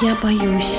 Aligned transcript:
Я 0.00 0.16
боюсь. 0.22 0.78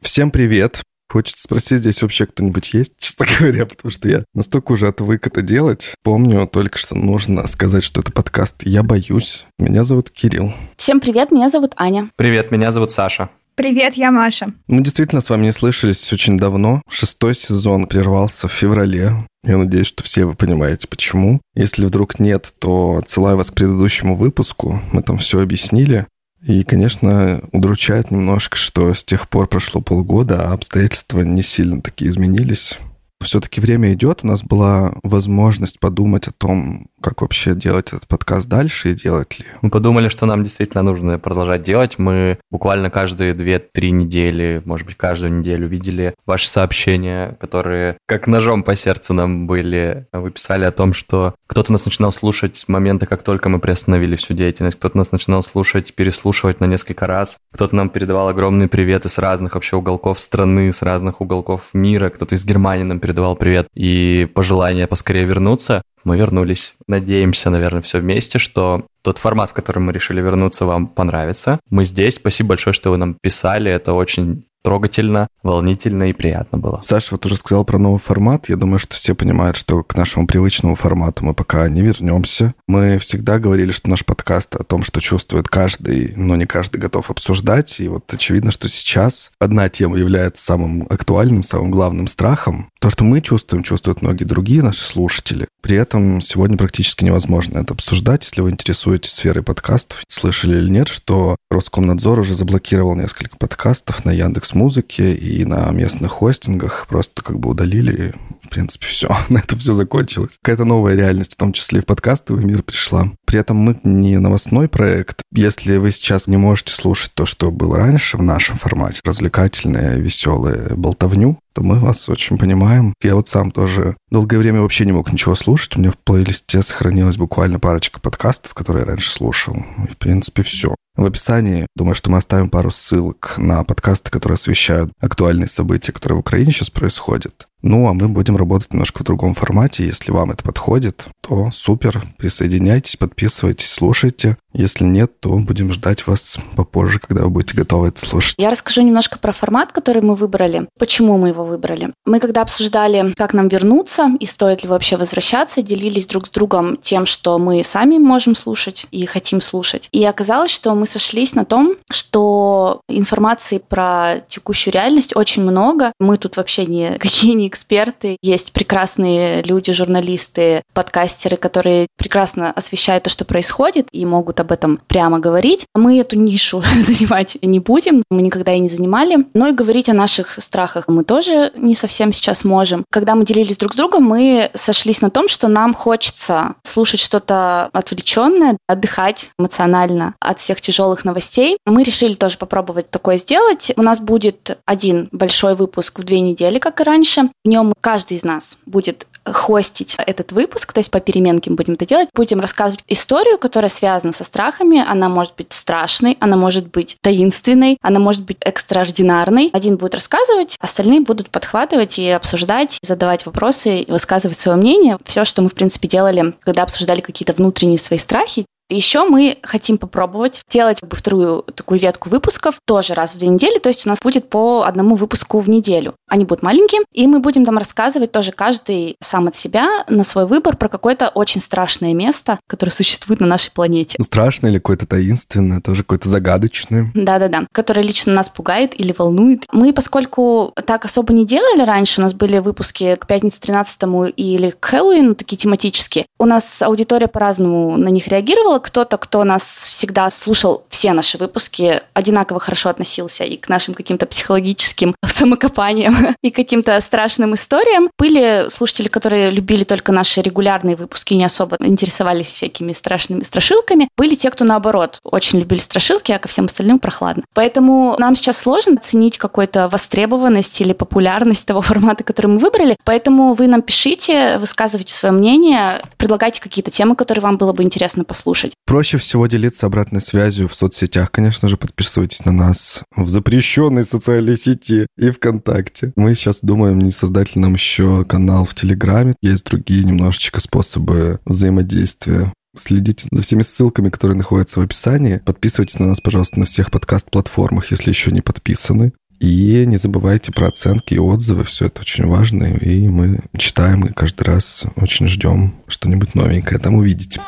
Всем 0.00 0.30
привет. 0.30 0.80
Хочется 1.10 1.42
спросить, 1.42 1.80
здесь 1.80 2.00
вообще 2.00 2.24
кто-нибудь 2.24 2.72
есть, 2.72 2.94
честно 2.98 3.26
говоря, 3.38 3.66
потому 3.66 3.90
что 3.90 4.08
я 4.08 4.24
настолько 4.32 4.72
уже 4.72 4.88
отвык 4.88 5.26
это 5.26 5.42
делать. 5.42 5.94
Помню 6.02 6.46
только, 6.46 6.78
что 6.78 6.94
нужно 6.94 7.46
сказать, 7.46 7.84
что 7.84 8.00
это 8.00 8.10
подкаст 8.10 8.62
«Я 8.62 8.82
боюсь». 8.82 9.46
Меня 9.58 9.84
зовут 9.84 10.10
Кирилл. 10.10 10.54
Всем 10.78 11.00
привет, 11.00 11.30
меня 11.30 11.50
зовут 11.50 11.72
Аня. 11.76 12.10
Привет, 12.16 12.50
меня 12.50 12.70
зовут 12.70 12.90
Саша. 12.92 13.28
Привет, 13.58 13.94
я 13.94 14.12
Маша. 14.12 14.52
Мы 14.68 14.84
действительно 14.84 15.20
с 15.20 15.28
вами 15.28 15.46
не 15.46 15.52
слышались 15.52 16.12
очень 16.12 16.38
давно. 16.38 16.80
Шестой 16.88 17.34
сезон 17.34 17.88
прервался 17.88 18.46
в 18.46 18.52
феврале. 18.52 19.26
Я 19.42 19.56
надеюсь, 19.56 19.88
что 19.88 20.04
все 20.04 20.26
вы 20.26 20.36
понимаете, 20.36 20.86
почему. 20.86 21.40
Если 21.56 21.84
вдруг 21.84 22.20
нет, 22.20 22.54
то 22.60 22.98
отсылаю 22.98 23.36
вас 23.36 23.50
к 23.50 23.54
предыдущему 23.54 24.14
выпуску. 24.14 24.80
Мы 24.92 25.02
там 25.02 25.18
все 25.18 25.40
объяснили. 25.40 26.06
И, 26.40 26.62
конечно, 26.62 27.42
удручает 27.50 28.12
немножко, 28.12 28.56
что 28.56 28.94
с 28.94 29.04
тех 29.04 29.28
пор 29.28 29.48
прошло 29.48 29.80
полгода, 29.80 30.48
а 30.48 30.52
обстоятельства 30.52 31.22
не 31.22 31.42
сильно 31.42 31.80
такие 31.80 32.12
изменились. 32.12 32.78
Все-таки 33.22 33.60
время 33.60 33.92
идет, 33.94 34.20
у 34.22 34.28
нас 34.28 34.42
была 34.42 34.92
возможность 35.02 35.80
подумать 35.80 36.28
о 36.28 36.32
том, 36.32 36.86
как 37.00 37.20
вообще 37.20 37.54
делать 37.54 37.88
этот 37.88 38.06
подкаст 38.06 38.48
дальше 38.48 38.90
и 38.90 38.94
делать 38.94 39.38
ли. 39.38 39.44
Мы 39.60 39.70
подумали, 39.70 40.08
что 40.08 40.24
нам 40.24 40.42
действительно 40.42 40.82
нужно 40.82 41.18
продолжать 41.18 41.62
делать. 41.62 41.98
Мы 41.98 42.38
буквально 42.50 42.90
каждые 42.90 43.34
2-3 43.34 43.90
недели, 43.90 44.62
может 44.64 44.86
быть, 44.86 44.96
каждую 44.96 45.32
неделю 45.38 45.66
видели 45.66 46.14
ваши 46.26 46.48
сообщения, 46.48 47.36
которые 47.40 47.98
как 48.06 48.26
ножом 48.26 48.62
по 48.62 48.76
сердцу 48.76 49.14
нам 49.14 49.46
были. 49.46 50.06
Вы 50.12 50.30
писали 50.30 50.64
о 50.64 50.70
том, 50.70 50.92
что 50.92 51.34
кто-то 51.46 51.72
нас 51.72 51.84
начинал 51.84 52.12
слушать 52.12 52.56
с 52.56 52.68
момента, 52.68 53.06
как 53.06 53.22
только 53.22 53.48
мы 53.48 53.58
приостановили 53.58 54.16
всю 54.16 54.34
деятельность, 54.34 54.78
кто-то 54.78 54.96
нас 54.96 55.12
начинал 55.12 55.42
слушать, 55.42 55.94
переслушивать 55.94 56.60
на 56.60 56.66
несколько 56.66 57.06
раз, 57.06 57.36
кто-то 57.52 57.74
нам 57.74 57.88
передавал 57.88 58.28
огромные 58.28 58.68
приветы 58.68 59.08
с 59.08 59.18
разных 59.18 59.54
вообще 59.54 59.76
уголков 59.76 60.20
страны, 60.20 60.72
с 60.72 60.82
разных 60.82 61.20
уголков 61.20 61.70
мира, 61.72 62.10
кто-то 62.10 62.34
из 62.34 62.44
Германии 62.44 62.84
нам 62.84 63.00
передавал 63.08 63.36
привет 63.36 63.68
и 63.74 64.28
пожелание 64.34 64.86
поскорее 64.86 65.24
вернуться. 65.24 65.80
Мы 66.04 66.18
вернулись. 66.18 66.74
Надеемся, 66.86 67.48
наверное, 67.48 67.80
все 67.80 68.00
вместе, 68.00 68.38
что 68.38 68.84
тот 69.00 69.16
формат, 69.16 69.48
в 69.48 69.54
котором 69.54 69.86
мы 69.86 69.92
решили 69.92 70.20
вернуться, 70.20 70.66
вам 70.66 70.86
понравится. 70.86 71.58
Мы 71.70 71.86
здесь. 71.86 72.16
Спасибо 72.16 72.50
большое, 72.50 72.74
что 72.74 72.90
вы 72.90 72.98
нам 72.98 73.14
писали. 73.14 73.70
Это 73.70 73.94
очень 73.94 74.44
трогательно, 74.62 75.28
волнительно 75.42 76.10
и 76.10 76.12
приятно 76.12 76.58
было. 76.58 76.80
Саша 76.80 77.08
вот 77.12 77.24
уже 77.24 77.36
сказал 77.36 77.64
про 77.64 77.78
новый 77.78 78.00
формат. 78.00 78.48
Я 78.48 78.56
думаю, 78.56 78.78
что 78.78 78.96
все 78.96 79.14
понимают, 79.14 79.56
что 79.56 79.82
к 79.82 79.94
нашему 79.94 80.26
привычному 80.26 80.74
формату 80.74 81.24
мы 81.24 81.32
пока 81.32 81.68
не 81.68 81.80
вернемся. 81.80 82.54
Мы 82.66 82.98
всегда 82.98 83.38
говорили, 83.38 83.70
что 83.70 83.88
наш 83.88 84.04
подкаст 84.04 84.54
о 84.56 84.64
том, 84.64 84.82
что 84.82 85.00
чувствует 85.00 85.48
каждый, 85.48 86.12
но 86.16 86.36
не 86.36 86.44
каждый 86.46 86.78
готов 86.78 87.10
обсуждать. 87.10 87.80
И 87.80 87.88
вот 87.88 88.12
очевидно, 88.12 88.50
что 88.50 88.68
сейчас 88.68 89.30
одна 89.38 89.68
тема 89.68 89.96
является 89.96 90.44
самым 90.44 90.86
актуальным, 90.90 91.44
самым 91.44 91.70
главным 91.70 92.06
страхом. 92.06 92.70
То, 92.80 92.90
что 92.90 93.02
мы 93.02 93.20
чувствуем, 93.20 93.64
чувствуют 93.64 94.02
многие 94.02 94.24
другие 94.24 94.62
наши 94.62 94.80
слушатели. 94.80 95.48
При 95.60 95.76
этом 95.76 96.20
сегодня 96.20 96.56
практически 96.56 97.04
невозможно 97.04 97.58
это 97.58 97.74
обсуждать. 97.74 98.24
Если 98.24 98.40
вы 98.40 98.50
интересуетесь 98.50 99.10
сферой 99.10 99.42
подкастов, 99.42 100.04
слышали 100.06 100.58
или 100.58 100.70
нет, 100.70 100.88
что 100.88 101.36
Роскомнадзор 101.50 102.20
уже 102.20 102.34
заблокировал 102.34 102.94
несколько 102.94 103.36
подкастов 103.36 104.04
на 104.04 104.10
Яндекс 104.10 104.54
Музыке 104.54 105.14
и 105.14 105.44
на 105.44 105.70
местных 105.72 106.12
хостингах. 106.12 106.86
Просто 106.88 107.22
как 107.22 107.40
бы 107.40 107.50
удалили, 107.50 108.14
в 108.42 108.48
принципе, 108.48 108.86
все. 108.86 109.08
На 109.28 109.38
этом 109.38 109.58
все 109.58 109.74
закончилось. 109.74 110.38
Какая-то 110.40 110.64
новая 110.64 110.94
реальность, 110.94 111.34
в 111.34 111.36
том 111.36 111.52
числе 111.52 111.80
и 111.80 111.82
в 111.82 111.86
подкастовый 111.86 112.44
мир 112.44 112.62
пришла. 112.62 113.10
При 113.26 113.40
этом 113.40 113.56
мы 113.56 113.78
не 113.82 114.18
новостной 114.18 114.68
проект. 114.68 115.22
Если 115.32 115.76
вы 115.76 115.90
сейчас 115.90 116.28
не 116.28 116.36
можете 116.36 116.72
слушать 116.72 117.12
то, 117.14 117.26
что 117.26 117.50
было 117.50 117.76
раньше 117.76 118.16
в 118.16 118.22
нашем 118.22 118.56
формате, 118.56 119.00
развлекательное, 119.04 119.96
веселое 119.96 120.74
болтовню, 120.76 121.38
то 121.58 121.64
мы 121.64 121.80
вас 121.80 122.08
очень 122.08 122.38
понимаем. 122.38 122.94
Я 123.02 123.16
вот 123.16 123.28
сам 123.28 123.50
тоже 123.50 123.96
долгое 124.10 124.38
время 124.38 124.60
вообще 124.60 124.84
не 124.86 124.92
мог 124.92 125.12
ничего 125.12 125.34
слушать. 125.34 125.76
У 125.76 125.80
меня 125.80 125.90
в 125.90 125.98
плейлисте 125.98 126.62
сохранилась 126.62 127.16
буквально 127.16 127.58
парочка 127.58 127.98
подкастов, 127.98 128.54
которые 128.54 128.82
я 128.82 128.86
раньше 128.86 129.10
слушал. 129.10 129.56
И, 129.56 129.90
в 129.90 129.96
принципе, 129.96 130.42
все. 130.44 130.76
В 130.98 131.04
описании, 131.04 131.68
думаю, 131.76 131.94
что 131.94 132.10
мы 132.10 132.18
оставим 132.18 132.50
пару 132.50 132.72
ссылок 132.72 133.34
на 133.38 133.62
подкасты, 133.62 134.10
которые 134.10 134.34
освещают 134.34 134.90
актуальные 135.00 135.46
события, 135.46 135.92
которые 135.92 136.16
в 136.16 136.20
Украине 136.20 136.50
сейчас 136.50 136.70
происходят. 136.70 137.46
Ну, 137.62 137.88
а 137.88 137.92
мы 137.92 138.08
будем 138.08 138.36
работать 138.36 138.72
немножко 138.72 139.00
в 139.00 139.04
другом 139.04 139.34
формате. 139.34 139.84
Если 139.84 140.12
вам 140.12 140.30
это 140.30 140.44
подходит, 140.44 141.04
то 141.20 141.50
супер. 141.52 142.04
Присоединяйтесь, 142.16 142.96
подписывайтесь, 142.96 143.70
слушайте. 143.70 144.36
Если 144.54 144.84
нет, 144.84 145.20
то 145.20 145.30
будем 145.36 145.72
ждать 145.72 146.06
вас 146.06 146.38
попозже, 146.56 147.00
когда 147.00 147.24
вы 147.24 147.30
будете 147.30 147.56
готовы 147.56 147.88
это 147.88 148.04
слушать. 148.04 148.36
Я 148.38 148.50
расскажу 148.50 148.82
немножко 148.82 149.18
про 149.18 149.32
формат, 149.32 149.72
который 149.72 150.02
мы 150.02 150.14
выбрали. 150.14 150.68
Почему 150.78 151.18
мы 151.18 151.28
его 151.28 151.44
выбрали? 151.44 151.92
Мы 152.06 152.20
когда 152.20 152.42
обсуждали, 152.42 153.12
как 153.16 153.34
нам 153.34 153.48
вернуться 153.48 154.08
и 154.18 154.26
стоит 154.26 154.62
ли 154.62 154.68
вообще 154.68 154.96
возвращаться, 154.96 155.62
делились 155.62 156.06
друг 156.06 156.26
с 156.26 156.30
другом 156.30 156.76
тем, 156.76 157.06
что 157.06 157.38
мы 157.38 157.62
сами 157.62 157.98
можем 157.98 158.34
слушать 158.34 158.86
и 158.90 159.04
хотим 159.06 159.40
слушать. 159.40 159.88
И 159.92 160.04
оказалось, 160.04 160.50
что 160.50 160.74
мы 160.74 160.86
сошлись 160.88 161.34
на 161.34 161.44
том, 161.44 161.76
что 161.90 162.80
информации 162.88 163.58
про 163.58 164.20
текущую 164.28 164.74
реальность 164.74 165.14
очень 165.14 165.42
много. 165.42 165.92
Мы 166.00 166.16
тут 166.16 166.36
вообще 166.36 166.66
никакие 166.66 167.34
не 167.34 167.46
эксперты. 167.46 168.16
Есть 168.22 168.52
прекрасные 168.52 169.42
люди, 169.42 169.72
журналисты, 169.72 170.62
подкастеры, 170.72 171.36
которые 171.36 171.86
прекрасно 171.96 172.50
освещают 172.50 173.04
то, 173.04 173.10
что 173.10 173.24
происходит, 173.24 173.88
и 173.92 174.04
могут 174.04 174.40
об 174.40 174.52
этом 174.52 174.80
прямо 174.86 175.18
говорить. 175.18 175.66
Мы 175.74 176.00
эту 176.00 176.16
нишу 176.16 176.62
занимать 176.80 177.36
не 177.42 177.60
будем, 177.60 178.02
мы 178.10 178.22
никогда 178.22 178.52
и 178.52 178.58
не 178.58 178.68
занимали. 178.68 179.26
Но 179.34 179.48
и 179.48 179.52
говорить 179.52 179.88
о 179.88 179.94
наших 179.94 180.36
страхах 180.42 180.88
мы 180.88 181.04
тоже 181.04 181.52
не 181.56 181.74
совсем 181.74 182.12
сейчас 182.12 182.44
можем. 182.44 182.84
Когда 182.90 183.14
мы 183.14 183.24
делились 183.24 183.56
друг 183.56 183.74
с 183.74 183.76
другом, 183.76 184.04
мы 184.04 184.50
сошлись 184.54 185.00
на 185.00 185.10
том, 185.10 185.28
что 185.28 185.48
нам 185.48 185.74
хочется 185.74 186.54
слушать 186.62 187.00
что-то 187.00 187.70
отвлеченное, 187.72 188.56
отдыхать 188.66 189.30
эмоционально 189.38 190.14
от 190.20 190.40
всех 190.40 190.60
тяжелых 190.60 190.77
новостей. 191.04 191.58
Мы 191.66 191.82
решили 191.82 192.14
тоже 192.14 192.38
попробовать 192.38 192.90
такое 192.90 193.16
сделать. 193.16 193.72
У 193.76 193.82
нас 193.82 194.00
будет 194.00 194.58
один 194.64 195.08
большой 195.12 195.54
выпуск 195.54 195.98
в 195.98 196.04
две 196.04 196.20
недели, 196.20 196.58
как 196.58 196.80
и 196.80 196.84
раньше. 196.84 197.30
В 197.44 197.48
нем 197.48 197.72
каждый 197.80 198.16
из 198.16 198.24
нас 198.24 198.58
будет 198.66 199.06
хостить 199.32 199.96
этот 199.98 200.32
выпуск, 200.32 200.72
то 200.72 200.78
есть 200.78 200.90
по 200.90 201.00
переменке 201.00 201.50
мы 201.50 201.56
будем 201.56 201.74
это 201.74 201.86
делать. 201.86 202.08
Будем 202.14 202.40
рассказывать 202.40 202.82
историю, 202.88 203.38
которая 203.38 203.68
связана 203.68 204.12
со 204.12 204.24
страхами. 204.24 204.84
Она 204.86 205.08
может 205.08 205.34
быть 205.36 205.52
страшной, 205.52 206.16
она 206.20 206.36
может 206.36 206.68
быть 206.68 206.96
таинственной, 207.02 207.78
она 207.82 208.00
может 208.00 208.24
быть 208.24 208.38
экстраординарной. 208.40 209.50
Один 209.52 209.76
будет 209.76 209.94
рассказывать, 209.94 210.56
остальные 210.60 211.00
будут 211.00 211.30
подхватывать 211.30 211.98
и 211.98 212.08
обсуждать, 212.08 212.78
задавать 212.82 213.26
вопросы, 213.26 213.84
высказывать 213.88 214.38
свое 214.38 214.56
мнение. 214.56 214.98
Все, 215.04 215.24
что 215.24 215.42
мы, 215.42 215.48
в 215.48 215.54
принципе, 215.54 215.88
делали, 215.88 216.34
когда 216.40 216.62
обсуждали 216.62 217.00
какие-то 217.00 217.32
внутренние 217.32 217.78
свои 217.78 217.98
страхи, 217.98 218.46
еще 218.74 219.04
мы 219.04 219.38
хотим 219.42 219.78
попробовать 219.78 220.42
делать 220.50 220.80
как 220.80 220.90
бы 220.90 220.96
вторую 220.96 221.42
такую 221.54 221.80
ветку 221.80 222.10
выпусков 222.10 222.60
тоже 222.64 222.94
раз 222.94 223.14
в 223.14 223.18
две 223.18 223.28
недели, 223.28 223.58
то 223.58 223.68
есть 223.68 223.86
у 223.86 223.88
нас 223.88 223.98
будет 224.02 224.28
по 224.28 224.62
одному 224.62 224.94
выпуску 224.94 225.40
в 225.40 225.48
неделю. 225.48 225.94
Они 226.08 226.24
будут 226.24 226.42
маленькие, 226.42 226.82
и 226.92 227.06
мы 227.06 227.20
будем 227.20 227.44
там 227.44 227.58
рассказывать 227.58 228.12
тоже 228.12 228.32
каждый 228.32 228.96
сам 229.00 229.28
от 229.28 229.36
себя 229.36 229.84
на 229.88 230.04
свой 230.04 230.26
выбор 230.26 230.56
про 230.56 230.68
какое-то 230.68 231.08
очень 231.08 231.40
страшное 231.40 231.94
место, 231.94 232.38
которое 232.46 232.72
существует 232.72 233.20
на 233.20 233.26
нашей 233.26 233.52
планете. 233.52 233.96
Ну, 233.98 234.04
страшное 234.04 234.50
или 234.50 234.58
какое-то 234.58 234.86
таинственное, 234.86 235.60
тоже 235.60 235.82
какое-то 235.82 236.08
загадочное. 236.08 236.90
Да-да-да, 236.94 237.46
которое 237.52 237.82
лично 237.82 238.12
нас 238.12 238.28
пугает 238.28 238.78
или 238.78 238.94
волнует. 238.96 239.44
Мы, 239.52 239.72
поскольку 239.72 240.52
так 240.66 240.84
особо 240.84 241.12
не 241.12 241.26
делали 241.26 241.62
раньше, 241.62 242.00
у 242.00 242.04
нас 242.04 242.14
были 242.14 242.38
выпуски 242.38 242.96
к 242.96 243.06
пятнице 243.06 243.40
13 243.40 243.80
или 244.16 244.50
к 244.50 244.64
Хэллоуину, 244.64 245.14
такие 245.14 245.36
тематические, 245.36 246.06
у 246.18 246.24
нас 246.24 246.62
аудитория 246.62 247.08
по-разному 247.08 247.76
на 247.76 247.88
них 247.88 248.08
реагировала, 248.08 248.57
кто-то, 248.60 248.96
кто 248.96 249.24
нас 249.24 249.42
всегда 249.42 250.10
слушал 250.10 250.64
все 250.68 250.92
наши 250.92 251.18
выпуски, 251.18 251.80
одинаково 251.94 252.40
хорошо 252.40 252.68
относился 252.68 253.24
и 253.24 253.36
к 253.36 253.48
нашим 253.48 253.74
каким-то 253.74 254.06
психологическим 254.06 254.94
самокопаниям, 255.06 256.14
и 256.22 256.30
каким-то 256.30 256.80
страшным 256.80 257.34
историям. 257.34 257.90
Были 257.98 258.48
слушатели, 258.50 258.88
которые 258.88 259.30
любили 259.30 259.64
только 259.64 259.92
наши 259.92 260.20
регулярные 260.20 260.76
выпуски 260.76 261.14
и 261.14 261.16
не 261.16 261.24
особо 261.24 261.56
интересовались 261.60 262.28
всякими 262.28 262.72
страшными 262.72 263.22
страшилками. 263.22 263.88
Были 263.96 264.14
те, 264.14 264.30
кто 264.30 264.44
наоборот 264.44 264.98
очень 265.04 265.38
любили 265.38 265.58
страшилки, 265.58 266.12
а 266.12 266.18
ко 266.18 266.28
всем 266.28 266.46
остальным 266.46 266.78
прохладно. 266.78 267.24
Поэтому 267.34 267.96
нам 267.98 268.16
сейчас 268.16 268.38
сложно 268.38 268.76
оценить 268.76 269.18
какую-то 269.18 269.68
востребованность 269.68 270.60
или 270.60 270.72
популярность 270.72 271.46
того 271.46 271.60
формата, 271.60 272.04
который 272.04 272.28
мы 272.28 272.38
выбрали. 272.38 272.76
Поэтому 272.84 273.34
вы 273.34 273.46
нам 273.46 273.62
пишите, 273.62 274.38
высказывайте 274.38 274.94
свое 274.94 275.12
мнение, 275.12 275.80
предлагайте 275.96 276.40
какие-то 276.40 276.70
темы, 276.70 276.96
которые 276.96 277.22
вам 277.22 277.36
было 277.36 277.52
бы 277.52 277.62
интересно 277.62 278.04
послушать 278.04 278.47
слушать. 278.48 278.54
Проще 278.66 278.98
всего 278.98 279.26
делиться 279.26 279.66
обратной 279.66 280.00
связью 280.00 280.48
в 280.48 280.54
соцсетях. 280.54 281.10
Конечно 281.10 281.48
же, 281.48 281.56
подписывайтесь 281.56 282.24
на 282.24 282.32
нас 282.32 282.82
в 282.96 283.08
запрещенной 283.08 283.84
социальной 283.84 284.36
сети 284.36 284.86
и 284.96 285.10
ВКонтакте. 285.10 285.92
Мы 285.96 286.14
сейчас 286.14 286.40
думаем, 286.42 286.78
не 286.78 286.90
создать 286.90 287.34
ли 287.34 287.40
нам 287.40 287.54
еще 287.54 288.04
канал 288.04 288.44
в 288.44 288.54
Телеграме. 288.54 289.14
Есть 289.22 289.46
другие 289.46 289.84
немножечко 289.84 290.40
способы 290.40 291.20
взаимодействия. 291.24 292.32
Следите 292.56 293.06
за 293.10 293.22
всеми 293.22 293.42
ссылками, 293.42 293.90
которые 293.90 294.16
находятся 294.16 294.60
в 294.60 294.64
описании. 294.64 295.20
Подписывайтесь 295.24 295.78
на 295.78 295.86
нас, 295.86 296.00
пожалуйста, 296.00 296.40
на 296.40 296.46
всех 296.46 296.70
подкаст-платформах, 296.70 297.70
если 297.70 297.90
еще 297.90 298.10
не 298.10 298.20
подписаны. 298.20 298.92
И 299.20 299.64
не 299.66 299.78
забывайте 299.78 300.30
про 300.30 300.46
оценки 300.46 300.94
и 300.94 300.98
отзывы, 300.98 301.42
все 301.42 301.66
это 301.66 301.80
очень 301.80 302.06
важно, 302.06 302.44
и 302.44 302.86
мы 302.86 303.18
читаем 303.36 303.84
и 303.84 303.92
каждый 303.92 304.22
раз 304.22 304.64
очень 304.76 305.08
ждем 305.08 305.56
что-нибудь 305.66 306.14
новенькое 306.14 306.60
там 306.60 306.76
увидеть. 306.76 307.18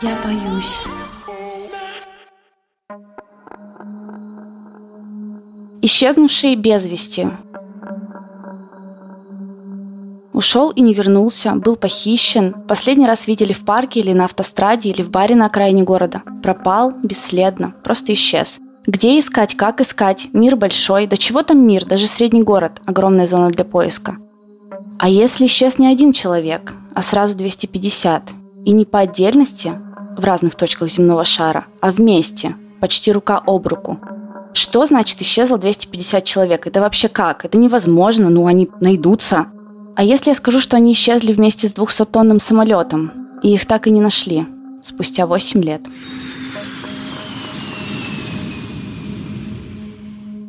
Я 0.00 0.16
боюсь. 0.24 0.86
Исчезнувший 5.82 6.54
без 6.54 6.86
вести. 6.86 7.28
Ушел 10.32 10.70
и 10.70 10.82
не 10.82 10.94
вернулся, 10.94 11.54
был 11.56 11.74
похищен. 11.74 12.54
Последний 12.68 13.06
раз 13.06 13.26
видели 13.26 13.52
в 13.52 13.64
парке 13.64 13.98
или 13.98 14.12
на 14.12 14.26
автостраде, 14.26 14.90
или 14.90 15.02
в 15.02 15.10
баре 15.10 15.34
на 15.34 15.46
окраине 15.46 15.82
города. 15.82 16.22
Пропал 16.44 16.92
бесследно, 17.02 17.74
просто 17.82 18.12
исчез. 18.12 18.60
Где 18.86 19.18
искать, 19.18 19.56
как 19.56 19.80
искать? 19.80 20.28
Мир 20.32 20.54
большой. 20.54 21.08
Да 21.08 21.16
чего 21.16 21.42
там 21.42 21.66
мир? 21.66 21.84
Даже 21.84 22.06
средний 22.06 22.44
город. 22.44 22.80
Огромная 22.86 23.26
зона 23.26 23.50
для 23.50 23.64
поиска. 23.64 24.16
А 25.00 25.08
если 25.08 25.46
исчез 25.46 25.78
не 25.78 25.88
один 25.88 26.12
человек, 26.12 26.72
а 26.94 27.02
сразу 27.02 27.36
250? 27.36 28.30
И 28.64 28.70
не 28.70 28.84
по 28.84 29.00
отдельности, 29.00 29.72
в 30.18 30.24
разных 30.24 30.56
точках 30.56 30.90
земного 30.90 31.24
шара, 31.24 31.66
а 31.80 31.90
вместе, 31.90 32.56
почти 32.80 33.12
рука 33.12 33.40
об 33.46 33.66
руку. 33.66 33.98
Что 34.52 34.84
значит 34.84 35.22
исчезло 35.22 35.56
250 35.56 36.24
человек? 36.24 36.66
Это 36.66 36.80
вообще 36.80 37.08
как? 37.08 37.44
Это 37.44 37.56
невозможно, 37.56 38.28
ну 38.28 38.46
они 38.46 38.68
найдутся. 38.80 39.46
А 39.94 40.02
если 40.02 40.30
я 40.30 40.34
скажу, 40.34 40.60
что 40.60 40.76
они 40.76 40.92
исчезли 40.92 41.32
вместе 41.32 41.68
с 41.68 41.74
200-тонным 41.74 42.40
самолетом, 42.40 43.12
и 43.42 43.54
их 43.54 43.66
так 43.66 43.86
и 43.86 43.90
не 43.90 44.00
нашли, 44.00 44.46
спустя 44.82 45.26
8 45.26 45.62
лет? 45.62 45.82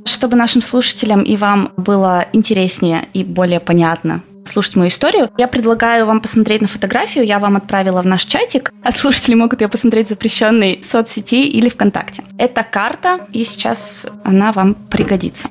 чтобы 0.05 0.35
нашим 0.35 0.61
слушателям 0.61 1.23
и 1.23 1.37
вам 1.37 1.71
было 1.77 2.25
интереснее 2.33 3.07
и 3.13 3.23
более 3.23 3.61
понятно 3.61 4.21
слушать 4.49 4.75
мою 4.75 4.89
историю, 4.89 5.29
я 5.37 5.47
предлагаю 5.47 6.05
вам 6.05 6.21
посмотреть 6.21 6.61
на 6.61 6.67
фотографию. 6.67 7.25
Я 7.25 7.39
вам 7.39 7.55
отправила 7.55 8.01
в 8.01 8.05
наш 8.05 8.25
чатик, 8.25 8.73
а 8.83 8.91
слушатели 8.91 9.35
могут 9.35 9.61
ее 9.61 9.67
посмотреть 9.67 10.07
в 10.07 10.09
запрещенной 10.09 10.81
соцсети 10.83 11.47
или 11.47 11.69
ВКонтакте. 11.69 12.23
Это 12.37 12.63
карта, 12.63 13.27
и 13.31 13.43
сейчас 13.43 14.07
она 14.23 14.51
вам 14.51 14.75
пригодится. 14.75 15.49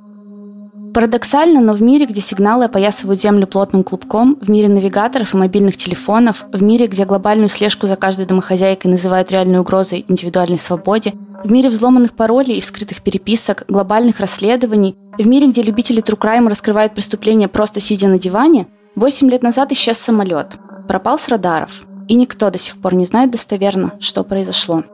Парадоксально, 0.95 1.61
но 1.61 1.75
в 1.75 1.83
мире, 1.83 2.07
где 2.07 2.21
сигналы 2.21 2.65
опоясывают 2.65 3.21
Землю 3.21 3.47
плотным 3.47 3.85
клубком, 3.85 4.39
в 4.41 4.51
мире 4.51 4.69
навигаторов 4.69 5.35
и 5.35 5.37
мобильных 5.37 5.77
телефонов, 5.77 6.45
в 6.53 6.63
мире, 6.63 6.87
где 6.87 7.05
глобальную 7.05 7.51
слежку 7.51 7.87
за 7.87 7.97
каждой 7.97 8.27
домохозяйкой 8.27 8.91
называют 8.91 9.31
реальной 9.31 9.61
угрозой 9.61 10.05
индивидуальной 10.09 10.59
свободе, 10.59 11.13
в 11.45 11.53
мире 11.53 11.69
взломанных 11.69 12.15
паролей 12.15 12.59
и 12.59 12.61
вскрытых 12.61 13.03
переписок, 13.03 13.65
глобальных 13.69 14.19
расследований, 14.19 14.97
в 15.17 15.27
мире, 15.27 15.49
где 15.49 15.63
любители 15.63 16.03
true 16.03 16.19
crime 16.19 16.49
раскрывают 16.49 16.95
преступления 16.95 17.49
просто 17.49 17.81
сидя 17.81 18.09
на 18.09 18.19
диване, 18.19 18.67
8 18.99 19.31
лет 19.31 19.43
назад 19.43 19.73
исчез 19.73 19.99
самолет, 19.99 20.57
пропал 20.87 21.19
с 21.19 21.29
радаров, 21.29 21.83
и 22.09 22.15
никто 22.15 22.51
до 22.51 22.59
сих 22.59 22.81
пор 22.81 22.95
не 22.95 23.05
знает 23.07 23.31
достоверно, 23.31 23.95
что 24.01 24.25
произошло. 24.25 24.85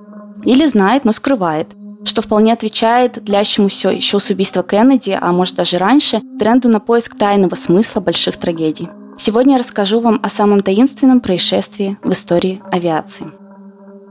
Или 0.44 0.66
знает, 0.66 1.04
но 1.04 1.12
скрывает– 1.12 1.68
что 2.04 2.22
вполне 2.22 2.52
отвечает 2.52 3.22
длящемуся 3.24 3.88
еще 3.88 4.20
с 4.20 4.30
убийства 4.30 4.62
Кеннеди, 4.62 5.18
а 5.20 5.32
может 5.32 5.56
даже 5.56 5.78
раньше, 5.78 6.20
тренду 6.38 6.68
на 6.68 6.80
поиск 6.80 7.16
тайного 7.16 7.54
смысла 7.54 8.00
больших 8.00 8.36
трагедий. 8.36 8.88
Сегодня 9.16 9.54
я 9.54 9.58
расскажу 9.58 10.00
вам 10.00 10.20
о 10.22 10.28
самом 10.28 10.60
таинственном 10.60 11.20
происшествии 11.20 11.98
в 12.02 12.12
истории 12.12 12.62
авиации. 12.70 13.26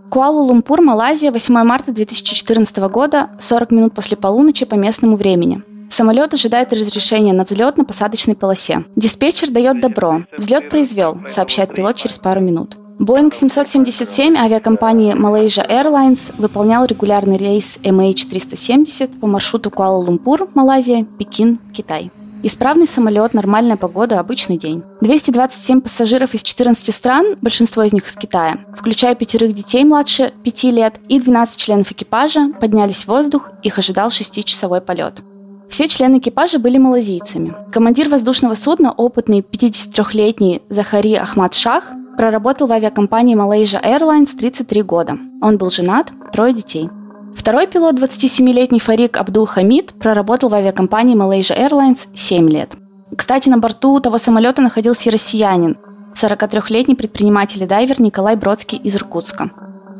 Куала-Лумпур, 0.10 0.81
Малайзия, 0.81 1.31
8 1.31 1.63
марта 1.63 1.92
2014 1.92 2.78
года, 2.89 3.31
40 3.39 3.72
минут 3.72 3.94
после 3.94 4.16
полуночи 4.16 4.66
по 4.66 4.75
местному 4.75 5.16
времени. 5.16 5.63
Самолет 5.94 6.34
ожидает 6.34 6.74
разрешения 6.74 7.34
на 7.34 7.44
взлет 7.44 7.78
на 7.78 7.86
посадочной 7.86 8.34
полосе. 8.34 8.84
Диспетчер 8.95 9.51
дает 9.51 9.80
добро. 9.80 10.24
Взлет 10.36 10.68
произвел, 10.72 11.19
сообщает 11.28 11.75
пилот 11.75 11.98
через 11.98 12.18
пару 12.18 12.42
минут. 12.42 12.75
Boeing 13.00 13.31
777 13.31 14.36
авиакомпании 14.36 15.13
Malaysia 15.13 15.63
Airlines 15.69 16.34
выполнял 16.40 16.86
регулярный 16.86 17.38
рейс 17.38 17.78
MH370 17.84 19.19
по 19.19 19.28
маршруту 19.28 19.69
Куала-Лумпур, 19.69 20.50
Малайзия, 20.56 21.06
Пекин, 21.19 21.60
Китай. 21.72 22.12
Исправный 22.42 22.88
самолет, 22.88 23.36
нормальная 23.36 23.78
погода, 23.78 24.19
обычный 24.19 24.57
день. 24.57 24.81
227 25.01 25.81
пассажиров 25.81 26.34
из 26.34 26.42
14 26.42 26.92
стран, 26.92 27.36
большинство 27.39 27.84
из 27.84 27.94
них 27.94 28.07
из 28.07 28.18
Китая, 28.18 28.66
включая 28.75 29.13
пятерых 29.13 29.54
детей 29.54 29.84
младше 29.84 30.34
5 30.44 30.63
лет 30.63 30.96
и 31.07 31.19
12 31.19 31.56
членов 31.56 31.92
экипажа, 31.92 32.50
поднялись 32.60 33.04
в 33.04 33.10
воздух, 33.10 33.51
их 33.62 33.78
ожидал 33.78 34.10
шестичасовой 34.10 34.81
полет. 34.81 35.22
Все 35.69 35.88
члены 35.88 36.19
экипажа 36.19 36.60
были 36.60 36.77
малазийцами. 36.77 37.56
Командир 37.71 38.10
воздушного 38.10 38.54
судна, 38.54 38.92
опытный 38.92 39.39
53-летний 39.39 40.62
Захари 40.69 41.15
Ахмад 41.15 41.54
Шах, 41.54 41.86
Проработал 42.18 42.68
в 42.68 42.71
авиакомпании 42.71 43.36
Malaysia 43.36 43.83
Airlines 43.83 44.38
33 44.38 44.83
года. 44.83 45.18
Он 45.42 45.57
был 45.57 45.71
женат, 45.71 46.12
трое 46.31 46.54
детей. 46.54 46.89
Второй 47.36 47.65
пилот, 47.65 47.95
27-летний 47.95 48.80
Фарик 48.80 49.18
Абдул 49.18 49.48
Хамид, 49.48 49.94
проработал 49.94 50.50
в 50.50 50.54
авиакомпании 50.54 51.18
Malaysia 51.18 51.57
Airlines 51.57 52.07
7 52.13 52.48
лет. 52.50 52.74
Кстати, 53.18 53.50
на 53.50 53.57
борту 53.57 54.00
того 54.00 54.19
самолета 54.19 54.62
находился 54.62 55.10
россиянин, 55.10 55.77
43-летний 56.13 56.95
предприниматель 56.95 57.63
и 57.63 57.65
дайвер 57.65 58.00
Николай 58.00 58.36
Бродский 58.36 58.77
из 58.77 58.95
Иркутска. 58.95 59.50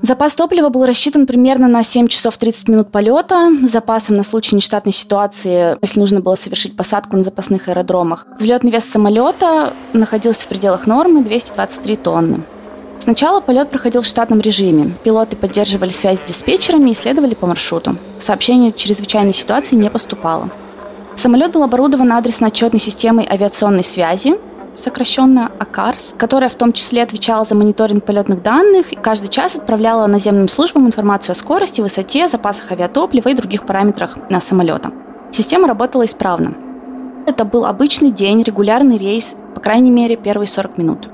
Запас 0.06 0.34
топлива 0.34 0.68
был 0.68 0.86
рассчитан 0.86 1.26
примерно 1.26 1.70
на 1.70 1.82
7 1.82 2.10
часов 2.10 2.38
30 2.38 2.68
минут 2.68 2.92
полета, 2.92 3.50
с 3.64 3.70
запасом 3.70 4.18
на 4.18 4.24
случай 4.24 4.54
нештатной 4.54 4.92
ситуации, 4.92 5.78
если 5.82 5.98
нужно 5.98 6.20
было 6.20 6.36
совершить 6.36 6.76
посадку 6.76 7.16
на 7.16 7.24
запасных 7.24 7.70
аэродромах. 7.70 8.28
Взлетный 8.38 8.70
вес 8.70 8.84
самолета 8.84 9.74
находился 9.94 10.44
в 10.44 10.50
пределах 10.50 10.88
нормы 10.88 11.24
223 11.24 11.96
тонны. 11.96 12.44
Сначала 13.00 13.40
полет 13.40 13.70
проходил 13.70 14.02
в 14.02 14.06
штатном 14.06 14.42
режиме. 14.42 14.98
Пилоты 15.06 15.38
поддерживали 15.38 15.90
связь 15.90 16.20
с 16.20 16.28
диспетчерами 16.28 16.90
и 16.90 16.94
следовали 16.94 17.34
по 17.34 17.48
маршруту. 17.48 17.98
Сообщение 18.18 18.74
чрезвычайной 18.74 19.34
ситуации 19.34 19.78
не 19.78 19.90
поступало. 19.90 20.50
Самолет 21.16 21.54
был 21.54 21.64
оборудован 21.64 22.12
адресно-отчетной 22.12 22.82
системой 22.82 23.26
авиационной 23.26 23.86
связи, 23.86 24.36
сокращенно 24.76 25.52
АКАРС, 25.60 26.16
которая 26.18 26.50
в 26.50 26.56
том 26.56 26.74
числе 26.74 27.04
отвечала 27.04 27.46
за 27.46 27.56
мониторинг 27.56 28.06
полетных 28.06 28.42
данных 28.42 28.94
и 28.94 28.96
каждый 28.96 29.30
час 29.30 29.56
отправляла 29.56 30.08
наземным 30.08 30.50
службам 30.50 30.88
информацию 30.88 31.34
о 31.34 31.36
скорости, 31.36 31.82
высоте, 31.82 32.28
запасах 32.28 32.72
авиатоплива 32.72 33.30
и 33.30 33.34
других 33.34 33.66
параметрах 33.66 34.18
на 34.30 34.40
самолета. 34.40 34.92
Система 35.32 35.68
работала 35.68 36.06
исправно. 36.06 36.56
Это 37.26 37.46
был 37.46 37.66
обычный 37.66 38.12
день, 38.12 38.44
регулярный 38.44 38.98
рейс, 38.98 39.38
по 39.56 39.62
крайней 39.62 39.92
мере, 39.92 40.18
первые 40.18 40.48
40 40.48 40.78
минут. 40.78 41.10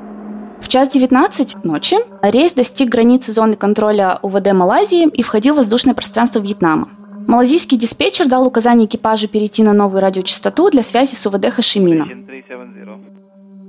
В 0.59 0.67
час 0.67 0.89
19 0.89 1.63
ночи 1.63 1.97
рейс 2.21 2.53
достиг 2.53 2.89
границы 2.89 3.31
зоны 3.31 3.55
контроля 3.55 4.19
УВД 4.21 4.51
Малайзии 4.53 5.07
и 5.07 5.23
входил 5.23 5.53
в 5.53 5.57
воздушное 5.57 5.93
пространство 5.93 6.39
Вьетнама. 6.39 6.89
Малазийский 7.27 7.77
диспетчер 7.77 8.27
дал 8.27 8.47
указание 8.47 8.87
экипажу 8.87 9.27
перейти 9.27 9.61
на 9.61 9.73
новую 9.73 10.01
радиочастоту 10.01 10.71
для 10.71 10.81
связи 10.81 11.13
с 11.13 11.25
УВД 11.27 11.49
Хашимина. 11.51 12.07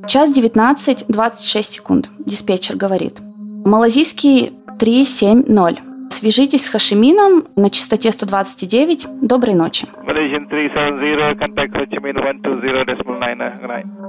Час 0.06 0.30
19, 0.30 1.04
26 1.08 1.70
секунд. 1.70 2.10
Диспетчер 2.18 2.76
говорит. 2.76 3.20
Малазийский 3.64 4.52
370. 4.78 5.80
Свяжитесь 6.10 6.64
с 6.64 6.68
Хашимином 6.68 7.44
на 7.56 7.70
частоте 7.70 8.10
129. 8.10 9.06
Доброй 9.22 9.54
ночи. 9.54 9.86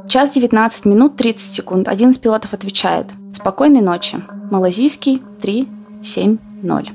Час 0.08 0.32
19 0.32 0.86
минут 0.86 1.16
30 1.18 1.42
секунд. 1.42 1.88
Один 1.88 2.10
из 2.10 2.18
пилотов 2.18 2.54
отвечает. 2.54 3.08
Спокойной 3.34 3.82
ночи. 3.82 4.18
Малазийский 4.50 5.22
370. 5.42 6.90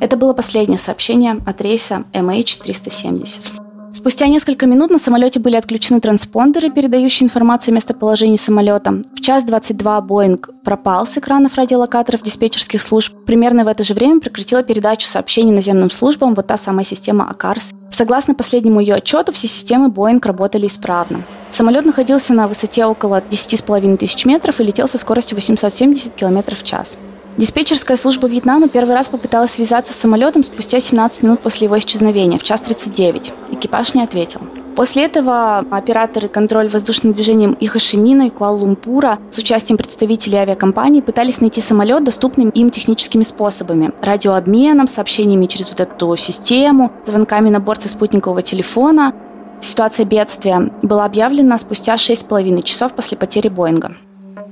Это 0.00 0.16
было 0.16 0.32
последнее 0.32 0.78
сообщение 0.78 1.36
от 1.44 1.60
рейса 1.60 2.04
MH370. 2.12 3.67
Спустя 3.98 4.28
несколько 4.28 4.66
минут 4.66 4.92
на 4.92 4.98
самолете 4.98 5.40
были 5.40 5.56
отключены 5.56 6.00
транспондеры, 6.00 6.70
передающие 6.70 7.24
информацию 7.24 7.72
о 7.72 7.74
местоположении 7.74 8.36
самолета. 8.36 9.02
В 9.12 9.20
час 9.20 9.42
22 9.42 10.00
Боинг 10.02 10.50
пропал 10.62 11.04
с 11.04 11.18
экранов 11.18 11.56
радиолокаторов 11.56 12.22
диспетчерских 12.22 12.80
служб. 12.80 13.12
Примерно 13.26 13.64
в 13.64 13.66
это 13.66 13.82
же 13.82 13.94
время 13.94 14.20
прекратила 14.20 14.62
передачу 14.62 15.08
сообщений 15.08 15.50
наземным 15.50 15.90
службам 15.90 16.36
вот 16.36 16.46
та 16.46 16.56
самая 16.56 16.84
система 16.84 17.28
АКАРС. 17.28 17.72
Согласно 17.90 18.36
последнему 18.36 18.78
ее 18.78 18.94
отчету, 18.94 19.32
все 19.32 19.48
системы 19.48 19.88
Боинг 19.88 20.24
работали 20.26 20.68
исправно. 20.68 21.24
Самолет 21.50 21.84
находился 21.84 22.32
на 22.34 22.46
высоте 22.46 22.86
около 22.86 23.20
10,5 23.20 23.96
тысяч 23.96 24.24
метров 24.26 24.60
и 24.60 24.62
летел 24.62 24.86
со 24.86 24.98
скоростью 24.98 25.34
870 25.34 26.14
км 26.14 26.54
в 26.54 26.62
час. 26.62 26.98
Диспетчерская 27.38 27.96
служба 27.96 28.26
Вьетнама 28.26 28.68
первый 28.68 28.96
раз 28.96 29.08
попыталась 29.08 29.52
связаться 29.52 29.92
с 29.92 29.96
самолетом 29.96 30.42
спустя 30.42 30.80
17 30.80 31.22
минут 31.22 31.40
после 31.40 31.66
его 31.66 31.78
исчезновения, 31.78 32.36
в 32.36 32.42
час 32.42 32.60
39. 32.62 33.32
Экипаж 33.52 33.94
не 33.94 34.02
ответил. 34.02 34.40
После 34.74 35.04
этого 35.04 35.58
операторы 35.70 36.26
контроль 36.26 36.68
воздушным 36.68 37.12
движением 37.12 37.52
и 37.52 37.68
Хашимина, 37.68 38.26
и 38.26 38.30
Куала-Лумпура 38.30 39.18
с 39.30 39.38
участием 39.38 39.76
представителей 39.76 40.38
авиакомпании 40.38 41.00
пытались 41.00 41.40
найти 41.40 41.60
самолет 41.60 42.02
доступными 42.02 42.50
им 42.50 42.70
техническими 42.70 43.22
способами. 43.22 43.92
Радиообменом, 44.02 44.88
сообщениями 44.88 45.46
через 45.46 45.70
вот 45.70 45.78
эту 45.78 46.16
систему, 46.16 46.90
звонками 47.06 47.50
на 47.50 47.60
борт 47.60 47.82
со 47.82 47.88
спутникового 47.88 48.42
телефона. 48.42 49.14
Ситуация 49.60 50.06
бедствия 50.06 50.72
была 50.82 51.04
объявлена 51.04 51.56
спустя 51.58 51.94
6,5 51.94 52.62
часов 52.62 52.94
после 52.94 53.16
потери 53.16 53.46
Боинга. 53.46 53.94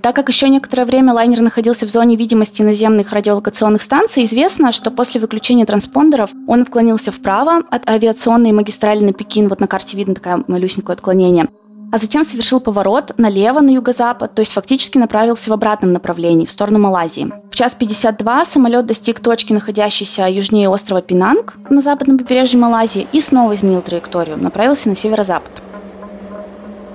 Так 0.03 0.15
как 0.15 0.29
еще 0.29 0.49
некоторое 0.49 0.85
время 0.85 1.13
лайнер 1.13 1.41
находился 1.41 1.87
в 1.87 1.91
зоне 1.91 2.17
видимости 2.17 2.63
наземных 2.63 3.13
радиолокационных 3.13 3.83
станций, 3.83 4.25
известно, 4.25 4.73
что 4.73 4.91
после 4.91 5.21
выключения 5.21 5.67
транспондеров 5.67 6.31
он 6.47 6.63
отклонился 6.63 7.11
вправо 7.11 7.63
от 7.71 7.89
авиационной 7.89 8.53
магистрали 8.53 9.05
на 9.05 9.13
Пекин, 9.13 9.49
вот 9.49 9.61
на 9.61 9.67
карте 9.67 9.97
видно 9.97 10.15
такое 10.15 10.45
малюсенькое 10.47 10.95
отклонение, 10.95 11.49
а 11.93 11.99
затем 11.99 12.25
совершил 12.25 12.61
поворот 12.61 13.13
налево 13.17 13.61
на 13.61 13.71
юго-запад, 13.71 14.35
то 14.35 14.41
есть 14.41 14.53
фактически 14.53 14.99
направился 14.99 15.51
в 15.51 15.53
обратном 15.53 15.93
направлении, 15.93 16.45
в 16.45 16.51
сторону 16.51 16.79
Малайзии. 16.79 17.33
В 17.51 17.55
час 17.55 17.75
52 17.75 18.45
самолет 18.45 18.87
достиг 18.87 19.21
точки, 19.21 19.53
находящейся 19.53 20.29
южнее 20.29 20.69
острова 20.69 21.01
Пинанг 21.01 21.55
на 21.71 21.81
западном 21.81 22.19
побережье 22.19 22.59
Малайзии 22.59 23.07
и 23.13 23.21
снова 23.21 23.55
изменил 23.55 23.83
траекторию, 23.83 24.37
направился 24.37 24.89
на 24.89 24.95
северо-запад. 24.95 25.63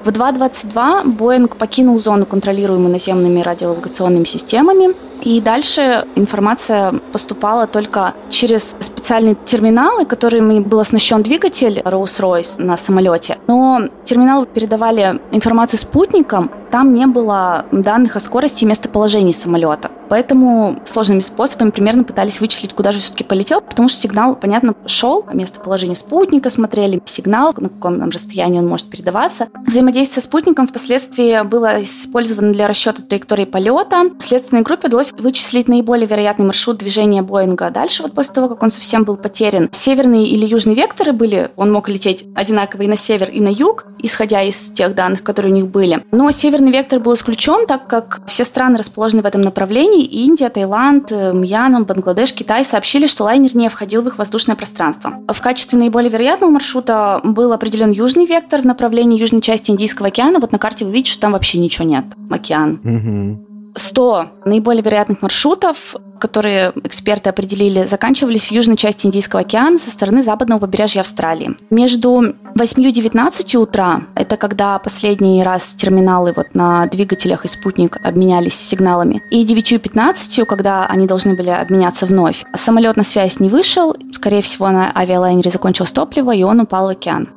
В 0.03 0.07
2.22 0.07 1.11
Боинг 1.11 1.57
покинул 1.57 1.99
зону, 1.99 2.25
контролируемую 2.25 2.91
наземными 2.91 3.41
радиолокационными 3.41 4.23
системами, 4.23 4.95
и 5.21 5.39
дальше 5.41 6.07
информация 6.15 6.93
поступала 7.11 7.67
только 7.67 8.13
через 8.29 8.75
специальные 8.79 9.35
терминалы, 9.45 10.05
которыми 10.05 10.59
был 10.59 10.79
оснащен 10.79 11.21
двигатель 11.23 11.79
Rolls-Royce 11.79 12.61
на 12.61 12.77
самолете. 12.77 13.37
Но 13.47 13.89
терминалы 14.05 14.45
передавали 14.45 15.19
информацию 15.31 15.79
спутникам, 15.79 16.51
там 16.71 16.93
не 16.93 17.05
было 17.05 17.65
данных 17.71 18.15
о 18.15 18.19
скорости 18.21 18.63
и 18.63 18.67
местоположении 18.67 19.33
самолета. 19.33 19.91
Поэтому 20.07 20.79
сложными 20.85 21.19
способами 21.19 21.69
примерно 21.69 22.03
пытались 22.03 22.39
вычислить, 22.39 22.73
куда 22.73 22.91
же 22.91 22.99
все-таки 22.99 23.23
полетел, 23.23 23.61
потому 23.61 23.89
что 23.89 23.99
сигнал, 23.99 24.35
понятно, 24.35 24.73
шел, 24.85 25.25
местоположение 25.33 25.95
спутника 25.95 26.49
смотрели, 26.49 27.01
сигнал, 27.05 27.53
на 27.57 27.69
каком 27.69 27.99
там 27.99 28.09
расстоянии 28.09 28.59
он 28.59 28.67
может 28.67 28.89
передаваться. 28.89 29.47
Взаимодействие 29.65 30.21
со 30.21 30.27
спутником 30.27 30.67
впоследствии 30.67 31.43
было 31.43 31.81
использовано 31.83 32.53
для 32.53 32.67
расчета 32.67 33.03
траектории 33.03 33.45
полета. 33.45 34.11
Следственной 34.19 34.63
группе 34.63 34.87
удалось 34.87 35.10
вычислить 35.19 35.67
наиболее 35.67 36.07
вероятный 36.07 36.45
маршрут 36.45 36.77
движения 36.77 37.21
Боинга 37.21 37.69
дальше, 37.69 38.03
вот 38.03 38.13
после 38.13 38.33
того, 38.33 38.49
как 38.49 38.61
он 38.63 38.69
совсем 38.69 39.03
был 39.03 39.17
потерян. 39.17 39.69
Северные 39.71 40.27
или 40.27 40.45
южные 40.45 40.75
векторы 40.75 41.13
были, 41.13 41.51
он 41.55 41.71
мог 41.71 41.89
лететь 41.89 42.25
одинаково 42.35 42.83
и 42.83 42.87
на 42.87 42.95
север, 42.95 43.29
и 43.29 43.39
на 43.39 43.49
юг, 43.49 43.85
исходя 43.99 44.41
из 44.41 44.71
тех 44.71 44.95
данных, 44.95 45.23
которые 45.23 45.51
у 45.51 45.55
них 45.55 45.67
были. 45.67 46.05
Но 46.11 46.29
северный 46.31 46.71
вектор 46.71 46.99
был 46.99 47.13
исключен, 47.13 47.67
так 47.67 47.87
как 47.87 48.21
все 48.27 48.43
страны 48.43 48.77
расположены 48.77 49.21
в 49.21 49.25
этом 49.25 49.41
направлении. 49.41 50.05
Индия, 50.05 50.49
Таиланд, 50.49 51.11
Мьянма, 51.11 51.83
Бангладеш, 51.83 52.33
Китай 52.33 52.65
сообщили, 52.65 53.07
что 53.07 53.23
лайнер 53.25 53.55
не 53.55 53.69
входил 53.69 54.01
в 54.01 54.07
их 54.07 54.17
воздушное 54.17 54.55
пространство. 54.55 55.13
В 55.27 55.41
качестве 55.41 55.79
наиболее 55.79 56.09
вероятного 56.09 56.51
маршрута 56.51 57.21
был 57.23 57.53
определен 57.53 57.91
южный 57.91 58.25
вектор 58.25 58.61
в 58.61 58.65
направлении 58.65 59.19
южной 59.19 59.41
части 59.41 59.71
Индийского 59.71 60.07
океана. 60.07 60.39
Вот 60.39 60.51
на 60.51 60.57
карте 60.59 60.85
вы 60.85 60.91
видите, 60.91 61.11
что 61.11 61.21
там 61.21 61.33
вообще 61.33 61.59
ничего 61.59 61.87
нет. 61.87 62.05
Океан. 62.29 62.79
Угу. 62.83 63.50
100 63.75 64.27
наиболее 64.45 64.83
вероятных 64.83 65.21
маршрутов, 65.21 65.95
которые 66.19 66.73
эксперты 66.83 67.29
определили, 67.29 67.83
заканчивались 67.83 68.49
в 68.49 68.51
южной 68.51 68.77
части 68.77 69.07
Индийского 69.07 69.41
океана 69.41 69.77
со 69.77 69.89
стороны 69.89 70.21
западного 70.23 70.59
побережья 70.59 71.01
Австралии. 71.01 71.55
Между 71.69 72.35
8 72.55 72.83
и 72.83 72.91
19 72.91 73.55
утра, 73.55 74.03
это 74.15 74.37
когда 74.37 74.77
последний 74.79 75.41
раз 75.43 75.73
терминалы 75.73 76.33
вот 76.35 76.53
на 76.53 76.85
двигателях 76.87 77.45
и 77.45 77.47
спутник 77.47 77.97
обменялись 78.03 78.55
сигналами, 78.55 79.23
и 79.31 79.43
9 79.43 79.71
и 79.71 79.77
15, 79.77 80.47
когда 80.47 80.85
они 80.85 81.07
должны 81.07 81.33
были 81.33 81.49
обменяться 81.49 82.05
вновь, 82.05 82.43
самолет 82.55 82.97
на 82.97 83.03
связь 83.03 83.39
не 83.39 83.49
вышел, 83.49 83.95
скорее 84.11 84.41
всего, 84.41 84.69
на 84.69 84.91
авиалайнере 84.95 85.49
закончилось 85.49 85.91
топливо, 85.91 86.35
и 86.35 86.43
он 86.43 86.59
упал 86.59 86.85
в 86.85 86.89
океан. 86.89 87.29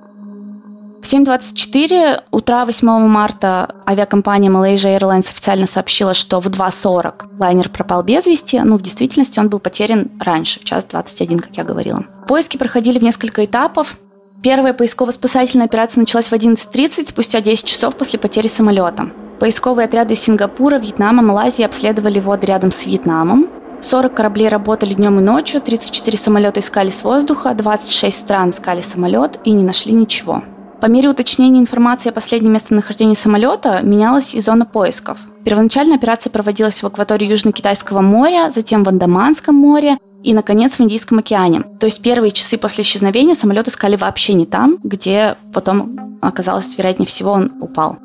В 1.05 1.07
7.24 1.07 2.23
утра 2.31 2.65
8 2.65 2.89
марта 3.07 3.75
авиакомпания 3.87 4.51
Malaysia 4.51 4.99
Airlines 4.99 5.29
официально 5.29 5.67
сообщила, 5.67 6.15
что 6.15 6.41
в 6.41 6.47
2.40 6.47 7.27
лайнер 7.39 7.69
пропал 7.69 8.03
без 8.03 8.25
вести. 8.25 8.59
Ну, 8.59 8.79
в 8.79 8.81
действительности 8.81 9.39
он 9.39 9.51
был 9.51 9.59
потерян 9.59 10.11
раньше, 10.19 10.61
в 10.61 10.65
час 10.65 10.87
21, 10.87 11.41
как 11.41 11.59
я 11.59 11.65
говорила. 11.65 12.07
Поиски 12.27 12.57
проходили 12.57 12.99
в 12.99 13.03
несколько 13.03 13.45
этапов. 13.45 13.99
Первая 14.43 14.73
поисково-спасательная 14.73 15.67
операция 15.67 16.01
началась 16.01 16.29
в 16.29 16.33
11.30, 16.33 17.11
спустя 17.11 17.43
10 17.43 17.67
часов 17.67 17.97
после 17.97 18.19
потери 18.19 18.47
самолета. 18.47 19.11
Поисковые 19.41 19.85
отряды 19.85 20.15
Сингапура, 20.15 20.79
Вьетнама, 20.79 21.23
Малайзии 21.23 21.67
обследовали 21.67 22.19
воды 22.19 22.47
рядом 22.47 22.73
с 22.73 22.87
Вьетнамом. 22.87 23.51
40 23.83 24.15
кораблей 24.15 24.49
работали 24.49 24.95
днем 24.95 25.19
и 25.19 25.23
ночью, 25.23 25.61
34 25.61 26.17
самолета 26.17 26.61
искали 26.61 26.89
с 26.89 27.05
воздуха, 27.05 27.53
26 27.53 28.19
стран 28.19 28.51
искали 28.51 28.81
самолет 28.81 29.39
и 29.45 29.51
не 29.51 29.65
нашли 29.65 29.93
ничего. 29.93 30.43
По 30.85 30.89
мере 30.89 31.09
уточнения 31.09 31.61
информации 31.61 32.11
о 32.11 32.13
последнем 32.13 32.53
местонахождении 32.53 33.15
самолета 33.15 33.81
менялась 33.83 34.35
и 34.35 34.41
зона 34.41 34.67
поисков. 34.67 35.19
Первоначально 35.43 35.95
операция 35.95 36.31
проводилась 36.31 36.83
в 36.83 36.87
акватории 36.87 37.27
Южно-Китайского 37.27 38.03
моря, 38.03 38.51
затем 38.55 38.85
в 38.85 38.91
Андаманском 38.91 39.55
море 39.55 39.97
и, 40.23 40.35
наконец, 40.35 40.75
в 40.75 40.81
Индийском 40.83 41.21
океане. 41.21 41.63
То 41.81 41.87
есть 41.87 42.03
первые 42.03 42.33
часы 42.33 42.59
после 42.59 42.83
исчезновения 42.83 43.35
самолет 43.35 43.67
искали 43.67 43.97
вообще 43.97 44.35
не 44.35 44.45
там, 44.45 44.77
где 44.83 45.39
потом 45.55 46.19
оказалось, 46.21 46.77
вероятнее 46.77 47.07
всего, 47.07 47.33
он 47.33 47.53
упал. 47.63 47.97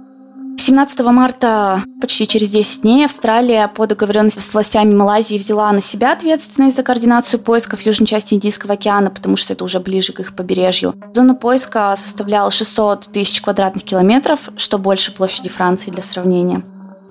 17 0.60 1.00
марта, 1.00 1.82
почти 2.02 2.28
через 2.28 2.50
10 2.50 2.82
дней, 2.82 3.06
Австралия 3.06 3.68
по 3.68 3.88
договоренности 3.88 4.40
с 4.40 4.54
властями 4.54 4.94
Малайзии 4.94 5.38
взяла 5.38 5.72
на 5.72 5.82
себя 5.82 6.12
ответственность 6.12 6.76
за 6.76 6.84
координацию 6.84 7.40
поисков 7.40 7.80
в 7.80 7.86
южной 7.86 8.08
части 8.08 8.34
Индийского 8.34 8.74
океана, 8.74 9.10
потому 9.10 9.38
что 9.38 9.54
это 9.54 9.64
уже 9.64 9.80
ближе 9.80 10.14
к 10.14 10.20
их 10.20 10.36
побережью. 10.36 10.94
Зона 11.14 11.34
поиска 11.34 11.96
составляла 11.96 12.52
600 12.52 13.10
тысяч 13.12 13.42
квадратных 13.42 13.84
километров, 13.84 14.50
что 14.58 14.78
больше 14.78 15.14
площади 15.14 15.50
Франции 15.50 15.92
для 15.92 16.04
сравнения. 16.04 16.62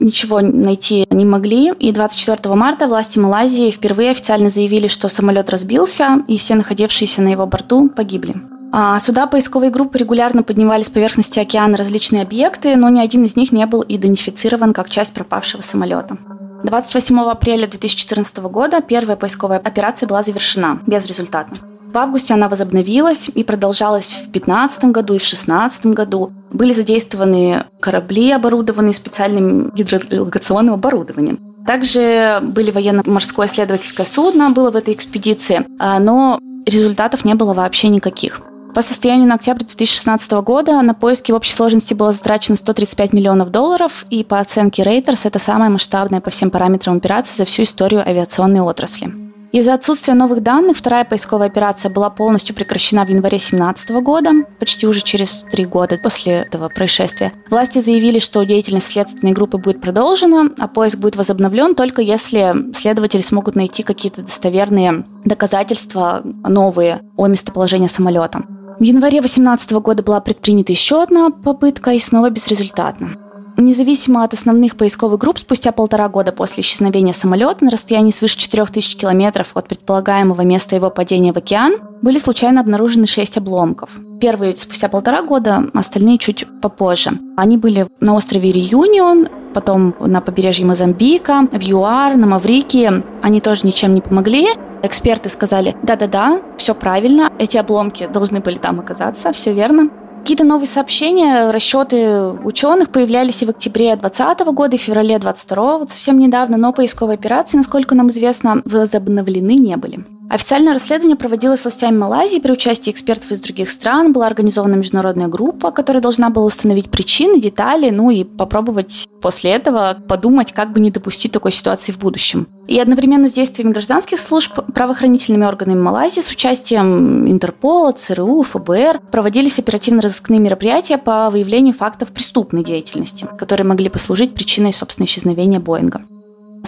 Ничего 0.00 0.40
найти 0.40 1.06
не 1.10 1.24
могли, 1.24 1.72
и 1.72 1.90
24 1.90 2.54
марта 2.54 2.86
власти 2.86 3.18
Малайзии 3.18 3.70
впервые 3.70 4.10
официально 4.10 4.50
заявили, 4.50 4.86
что 4.86 5.08
самолет 5.08 5.50
разбился, 5.50 6.22
и 6.28 6.36
все 6.36 6.54
находившиеся 6.54 7.22
на 7.22 7.28
его 7.28 7.46
борту 7.46 7.88
погибли. 7.88 8.36
А 8.70 8.98
сюда 8.98 9.26
поисковые 9.26 9.70
группы 9.70 9.98
регулярно 9.98 10.42
поднимали 10.42 10.82
с 10.82 10.90
поверхности 10.90 11.40
океана 11.40 11.76
различные 11.76 12.22
объекты, 12.22 12.76
но 12.76 12.88
ни 12.90 13.00
один 13.00 13.24
из 13.24 13.34
них 13.36 13.52
не 13.52 13.64
был 13.66 13.84
идентифицирован 13.86 14.72
как 14.72 14.90
часть 14.90 15.14
пропавшего 15.14 15.62
самолета. 15.62 16.18
28 16.64 17.20
апреля 17.20 17.66
2014 17.66 18.38
года 18.38 18.80
первая 18.80 19.16
поисковая 19.16 19.58
операция 19.58 20.06
была 20.06 20.22
завершена 20.22 20.80
безрезультатно. 20.86 21.56
В 21.92 21.96
августе 21.96 22.34
она 22.34 22.48
возобновилась 22.48 23.30
и 23.34 23.42
продолжалась 23.44 24.12
в 24.12 24.30
2015 24.32 24.84
году 24.86 25.14
и 25.14 25.18
в 25.18 25.22
2016 25.22 25.86
году. 25.86 26.32
Были 26.50 26.72
задействованы 26.72 27.64
корабли, 27.80 28.32
оборудованные 28.32 28.92
специальным 28.92 29.70
гидролокационным 29.70 30.74
оборудованием. 30.74 31.38
Также 31.66 32.40
были 32.42 32.70
военно-морское 32.70 33.46
исследовательское 33.46 34.04
судно, 34.04 34.50
было 34.50 34.70
в 34.70 34.76
этой 34.76 34.92
экспедиции, 34.94 35.64
а, 35.78 35.98
но 35.98 36.38
результатов 36.66 37.24
не 37.24 37.34
было 37.34 37.54
вообще 37.54 37.88
никаких. 37.88 38.42
По 38.78 38.82
состоянию 38.82 39.26
на 39.26 39.34
октябрь 39.34 39.64
2016 39.64 40.30
года 40.44 40.80
на 40.82 40.94
поиски 40.94 41.32
в 41.32 41.34
общей 41.34 41.52
сложности 41.52 41.94
было 41.94 42.12
затрачено 42.12 42.56
135 42.56 43.12
миллионов 43.12 43.50
долларов, 43.50 44.06
и 44.08 44.22
по 44.22 44.38
оценке 44.38 44.84
Reuters 44.84 45.22
это 45.24 45.40
самая 45.40 45.68
масштабная 45.68 46.20
по 46.20 46.30
всем 46.30 46.52
параметрам 46.52 46.96
операция 46.96 47.38
за 47.38 47.44
всю 47.44 47.64
историю 47.64 48.08
авиационной 48.08 48.60
отрасли. 48.60 49.12
Из-за 49.50 49.74
отсутствия 49.74 50.14
новых 50.14 50.44
данных 50.44 50.76
вторая 50.76 51.04
поисковая 51.04 51.48
операция 51.48 51.90
была 51.90 52.08
полностью 52.08 52.54
прекращена 52.54 53.04
в 53.04 53.08
январе 53.08 53.38
2017 53.38 53.90
года, 54.00 54.30
почти 54.60 54.86
уже 54.86 55.00
через 55.00 55.44
три 55.50 55.64
года 55.64 55.98
после 56.00 56.34
этого 56.34 56.68
происшествия. 56.68 57.32
Власти 57.50 57.80
заявили, 57.80 58.20
что 58.20 58.44
деятельность 58.44 58.92
следственной 58.92 59.32
группы 59.32 59.58
будет 59.58 59.80
продолжена, 59.80 60.50
а 60.56 60.68
поиск 60.68 60.98
будет 60.98 61.16
возобновлен 61.16 61.74
только 61.74 62.00
если 62.00 62.72
следователи 62.76 63.22
смогут 63.22 63.56
найти 63.56 63.82
какие-то 63.82 64.22
достоверные 64.22 65.04
доказательства 65.24 66.22
новые 66.22 67.00
о 67.16 67.26
местоположении 67.26 67.88
самолета. 67.88 68.44
В 68.78 68.82
январе 68.82 69.20
2018 69.20 69.72
года 69.72 70.02
была 70.04 70.20
предпринята 70.20 70.70
еще 70.70 71.02
одна 71.02 71.30
попытка 71.30 71.90
и 71.90 71.98
снова 71.98 72.30
безрезультатно. 72.30 73.27
Независимо 73.60 74.22
от 74.22 74.34
основных 74.34 74.76
поисковых 74.76 75.18
групп, 75.18 75.40
спустя 75.40 75.72
полтора 75.72 76.08
года 76.08 76.30
после 76.30 76.60
исчезновения 76.60 77.12
самолета 77.12 77.64
на 77.64 77.72
расстоянии 77.72 78.12
свыше 78.12 78.38
4000 78.38 78.96
километров 78.96 79.48
от 79.54 79.66
предполагаемого 79.66 80.42
места 80.42 80.76
его 80.76 80.90
падения 80.90 81.32
в 81.32 81.36
океан 81.38 81.74
были 82.00 82.20
случайно 82.20 82.60
обнаружены 82.60 83.06
шесть 83.06 83.36
обломков. 83.36 83.90
Первые 84.20 84.56
спустя 84.56 84.88
полтора 84.88 85.22
года, 85.22 85.64
остальные 85.74 86.18
чуть 86.18 86.46
попозже. 86.62 87.10
Они 87.36 87.56
были 87.56 87.88
на 87.98 88.14
острове 88.14 88.52
Реюнион, 88.52 89.26
потом 89.52 89.92
на 89.98 90.20
побережье 90.20 90.64
Мозамбика, 90.64 91.48
в 91.50 91.60
ЮАР, 91.60 92.16
на 92.16 92.28
Маврикии. 92.28 93.02
Они 93.22 93.40
тоже 93.40 93.66
ничем 93.66 93.92
не 93.92 94.00
помогли. 94.00 94.46
Эксперты 94.84 95.30
сказали, 95.30 95.74
да-да-да, 95.82 96.42
все 96.58 96.76
правильно, 96.76 97.32
эти 97.40 97.56
обломки 97.56 98.06
должны 98.06 98.38
были 98.38 98.54
там 98.54 98.78
оказаться, 98.78 99.32
все 99.32 99.52
верно. 99.52 99.90
Какие-то 100.28 100.44
новые 100.44 100.66
сообщения, 100.66 101.50
расчеты 101.50 102.20
ученых 102.44 102.90
появлялись 102.90 103.40
и 103.40 103.46
в 103.46 103.48
октябре 103.48 103.96
2020 103.96 104.40
года, 104.48 104.76
и 104.76 104.78
в 104.78 104.82
феврале 104.82 105.18
2022, 105.18 105.78
вот 105.78 105.90
совсем 105.90 106.18
недавно, 106.18 106.58
но 106.58 106.74
поисковые 106.74 107.14
операции, 107.14 107.56
насколько 107.56 107.94
нам 107.94 108.10
известно, 108.10 108.60
возобновлены 108.66 109.54
не 109.54 109.74
были. 109.78 110.04
Официальное 110.28 110.74
расследование 110.74 111.16
проводилось 111.16 111.64
властями 111.64 111.96
Малайзии 111.96 112.38
при 112.38 112.52
участии 112.52 112.90
экспертов 112.90 113.30
из 113.30 113.40
других 113.40 113.70
стран. 113.70 114.12
Была 114.12 114.26
организована 114.26 114.74
международная 114.74 115.26
группа, 115.26 115.70
которая 115.70 116.02
должна 116.02 116.28
была 116.28 116.44
установить 116.44 116.90
причины, 116.90 117.40
детали, 117.40 117.88
ну 117.88 118.10
и 118.10 118.24
попробовать 118.24 119.06
после 119.22 119.52
этого 119.52 119.96
подумать, 120.06 120.52
как 120.52 120.72
бы 120.72 120.80
не 120.80 120.90
допустить 120.90 121.32
такой 121.32 121.50
ситуации 121.50 121.92
в 121.92 121.98
будущем. 121.98 122.46
И 122.66 122.78
одновременно 122.78 123.30
с 123.30 123.32
действиями 123.32 123.72
гражданских 123.72 124.18
служб 124.18 124.52
правоохранительными 124.74 125.46
органами 125.46 125.80
Малайзии 125.80 126.20
с 126.20 126.30
участием 126.30 127.26
Интерпола, 127.26 127.92
ЦРУ, 127.92 128.42
ФБР 128.42 129.00
проводились 129.10 129.58
оперативно-розыскные 129.58 130.40
мероприятия 130.40 130.98
по 130.98 131.30
выявлению 131.30 131.72
фактов 131.72 132.08
преступной 132.08 132.64
деятельности, 132.64 133.26
которые 133.38 133.66
могли 133.66 133.88
послужить 133.88 134.34
причиной, 134.34 134.74
собственно, 134.74 135.06
исчезновения 135.06 135.58
Боинга. 135.58 136.02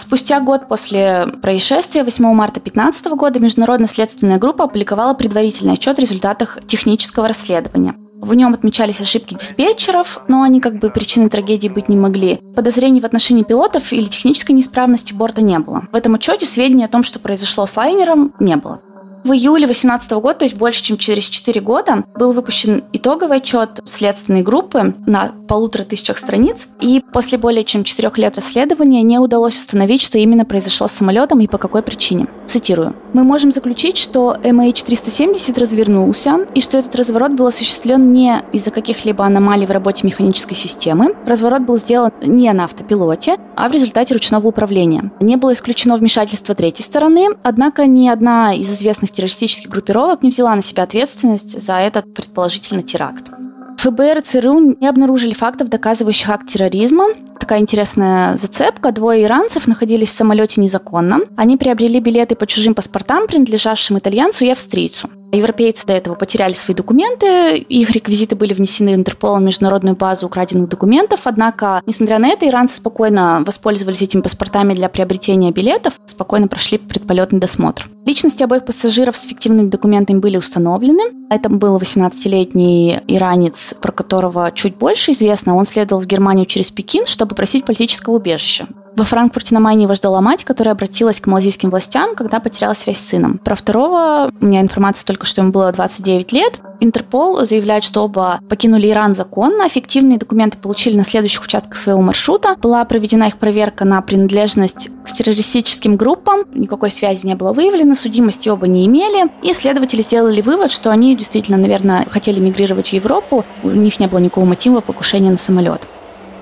Спустя 0.00 0.40
год 0.40 0.66
после 0.66 1.26
происшествия, 1.42 2.04
8 2.04 2.24
марта 2.32 2.54
2015 2.54 3.06
года, 3.18 3.38
Международная 3.38 3.86
следственная 3.86 4.38
группа 4.38 4.64
опубликовала 4.64 5.12
предварительный 5.12 5.74
отчет 5.74 5.98
о 5.98 6.00
результатах 6.00 6.58
технического 6.66 7.28
расследования. 7.28 7.94
В 8.14 8.32
нем 8.32 8.54
отмечались 8.54 9.02
ошибки 9.02 9.34
диспетчеров, 9.34 10.22
но 10.26 10.42
они 10.42 10.60
как 10.60 10.78
бы 10.78 10.88
причиной 10.88 11.28
трагедии 11.28 11.68
быть 11.68 11.90
не 11.90 11.96
могли. 11.96 12.36
Подозрений 12.56 13.00
в 13.00 13.04
отношении 13.04 13.42
пилотов 13.42 13.92
или 13.92 14.06
технической 14.06 14.54
неисправности 14.54 15.12
борта 15.12 15.42
не 15.42 15.58
было. 15.58 15.84
В 15.92 15.94
этом 15.94 16.14
отчете 16.14 16.46
сведений 16.46 16.86
о 16.86 16.88
том, 16.88 17.02
что 17.02 17.18
произошло 17.18 17.66
с 17.66 17.76
лайнером, 17.76 18.32
не 18.40 18.56
было. 18.56 18.80
В 19.22 19.32
июле 19.32 19.66
2018 19.66 20.10
года, 20.12 20.34
то 20.40 20.44
есть 20.44 20.56
больше, 20.56 20.82
чем 20.82 20.96
через 20.96 21.24
4 21.24 21.60
года, 21.60 22.04
был 22.16 22.32
выпущен 22.32 22.84
итоговый 22.92 23.38
отчет 23.38 23.80
следственной 23.84 24.42
группы 24.42 24.94
на 25.06 25.32
полутора 25.46 25.82
тысячах 25.82 26.16
страниц. 26.16 26.68
И 26.80 27.02
после 27.12 27.36
более 27.36 27.64
чем 27.64 27.84
4 27.84 28.10
лет 28.16 28.36
расследования 28.36 29.02
не 29.02 29.18
удалось 29.18 29.56
установить, 29.56 30.00
что 30.00 30.18
именно 30.18 30.44
произошло 30.44 30.88
с 30.88 30.92
самолетом 30.92 31.40
и 31.40 31.46
по 31.46 31.58
какой 31.58 31.82
причине. 31.82 32.28
Цитирую. 32.46 32.94
«Мы 33.12 33.24
можем 33.24 33.52
заключить, 33.52 33.98
что 33.98 34.36
MH370 34.42 35.60
развернулся, 35.60 36.46
и 36.54 36.62
что 36.62 36.78
этот 36.78 36.96
разворот 36.96 37.32
был 37.32 37.46
осуществлен 37.46 38.12
не 38.12 38.42
из-за 38.52 38.70
каких-либо 38.70 39.24
аномалий 39.24 39.66
в 39.66 39.70
работе 39.70 40.06
механической 40.06 40.54
системы. 40.54 41.14
Разворот 41.26 41.62
был 41.62 41.76
сделан 41.76 42.12
не 42.22 42.50
на 42.52 42.64
автопилоте, 42.64 43.36
а 43.54 43.68
в 43.68 43.72
результате 43.72 44.14
ручного 44.14 44.46
управления. 44.46 45.12
Не 45.20 45.36
было 45.36 45.52
исключено 45.52 45.96
вмешательство 45.96 46.54
третьей 46.54 46.84
стороны, 46.84 47.28
однако 47.42 47.86
ни 47.86 48.08
одна 48.08 48.54
из 48.54 48.70
известных 48.70 49.09
крупных 49.10 49.12
террористических 49.12 49.70
группировок 49.70 50.22
не 50.22 50.30
взяла 50.30 50.54
на 50.54 50.62
себя 50.62 50.84
ответственность 50.84 51.60
за 51.60 51.74
этот 51.74 52.14
предположительно 52.14 52.82
теракт. 52.82 53.30
ФБР 53.78 54.18
и 54.18 54.20
ЦРУ 54.20 54.76
не 54.80 54.88
обнаружили 54.88 55.34
фактов, 55.34 55.68
доказывающих 55.68 56.28
акт 56.28 56.48
терроризма. 56.48 57.06
Такая 57.38 57.60
интересная 57.60 58.36
зацепка. 58.36 58.92
Двое 58.92 59.24
иранцев 59.24 59.66
находились 59.66 60.10
в 60.10 60.16
самолете 60.16 60.60
незаконно. 60.60 61.20
Они 61.36 61.56
приобрели 61.56 62.00
билеты 62.00 62.34
по 62.34 62.46
чужим 62.46 62.74
паспортам, 62.74 63.26
принадлежавшим 63.26 63.98
итальянцу 63.98 64.44
и 64.44 64.50
австрийцу. 64.50 65.08
Европейцы 65.32 65.86
до 65.86 65.92
этого 65.92 66.14
потеряли 66.14 66.52
свои 66.52 66.74
документы, 66.74 67.56
их 67.56 67.90
реквизиты 67.90 68.36
были 68.36 68.52
внесены 68.52 68.92
в 68.92 68.94
Интерполом 68.96 69.42
в 69.42 69.46
международную 69.46 69.96
базу 69.96 70.26
украденных 70.26 70.68
документов, 70.68 71.20
однако, 71.24 71.82
несмотря 71.86 72.18
на 72.18 72.28
это, 72.28 72.48
иранцы 72.48 72.76
спокойно 72.76 73.42
воспользовались 73.46 74.02
этими 74.02 74.20
паспортами 74.22 74.74
для 74.74 74.88
приобретения 74.88 75.52
билетов, 75.52 75.94
спокойно 76.04 76.48
прошли 76.48 76.78
предполетный 76.78 77.38
досмотр. 77.38 77.88
Личности 78.06 78.42
обоих 78.42 78.64
пассажиров 78.64 79.16
с 79.16 79.22
фиктивными 79.22 79.68
документами 79.68 80.18
были 80.18 80.36
установлены. 80.36 81.02
Это 81.30 81.48
был 81.48 81.76
18-летний 81.76 83.00
иранец, 83.06 83.74
про 83.80 83.92
которого 83.92 84.50
чуть 84.52 84.76
больше 84.76 85.12
известно. 85.12 85.54
Он 85.54 85.64
следовал 85.66 86.02
в 86.02 86.06
Германию 86.06 86.46
через 86.46 86.70
Пекин, 86.70 87.06
чтобы 87.06 87.34
просить 87.34 87.64
политического 87.64 88.14
убежища. 88.14 88.66
Во 88.96 89.04
Франкфурте 89.04 89.54
на 89.54 89.60
Майне 89.60 89.84
его 89.84 89.94
ждала 89.94 90.20
мать, 90.20 90.44
которая 90.44 90.74
обратилась 90.74 91.20
к 91.20 91.26
малазийским 91.26 91.70
властям, 91.70 92.14
когда 92.14 92.40
потеряла 92.40 92.74
связь 92.74 92.98
с 92.98 93.08
сыном. 93.08 93.38
Про 93.38 93.54
второго 93.54 94.30
у 94.40 94.44
меня 94.44 94.60
информация 94.60 95.06
только, 95.06 95.26
что 95.26 95.42
ему 95.42 95.52
было 95.52 95.72
29 95.72 96.32
лет. 96.32 96.60
Интерпол 96.80 97.44
заявляет, 97.44 97.84
что 97.84 98.04
оба 98.04 98.40
покинули 98.48 98.90
Иран 98.90 99.14
законно, 99.14 99.68
эффективные 99.68 100.18
документы 100.18 100.56
получили 100.56 100.96
на 100.96 101.04
следующих 101.04 101.42
участках 101.42 101.76
своего 101.76 102.00
маршрута. 102.00 102.56
Была 102.56 102.84
проведена 102.84 103.24
их 103.24 103.36
проверка 103.36 103.84
на 103.84 104.00
принадлежность 104.00 104.88
к 105.04 105.12
террористическим 105.12 105.96
группам, 105.96 106.40
никакой 106.54 106.90
связи 106.90 107.26
не 107.26 107.34
было 107.34 107.52
выявлено, 107.52 107.94
судимости 107.94 108.48
оба 108.48 108.66
не 108.66 108.86
имели. 108.86 109.30
И 109.42 109.52
следователи 109.52 110.00
сделали 110.00 110.40
вывод, 110.40 110.70
что 110.70 110.90
они 110.90 111.14
действительно, 111.14 111.58
наверное, 111.58 112.06
хотели 112.08 112.40
мигрировать 112.40 112.88
в 112.88 112.92
Европу, 112.94 113.44
у 113.62 113.68
них 113.68 114.00
не 114.00 114.06
было 114.06 114.18
никакого 114.18 114.46
мотива 114.46 114.80
покушения 114.80 115.30
на 115.30 115.38
самолет. 115.38 115.82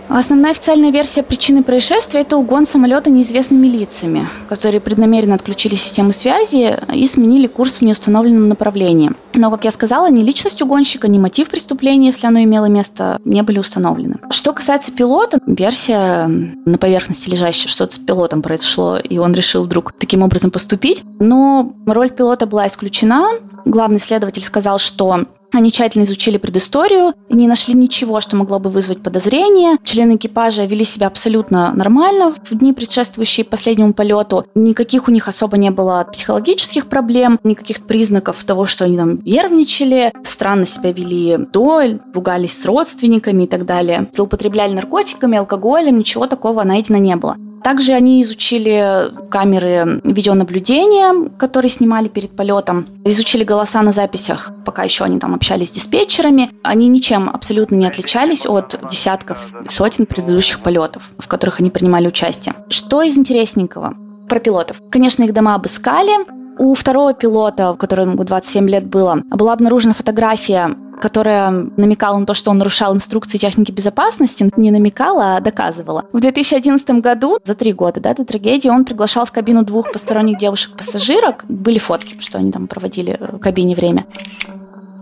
Основная 0.09 0.53
официальная 0.53 0.91
версия 0.91 1.23
причины 1.23 1.63
происшествия– 1.63 2.21
это 2.23 2.39
угон 2.39 2.67
самолета 2.67 3.11
неизвестными 3.11 3.67
лицами, 3.67 4.29
которые 4.49 4.81
преднамеренно 4.81 5.35
отключили 5.35 5.75
систему 5.75 6.13
связи 6.13 6.79
и 6.95 7.07
сменили 7.07 7.47
курс 7.47 7.77
в 7.79 7.83
неустановленном 7.83 8.49
направлении. 8.49 9.13
Но, 9.35 9.51
как 9.51 9.67
я 9.67 9.71
сказала, 9.71 10.11
ни 10.11 10.23
личность 10.23 10.63
угонщика, 10.63 11.09
ни 11.09 11.19
мотив 11.19 11.51
преступления, 11.51 12.07
если 12.07 12.27
оно 12.27 12.43
имело 12.43 12.67
место, 12.67 13.21
не 13.25 13.43
были 13.43 13.59
установлены. 13.59 14.17
Что 14.31 14.53
касается 14.55 14.93
пилота, 14.93 15.41
версия 15.47 16.27
на 16.27 16.79
поверхности 16.79 17.29
лежащая, 17.29 17.69
что-то 17.69 17.97
с 17.97 17.99
пилотом 17.99 18.41
произошло, 18.41 18.97
и 18.99 19.19
он 19.19 19.33
решил 19.35 19.65
вдруг 19.65 19.93
таким 19.93 20.23
образом 20.23 20.51
поступить. 20.51 21.03
Но 21.21 21.75
роль 21.87 22.11
пилота 22.11 22.47
была 22.47 22.67
исключена. 22.67 23.29
Главный 23.67 23.99
следователь 24.01 24.43
сказал, 24.43 24.79
что 24.79 25.27
они 25.53 25.73
тщательно 25.73 26.05
изучили 26.05 26.39
предысторию 26.39 27.15
не 27.29 27.47
нашли 27.47 27.75
ничего, 27.75 28.21
что 28.21 28.37
могло 28.37 28.59
бы 28.59 28.71
вызвать 28.71 29.03
подозрение. 29.03 29.77
Члены 29.85 30.17
экипажа 30.17 30.65
вели 30.65 30.85
себя 30.85 31.07
абсолютно 31.07 31.73
нормально 31.73 32.33
в 32.33 32.59
дни, 32.59 32.73
предшествующие 32.73 33.45
последнему 33.45 33.93
полету. 33.93 34.45
Никаких 34.55 35.09
у 35.09 35.11
них 35.11 35.29
особо 35.29 35.57
не 35.57 35.71
было 35.71 36.07
психологических 36.11 36.87
проблем, 36.87 37.39
никаких 37.45 37.87
признаков 37.87 38.43
того, 38.45 38.67
что 38.67 38.85
они 38.85 38.97
там 38.97 39.21
нервничали, 39.25 40.13
странно 40.23 40.67
себя 40.67 40.93
вели 40.93 41.37
до, 41.39 41.83
ругались 42.13 42.61
с 42.61 42.67
родственниками 42.67 43.45
и 43.45 43.47
так 43.47 43.65
далее. 43.65 44.09
Злоупотребляли 44.13 44.73
наркотиками, 44.75 45.39
алкоголем, 45.39 45.99
ничего 45.99 46.27
такого 46.27 46.63
найдено 46.65 46.99
не 46.99 47.17
было. 47.17 47.37
Также 47.63 47.93
они 47.93 48.23
изучили 48.23 49.11
камеры 49.31 50.01
видеонаблюдения, 50.05 51.29
которые 51.39 51.71
снимали 51.71 52.09
перед 52.09 52.35
полетом, 52.35 52.87
изучили 53.05 53.45
голоса 53.45 53.83
на 53.83 53.93
записях, 53.93 54.53
пока 54.65 54.85
еще 54.85 55.05
они 55.05 55.19
там 55.19 55.35
общались 55.35 55.69
с 55.69 55.73
диспетчерами. 55.73 56.51
Они 56.63 56.89
ничем 56.89 57.29
абсолютно 57.29 57.77
не 57.77 57.87
отличались 57.87 58.47
от 58.47 58.79
десятков, 58.91 59.49
сотен 59.69 60.07
предыдущих 60.07 60.61
полетов, 60.61 61.11
в 61.19 61.29
которых 61.29 61.61
они 61.61 61.71
принимали 61.71 62.09
участие. 62.09 62.55
Что 62.69 63.03
из 63.03 63.19
интересненького? 63.19 63.95
Про 64.29 64.41
пилотов. 64.41 64.83
Конечно, 64.91 65.25
их 65.25 65.33
дома 65.33 65.55
обыскали, 65.55 66.13
у 66.59 66.75
второго 66.75 67.15
пилота, 67.15 67.75
которому 67.79 68.25
27 68.25 68.69
лет 68.69 68.87
было, 68.87 69.23
была 69.31 69.53
обнаружена 69.53 69.95
фотография 69.95 70.75
которая 70.99 71.51
намекала 71.77 72.19
на 72.19 72.27
то, 72.27 72.35
что 72.35 72.51
он 72.51 72.59
нарушал 72.59 72.95
инструкции 72.95 73.39
техники 73.39 73.73
безопасности, 73.73 74.51
не 74.57 74.71
намекала, 74.71 75.37
а 75.37 75.41
доказывала. 75.41 76.07
В 76.13 76.21
2011 76.21 76.91
году, 77.01 77.39
за 77.45 77.55
три 77.55 77.73
года 77.73 78.01
да, 78.01 78.15
до 78.15 78.25
трагедии, 78.25 78.69
он 78.69 78.85
приглашал 78.85 79.25
в 79.25 79.33
кабину 79.33 79.65
двух 79.65 79.93
посторонних 79.93 80.39
девушек-пассажирок. 80.39 81.45
Были 81.49 81.79
фотки, 81.79 82.17
что 82.21 82.39
они 82.39 82.53
там 82.53 82.67
проводили 82.67 83.19
в 83.21 83.39
кабине 83.39 83.75
время. 83.75 84.07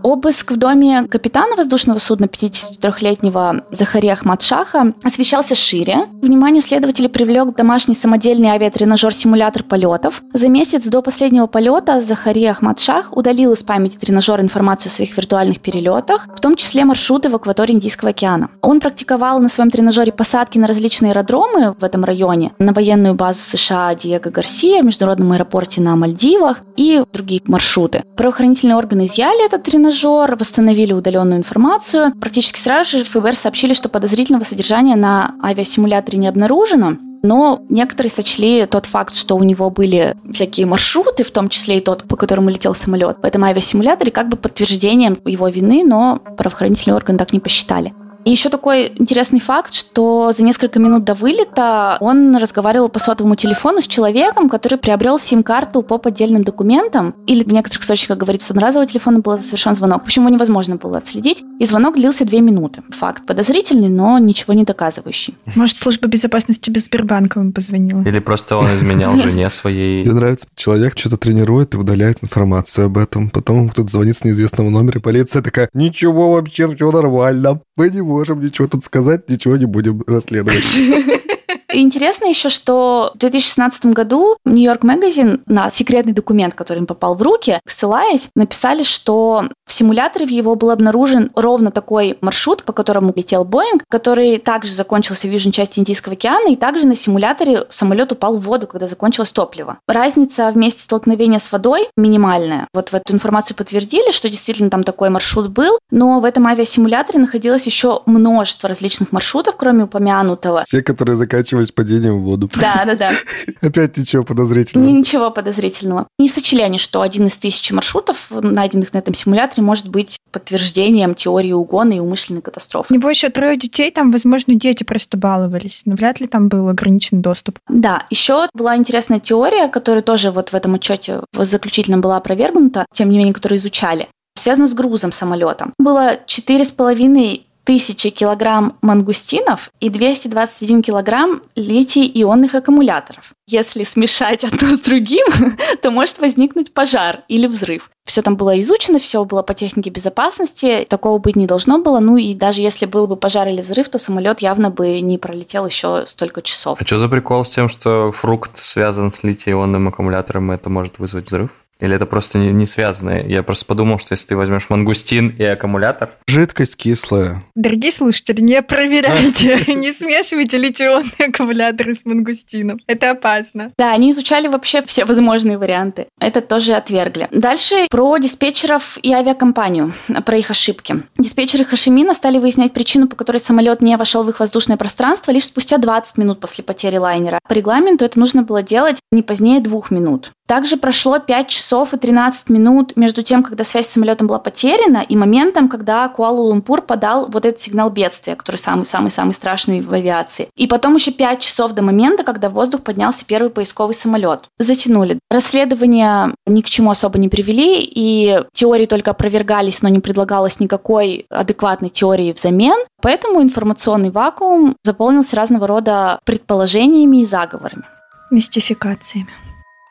Обыск 0.03 0.51
в 0.51 0.57
доме 0.57 1.03
капитана 1.07 1.55
воздушного 1.55 1.97
судна 1.99 2.25
53-летнего 2.25 3.65
Захария 3.71 4.13
Ахмадшаха 4.13 4.93
освещался 5.03 5.55
шире. 5.55 6.07
Внимание 6.21 6.61
следователей 6.61 7.09
привлек 7.09 7.55
домашний 7.55 7.95
самодельный 7.95 8.49
авиатренажер-симулятор 8.49 9.63
полетов. 9.63 10.21
За 10.33 10.49
месяц 10.49 10.83
до 10.83 11.01
последнего 11.01 11.47
полета 11.47 11.99
Захария 11.99 12.51
Ахмадшах 12.51 13.17
удалил 13.17 13.53
из 13.53 13.63
памяти 13.63 13.97
тренажера 13.97 14.41
информацию 14.41 14.91
о 14.91 14.93
своих 14.93 15.17
виртуальных 15.17 15.59
перелетах, 15.59 16.27
в 16.35 16.39
том 16.39 16.55
числе 16.55 16.85
маршруты 16.85 17.29
в 17.29 17.35
акватории 17.35 17.73
Индийского 17.73 18.11
океана. 18.11 18.49
Он 18.61 18.79
практиковал 18.79 19.39
на 19.39 19.49
своем 19.49 19.71
тренажере 19.71 20.11
посадки 20.11 20.57
на 20.57 20.67
различные 20.67 21.11
аэродромы 21.11 21.75
в 21.77 21.83
этом 21.83 22.03
районе, 22.05 22.53
на 22.59 22.71
военную 22.71 23.15
базу 23.15 23.39
США 23.39 23.93
Диего 23.95 24.29
Гарсия, 24.29 24.81
в 24.83 24.85
международном 24.85 25.31
аэропорте 25.33 25.81
на 25.81 25.95
Мальдивах 25.95 26.61
и 26.75 27.03
другие 27.11 27.41
маршруты. 27.45 28.03
Правоохранительные 28.15 28.77
органы 28.77 29.05
изъяли 29.05 29.45
этот 29.45 29.63
тренажер 29.63 29.86
тренажер, 29.87 30.35
восстановили 30.35 30.93
удаленную 30.93 31.37
информацию. 31.37 32.13
Практически 32.19 32.59
сразу 32.59 32.99
же 32.99 33.03
ФБР 33.03 33.35
сообщили, 33.35 33.73
что 33.73 33.89
подозрительного 33.89 34.43
содержания 34.43 34.95
на 34.95 35.35
авиасимуляторе 35.41 36.19
не 36.19 36.27
обнаружено. 36.27 36.97
Но 37.23 37.61
некоторые 37.69 38.11
сочли 38.11 38.65
тот 38.67 38.85
факт, 38.85 39.13
что 39.13 39.35
у 39.35 39.43
него 39.43 39.69
были 39.69 40.15
всякие 40.31 40.65
маршруты, 40.65 41.23
в 41.23 41.31
том 41.31 41.49
числе 41.49 41.77
и 41.77 41.81
тот, 41.81 42.03
по 42.03 42.15
которому 42.15 42.49
летел 42.49 42.75
самолет, 42.75 43.17
в 43.21 43.25
этом 43.25 43.43
авиасимуляторе, 43.43 44.11
как 44.11 44.29
бы 44.29 44.37
подтверждением 44.37 45.17
его 45.25 45.47
вины, 45.47 45.83
но 45.83 46.19
правоохранительные 46.37 46.95
органы 46.95 47.17
так 47.17 47.33
не 47.33 47.39
посчитали. 47.39 47.93
И 48.27 48.29
еще 48.29 48.49
такой 48.49 48.91
интересный 48.97 49.39
факт, 49.39 49.73
что 49.73 50.33
за 50.35 50.43
несколько 50.43 50.79
минут 50.79 51.05
до 51.05 51.13
вылета 51.13 51.95
он 52.01 52.35
разговаривал 52.35 52.89
по 52.89 52.99
сотовому 52.99 53.37
телефону 53.37 53.79
с 53.79 53.87
человеком, 53.87 54.49
который 54.49 54.77
приобрел 54.77 55.17
сим-карту 55.17 55.81
по 55.81 55.97
поддельным 55.97 56.43
документам. 56.43 57.15
Или 57.25 57.45
в 57.45 57.47
некоторых 57.47 57.83
источниках 57.83 58.17
говорится, 58.17 58.47
с 58.47 58.51
одноразового 58.51 58.85
телефона 58.85 59.19
был 59.19 59.39
совершен 59.39 59.75
звонок. 59.75 60.01
В 60.01 60.07
общем, 60.07 60.23
его 60.23 60.33
невозможно 60.33 60.75
было 60.75 60.97
отследить. 60.97 61.41
И 61.57 61.63
звонок 61.63 61.95
длился 61.95 62.25
две 62.25 62.41
минуты. 62.41 62.83
Факт 62.89 63.25
подозрительный, 63.25 63.87
но 63.87 64.19
ничего 64.19 64.53
не 64.53 64.65
доказывающий. 64.65 65.37
Может, 65.55 65.77
служба 65.77 66.09
безопасности 66.09 66.69
без 66.69 66.87
Сбербанка 66.87 67.39
ему 67.39 67.53
позвонила? 67.53 68.01
Или 68.01 68.19
просто 68.19 68.57
он 68.57 68.65
изменял 68.75 69.15
жене 69.15 69.49
своей. 69.49 70.03
Мне 70.03 70.13
нравится, 70.13 70.47
человек 70.53 70.99
что-то 70.99 71.15
тренирует 71.15 71.75
и 71.75 71.77
удаляет 71.77 72.21
информацию 72.21 72.87
об 72.87 72.97
этом. 72.97 73.29
Потом 73.29 73.69
кто-то 73.69 73.89
звонит 73.89 74.17
с 74.17 74.25
неизвестного 74.25 74.69
номера, 74.69 74.99
и 74.99 75.01
полиция 75.01 75.41
такая, 75.41 75.69
ничего 75.71 76.33
вообще, 76.33 76.75
все 76.75 76.91
нормально. 76.91 77.61
Мы 77.77 77.89
не 77.91 78.01
можем 78.17 78.41
ничего 78.41 78.67
тут 78.67 78.83
сказать, 78.83 79.29
ничего 79.29 79.57
не 79.57 79.65
будем 79.65 80.03
расследовать. 80.07 80.65
Интересно 81.71 82.25
еще, 82.25 82.47
что 82.47 83.11
в 83.15 83.17
2016 83.17 83.87
году 83.87 84.37
Нью-Йорк 84.45 84.83
Магазин 84.83 85.41
на 85.47 85.69
секретный 85.69 86.13
документ, 86.13 86.53
который 86.55 86.79
им 86.79 86.85
попал 86.85 87.15
в 87.15 87.21
руки, 87.21 87.59
ссылаясь, 87.65 88.29
написали, 88.35 88.83
что 88.83 89.49
в 89.65 89.73
симуляторе 89.73 90.25
в 90.25 90.29
его 90.29 90.55
был 90.55 90.71
обнаружен 90.71 91.29
ровно 91.35 91.71
такой 91.71 92.17
маршрут, 92.21 92.63
по 92.63 92.71
которому 92.71 93.11
летел 93.13 93.43
Боинг, 93.43 93.83
который 93.89 94.37
также 94.37 94.73
закончился 94.73 95.27
в 95.27 95.31
южной 95.31 95.51
части 95.51 95.79
Индийского 95.79 96.13
океана, 96.13 96.53
и 96.53 96.55
также 96.55 96.87
на 96.87 96.95
симуляторе 96.95 97.65
самолет 97.67 98.13
упал 98.13 98.37
в 98.37 98.41
воду, 98.41 98.65
когда 98.65 98.87
закончилось 98.87 99.31
топливо. 99.31 99.79
Разница 99.89 100.49
в 100.51 100.57
месте 100.57 100.83
столкновения 100.83 101.39
с 101.39 101.51
водой 101.51 101.89
минимальная. 101.97 102.67
Вот 102.73 102.89
в 102.89 102.93
эту 102.93 103.13
информацию 103.13 103.57
подтвердили, 103.57 104.11
что 104.11 104.29
действительно 104.29 104.69
там 104.69 104.83
такой 104.83 105.09
маршрут 105.09 105.49
был, 105.49 105.79
но 105.91 106.21
в 106.21 106.25
этом 106.25 106.47
авиасимуляторе 106.47 107.19
находилось 107.19 107.65
еще 107.65 108.03
множество 108.05 108.69
различных 108.69 109.11
маршрутов, 109.11 109.57
кроме 109.57 109.83
упомянутого. 109.83 110.59
Все, 110.59 110.81
которые 110.81 111.17
заканчивались 111.57 111.71
падением 111.71 112.19
в 112.19 112.23
воду. 112.23 112.49
Да, 112.59 112.83
да, 112.85 112.95
да. 112.95 113.11
Опять 113.61 113.97
ничего 113.97 114.23
подозрительного. 114.23 114.89
Ничего 114.89 115.31
подозрительного. 115.31 116.07
Не 116.19 116.27
сочли 116.27 116.61
они, 116.61 116.77
что 116.77 117.01
один 117.01 117.27
из 117.27 117.37
тысячи 117.37 117.73
маршрутов, 117.73 118.31
найденных 118.31 118.93
на 118.93 118.99
этом 118.99 119.13
симуляторе, 119.13 119.63
может 119.63 119.89
быть 119.89 120.17
подтверждением 120.31 121.15
теории 121.15 121.53
угона 121.53 121.93
и 121.93 121.99
умышленной 121.99 122.41
катастрофы. 122.41 122.93
У 122.93 122.97
него 122.97 123.09
еще 123.09 123.29
трое 123.29 123.57
детей, 123.57 123.91
там, 123.91 124.11
возможно, 124.11 124.55
дети 124.55 124.83
просто 124.83 125.17
баловались, 125.17 125.83
но 125.85 125.95
вряд 125.95 126.19
ли 126.19 126.27
там 126.27 126.49
был 126.49 126.69
ограниченный 126.69 127.21
доступ. 127.21 127.59
Да, 127.69 128.05
еще 128.09 128.47
была 128.53 128.75
интересная 128.75 129.19
теория, 129.19 129.67
которая 129.67 130.01
тоже 130.01 130.31
вот 130.31 130.49
в 130.49 130.53
этом 130.53 130.75
отчете 130.75 131.21
в 131.33 131.43
заключительном 131.43 132.01
была 132.01 132.17
опровергнута, 132.17 132.85
тем 132.93 133.09
не 133.09 133.17
менее, 133.17 133.33
которую 133.33 133.57
изучали 133.57 134.07
связано 134.37 134.67
с 134.67 134.73
грузом 134.73 135.11
самолета. 135.11 135.71
Было 135.77 136.19
четыре 136.25 136.63
с 136.63 136.71
половиной 136.71 137.46
тысячи 137.67 138.11
килограмм 138.11 138.77
мангустинов 138.81 139.71
и 139.81 139.89
221 139.89 140.81
килограмм 140.81 141.41
литий-ионных 141.55 142.55
аккумуляторов. 142.55 143.33
Если 143.45 143.83
смешать 143.83 144.45
одно 144.45 144.73
с 144.73 144.79
другим, 144.79 145.25
то 145.81 145.91
может 145.91 146.19
возникнуть 146.19 146.73
пожар 146.73 147.23
или 147.27 147.45
взрыв. 147.45 147.89
Все 148.05 148.21
там 148.21 148.37
было 148.37 148.57
изучено, 148.61 148.99
все 148.99 149.25
было 149.25 149.41
по 149.41 149.53
технике 149.53 149.89
безопасности, 149.89 150.87
такого 150.89 151.17
быть 151.17 151.35
не 151.35 151.45
должно 151.45 151.77
было. 151.79 151.99
Ну 151.99 152.15
и 152.15 152.33
даже 152.33 152.61
если 152.61 152.85
был 152.85 153.05
бы 153.05 153.17
пожар 153.17 153.49
или 153.49 153.61
взрыв, 153.61 153.89
то 153.89 153.99
самолет 153.99 154.39
явно 154.39 154.69
бы 154.69 155.01
не 155.01 155.17
пролетел 155.17 155.65
еще 155.65 156.05
столько 156.05 156.41
часов. 156.41 156.79
А 156.79 156.85
что 156.85 156.97
за 156.97 157.09
прикол 157.09 157.43
с 157.43 157.49
тем, 157.49 157.67
что 157.67 158.13
фрукт 158.13 158.57
связан 158.57 159.11
с 159.11 159.23
литий-ионным 159.23 159.89
аккумулятором, 159.89 160.53
и 160.53 160.55
это 160.55 160.69
может 160.69 160.99
вызвать 160.99 161.27
взрыв? 161.27 161.49
Или 161.79 161.95
это 161.95 162.05
просто 162.05 162.37
не, 162.37 162.51
не 162.51 162.65
связано? 162.65 163.21
Я 163.21 163.43
просто 163.43 163.65
подумал, 163.65 163.99
что 163.99 164.13
если 164.13 164.27
ты 164.27 164.35
возьмешь 164.35 164.69
мангустин 164.69 165.29
и 165.29 165.43
аккумулятор... 165.43 166.11
Жидкость 166.27 166.75
кислая. 166.75 167.43
Дорогие 167.55 167.91
слушатели, 167.91 168.41
не 168.41 168.61
проверяйте, 168.61 169.63
не 169.75 169.91
смешивайте 169.91 170.57
литионные 170.57 171.29
аккумуляторы 171.29 171.93
с 171.93 172.05
мангустином. 172.05 172.79
Это 172.87 173.11
опасно. 173.11 173.71
Да, 173.77 173.91
они 173.91 174.11
изучали 174.11 174.47
вообще 174.47 174.81
все 174.85 175.05
возможные 175.05 175.57
варианты. 175.57 176.07
Это 176.19 176.41
тоже 176.41 176.73
отвергли. 176.73 177.27
Дальше 177.31 177.87
про 177.89 178.17
диспетчеров 178.17 178.97
и 179.01 179.11
авиакомпанию, 179.11 179.93
про 180.25 180.37
их 180.37 180.49
ошибки. 180.51 181.03
Диспетчеры 181.17 181.65
Хашимина 181.65 182.13
стали 182.13 182.37
выяснять 182.37 182.73
причину, 182.73 183.07
по 183.07 183.15
которой 183.15 183.37
самолет 183.37 183.81
не 183.81 183.95
вошел 183.97 184.23
в 184.23 184.29
их 184.29 184.39
воздушное 184.39 184.77
пространство 184.77 185.31
лишь 185.31 185.45
спустя 185.45 185.77
20 185.77 186.17
минут 186.17 186.39
после 186.39 186.63
потери 186.63 186.97
лайнера. 186.97 187.39
По 187.47 187.53
регламенту 187.53 188.05
это 188.05 188.19
нужно 188.19 188.43
было 188.43 188.63
делать 188.63 188.99
не 189.11 189.21
позднее 189.21 189.59
двух 189.59 189.91
минут. 189.91 190.31
Также 190.47 190.77
прошло 190.77 191.19
5 191.19 191.49
часов 191.49 191.93
и 191.93 191.97
13 191.97 192.49
минут 192.49 192.95
между 192.95 193.21
тем, 193.21 193.43
когда 193.43 193.65
связь 193.65 193.87
с 193.87 193.91
самолетом 193.91 194.27
была 194.27 194.39
потеряна, 194.39 194.99
и 194.99 195.15
моментом, 195.15 195.67
когда 195.67 196.07
Куала-Лумпур 196.07 196.81
подал 196.81 197.27
вот 197.27 197.45
этот 197.45 197.61
сигнал 197.61 197.89
бедствия, 197.89 198.35
который 198.35 198.55
самый-самый-самый 198.55 199.33
страшный 199.33 199.81
в 199.81 199.93
авиации. 199.93 200.47
И 200.55 200.65
потом 200.65 200.95
еще 200.95 201.11
5 201.11 201.41
часов 201.41 201.73
до 201.73 201.81
момента, 201.81 202.23
когда 202.23 202.49
в 202.49 202.53
воздух 202.53 202.81
поднялся 202.81 203.25
первый 203.25 203.49
поисковый 203.49 203.93
самолет. 203.93 204.45
Затянули. 204.57 205.19
Расследования 205.29 206.33
ни 206.45 206.61
к 206.61 206.69
чему 206.69 206.91
особо 206.91 207.19
не 207.19 207.27
привели, 207.27 207.81
и 207.83 208.41
теории 208.53 208.85
только 208.85 209.11
опровергались, 209.11 209.81
но 209.81 209.89
не 209.89 209.99
предлагалось 209.99 210.61
никакой 210.61 211.25
адекватной 211.29 211.89
теории 211.89 212.31
взамен. 212.31 212.77
Поэтому 213.01 213.43
информационный 213.43 214.11
вакуум 214.11 214.77
заполнился 214.83 215.35
разного 215.35 215.67
рода 215.67 216.19
предположениями 216.23 217.17
и 217.17 217.25
заговорами. 217.25 217.83
Мистификациями. 218.31 219.46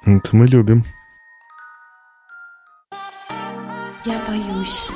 Это 0.07 0.37
мы 0.37 0.47
любим. 0.47 0.85
Я 4.05 4.21
боюсь. 4.29 4.89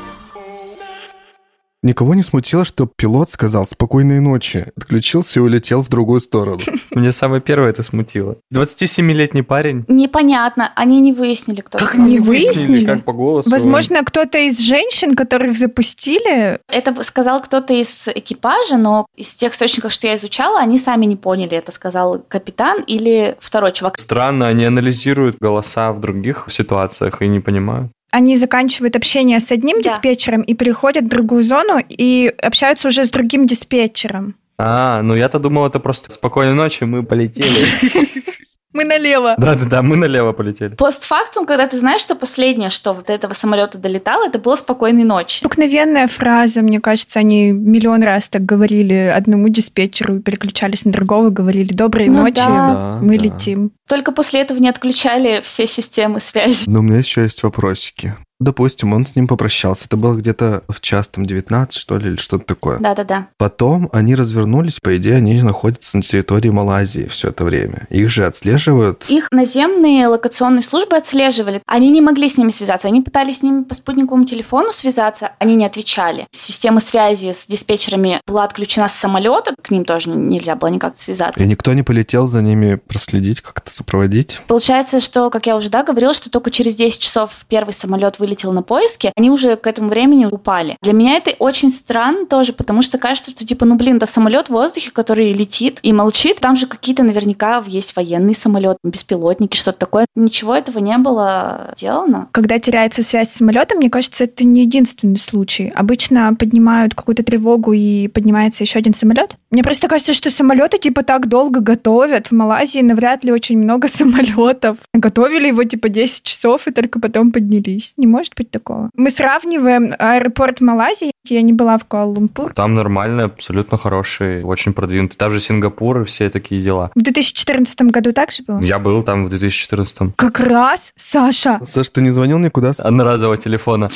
Никого 1.83 2.14
не 2.14 2.23
смутило, 2.23 2.66
что 2.66 2.87
пилот 2.95 3.31
сказал 3.31 3.66
«спокойной 3.66 4.21
ночи», 4.21 4.66
отключился 4.77 5.40
и 5.40 5.43
улетел 5.43 5.83
в 5.83 5.88
другую 5.88 6.21
сторону. 6.21 6.59
Мне 6.90 7.11
самое 7.11 7.40
первое 7.40 7.71
это 7.71 7.83
смутило. 7.83 8.37
27-летний 8.55 9.40
парень. 9.40 9.87
Непонятно, 9.88 10.73
они 10.77 11.01
не 11.01 11.14
выяснили, 11.14 11.62
кто 11.62 11.79
Как 11.79 11.95
не 11.95 12.19
выяснили? 12.19 12.85
как 12.85 13.05
по 13.05 13.12
голосу? 13.12 13.49
Возможно, 13.49 14.05
кто-то 14.05 14.37
из 14.37 14.59
женщин, 14.59 15.16
которых 15.16 15.57
запустили, 15.57 16.59
Это 16.69 17.03
сказал 17.03 17.40
кто-то 17.40 17.73
из 17.73 18.09
экипажа, 18.09 18.77
но 18.77 19.07
из 19.16 19.35
тех 19.35 19.55
источников, 19.55 19.93
что 19.93 20.07
я 20.07 20.16
изучала, 20.16 20.61
они 20.61 20.79
сами 20.79 21.07
не 21.07 21.16
поняли, 21.16 21.57
это 21.57 21.73
сказал 21.73 22.23
капитан 22.29 22.83
или 22.83 23.38
второй 23.40 23.73
чувак. 23.73 23.99
Странно, 23.99 24.49
они 24.49 24.66
анализируют 24.66 25.37
голоса 25.40 25.93
в 25.93 26.01
других 26.01 26.45
ситуациях 26.49 27.23
и 27.23 27.29
не 27.29 27.40
понимают. 27.40 27.90
Они 28.11 28.37
заканчивают 28.37 28.96
общение 28.96 29.40
с 29.40 29.51
одним 29.53 29.81
Да. 29.81 29.90
диспетчером 29.90 30.42
и 30.42 30.55
переходят 30.55 31.05
в 31.05 31.09
другую 31.09 31.42
зону 31.42 31.83
и 31.88 32.33
общаются 32.42 32.88
уже 32.88 33.05
с 33.05 33.11
другим 33.11 33.46
диспетчером. 33.46 34.35
А, 34.59 35.01
ну 35.03 35.14
я-то 35.14 35.38
думал, 35.38 35.66
это 35.66 35.81
просто 35.81 36.12
спокойной 36.12 36.55
ночи, 36.55 36.85
мы 36.85 37.03
полетели. 37.03 37.49
Мы 38.72 38.85
налево. 38.85 39.35
Да-да-да, 39.37 39.83
мы 39.83 39.96
налево 39.96 40.33
полетели. 40.33 40.74
Постфактум, 40.76 41.44
когда 41.44 41.66
ты 41.66 41.78
знаешь, 41.78 42.00
что 42.00 42.14
последнее, 42.14 42.70
что 42.70 42.92
вот 42.92 43.06
до 43.06 43.12
этого 43.12 43.33
самолета 43.35 43.78
долетало, 43.78 44.26
это 44.26 44.38
было 44.38 44.54
спокойной 44.54 45.04
ночи. 45.04 45.44
Обыкновенная 45.44 46.06
фраза, 46.06 46.62
мне 46.62 46.80
кажется, 46.80 47.18
они 47.18 47.50
миллион 47.50 48.02
раз 48.02 48.28
так 48.28 48.44
говорили 48.44 48.94
одному 48.94 49.48
диспетчеру, 49.48 50.20
переключались 50.20 50.85
на 50.85 50.92
другого, 50.92 51.30
говорили 51.30 51.72
«Доброй 51.72 52.09
Ну 52.09 52.22
ночи, 52.22 52.37
да. 52.37 52.98
мы 53.02 53.18
да. 53.18 53.24
летим». 53.24 53.72
Только 53.88 54.12
после 54.12 54.40
этого 54.42 54.59
не 54.59 54.68
отключали 54.68 55.40
все 55.44 55.66
системы 55.66 56.20
связи. 56.20 56.64
Но 56.66 56.78
у 56.78 56.83
меня 56.83 56.98
еще 56.98 57.22
есть 57.22 57.42
вопросики. 57.42 58.14
Допустим, 58.40 58.92
он 58.94 59.07
с 59.07 59.14
ним 59.14 59.29
попрощался. 59.29 59.85
Это 59.85 59.96
было 59.96 60.14
где-то 60.14 60.64
в 60.68 60.81
час 60.81 61.09
там 61.09 61.26
19, 61.26 61.79
что 61.79 61.98
ли, 61.98 62.09
или 62.09 62.16
что-то 62.16 62.44
такое. 62.44 62.79
Да-да-да. 62.79 63.29
Потом 63.37 63.88
они 63.92 64.14
развернулись, 64.14 64.81
по 64.81 64.96
идее, 64.96 65.16
они 65.16 65.40
находятся 65.42 65.98
на 65.98 66.03
территории 66.03 66.48
Малайзии 66.48 67.07
все 67.07 67.29
это 67.29 67.44
время. 67.44 67.87
Их 67.90 68.09
же 68.09 68.24
отслеживают. 68.24 69.05
Их 69.09 69.29
наземные 69.31 70.07
локационные 70.09 70.62
службы 70.62 70.96
отслеживали. 70.96 71.62
Они 71.66 71.90
не 71.90 72.00
могли 72.00 72.29
с 72.29 72.38
ними 72.38 72.50
связаться. 72.50 72.88
Они 72.88 73.03
пытались 73.03 73.38
с 73.38 73.42
ними 73.42 73.62
по 73.62 73.74
спутниковому 73.74 74.24
телефону 74.24 74.72
связаться. 74.72 75.33
Они 75.38 75.55
не 75.55 75.66
отвечали. 75.66 76.26
Система 76.31 76.81
связи 76.81 77.33
с 77.33 77.46
диспетчерами 77.46 78.20
была 78.26 78.44
отключена 78.44 78.88
с 78.88 78.94
самолета. 78.94 79.55
К 79.62 79.70
ним 79.70 79.85
тоже 79.85 80.09
нельзя 80.09 80.57
было 80.57 80.68
никак 80.70 80.98
связаться. 80.98 81.44
И 81.44 81.46
никто 81.46 81.74
не 81.74 81.83
полетел 81.83 82.26
за 82.26 82.40
ними 82.40 82.76
проследить, 82.76 83.42
как-то 83.42 83.70
сопроводить. 83.70 84.40
Получается, 84.46 84.98
что, 84.98 85.29
как 85.29 85.46
я 85.46 85.57
уже 85.57 85.68
да, 85.68 85.83
говорила, 85.83 86.14
что 86.14 86.31
только 86.31 86.50
через 86.50 86.74
10 86.74 86.98
часов 86.98 87.44
первый 87.48 87.72
самолет 87.72 88.18
вылетел 88.18 88.30
вылетел 88.31 88.53
на 88.53 88.62
поиски, 88.62 89.12
они 89.16 89.31
уже 89.31 89.57
к 89.57 89.66
этому 89.66 89.88
времени 89.88 90.27
упали. 90.27 90.77
Для 90.83 90.93
меня 90.93 91.16
это 91.16 91.33
очень 91.38 91.71
странно 91.71 92.27
тоже, 92.27 92.53
потому 92.53 92.81
что 92.81 92.97
кажется, 92.97 93.33
что 93.33 93.45
типа, 93.45 93.66
ну 93.66 93.75
блин, 93.75 93.99
да 93.99 94.07
самолет 94.07 94.47
в 94.47 94.51
воздухе, 94.51 94.90
который 94.93 95.33
летит 95.33 95.81
и 95.83 95.93
молчит, 95.93 96.37
там 96.40 96.55
же 96.55 96.66
какие-то 96.66 97.03
наверняка 97.03 97.62
есть 97.66 97.97
военный 97.97 98.35
самолет, 98.35 98.77
беспилотники, 98.85 99.57
что-то 99.57 99.81
такое. 99.81 100.07
Ничего 100.14 100.55
этого 100.55 100.79
не 100.79 100.97
было 100.99 101.75
сделано. 101.77 102.29
Когда 102.31 102.59
теряется 102.59 103.03
связь 103.03 103.31
с 103.31 103.37
самолетом, 103.37 103.79
мне 103.79 103.90
кажется, 103.90 104.25
это 104.25 104.45
не 104.45 104.61
единственный 104.61 105.19
случай. 105.19 105.73
Обычно 105.75 106.35
поднимают 106.38 106.95
какую-то 106.95 107.25
тревогу 107.25 107.73
и 107.73 108.07
поднимается 108.09 108.62
еще 108.62 108.79
один 108.79 108.95
самолет. 108.95 109.37
Мне 109.51 109.64
просто 109.64 109.88
кажется, 109.88 110.12
что 110.12 110.31
самолеты 110.31 110.79
типа 110.79 111.03
так 111.03 111.29
долго 111.29 111.61
готовят. 111.61 112.29
В 112.29 112.33
Малайзии 112.33 112.81
навряд 112.81 113.25
ли 113.25 113.33
очень 113.33 113.59
много 113.59 113.88
самолетов. 113.93 114.79
Готовили 114.95 115.49
его 115.49 115.64
типа 115.64 115.88
10 115.88 116.23
часов 116.23 116.69
и 116.69 116.73
только 116.73 117.01
потом 117.01 117.33
поднялись. 117.33 117.95
Не 117.97 118.07
может 118.07 118.19
быть 118.37 118.50
такого. 118.50 118.90
Мы 118.94 119.11
сравниваем 119.11 119.94
аэропорт 119.98 120.61
Малайзии. 120.61 121.12
Я 121.28 121.42
не 121.42 121.52
была 121.52 121.78
в 121.78 121.87
Куала-Лумпур. 121.87 122.54
Там 122.54 122.74
нормально, 122.74 123.24
абсолютно 123.24 123.78
хороший, 123.78 124.42
очень 124.42 124.72
продвинутый. 124.72 125.16
Там 125.18 125.30
же 125.30 125.40
Сингапур 125.40 126.02
и 126.02 126.04
все 126.04 126.30
такие 126.30 126.61
дела. 126.62 126.90
В 126.94 127.02
2014 127.02 127.80
году 127.83 128.12
так 128.12 128.30
же 128.33 128.42
было? 128.42 128.61
Я 128.61 128.78
был 128.78 129.02
там 129.02 129.26
в 129.26 129.28
2014. 129.28 130.14
Как 130.16 130.40
раз, 130.40 130.92
Саша. 130.96 131.61
Саша, 131.66 131.92
ты 131.92 132.00
не 132.00 132.11
звонил 132.11 132.38
никуда? 132.38 132.72
Одноразового 132.78 133.37
телефона. 133.37 133.90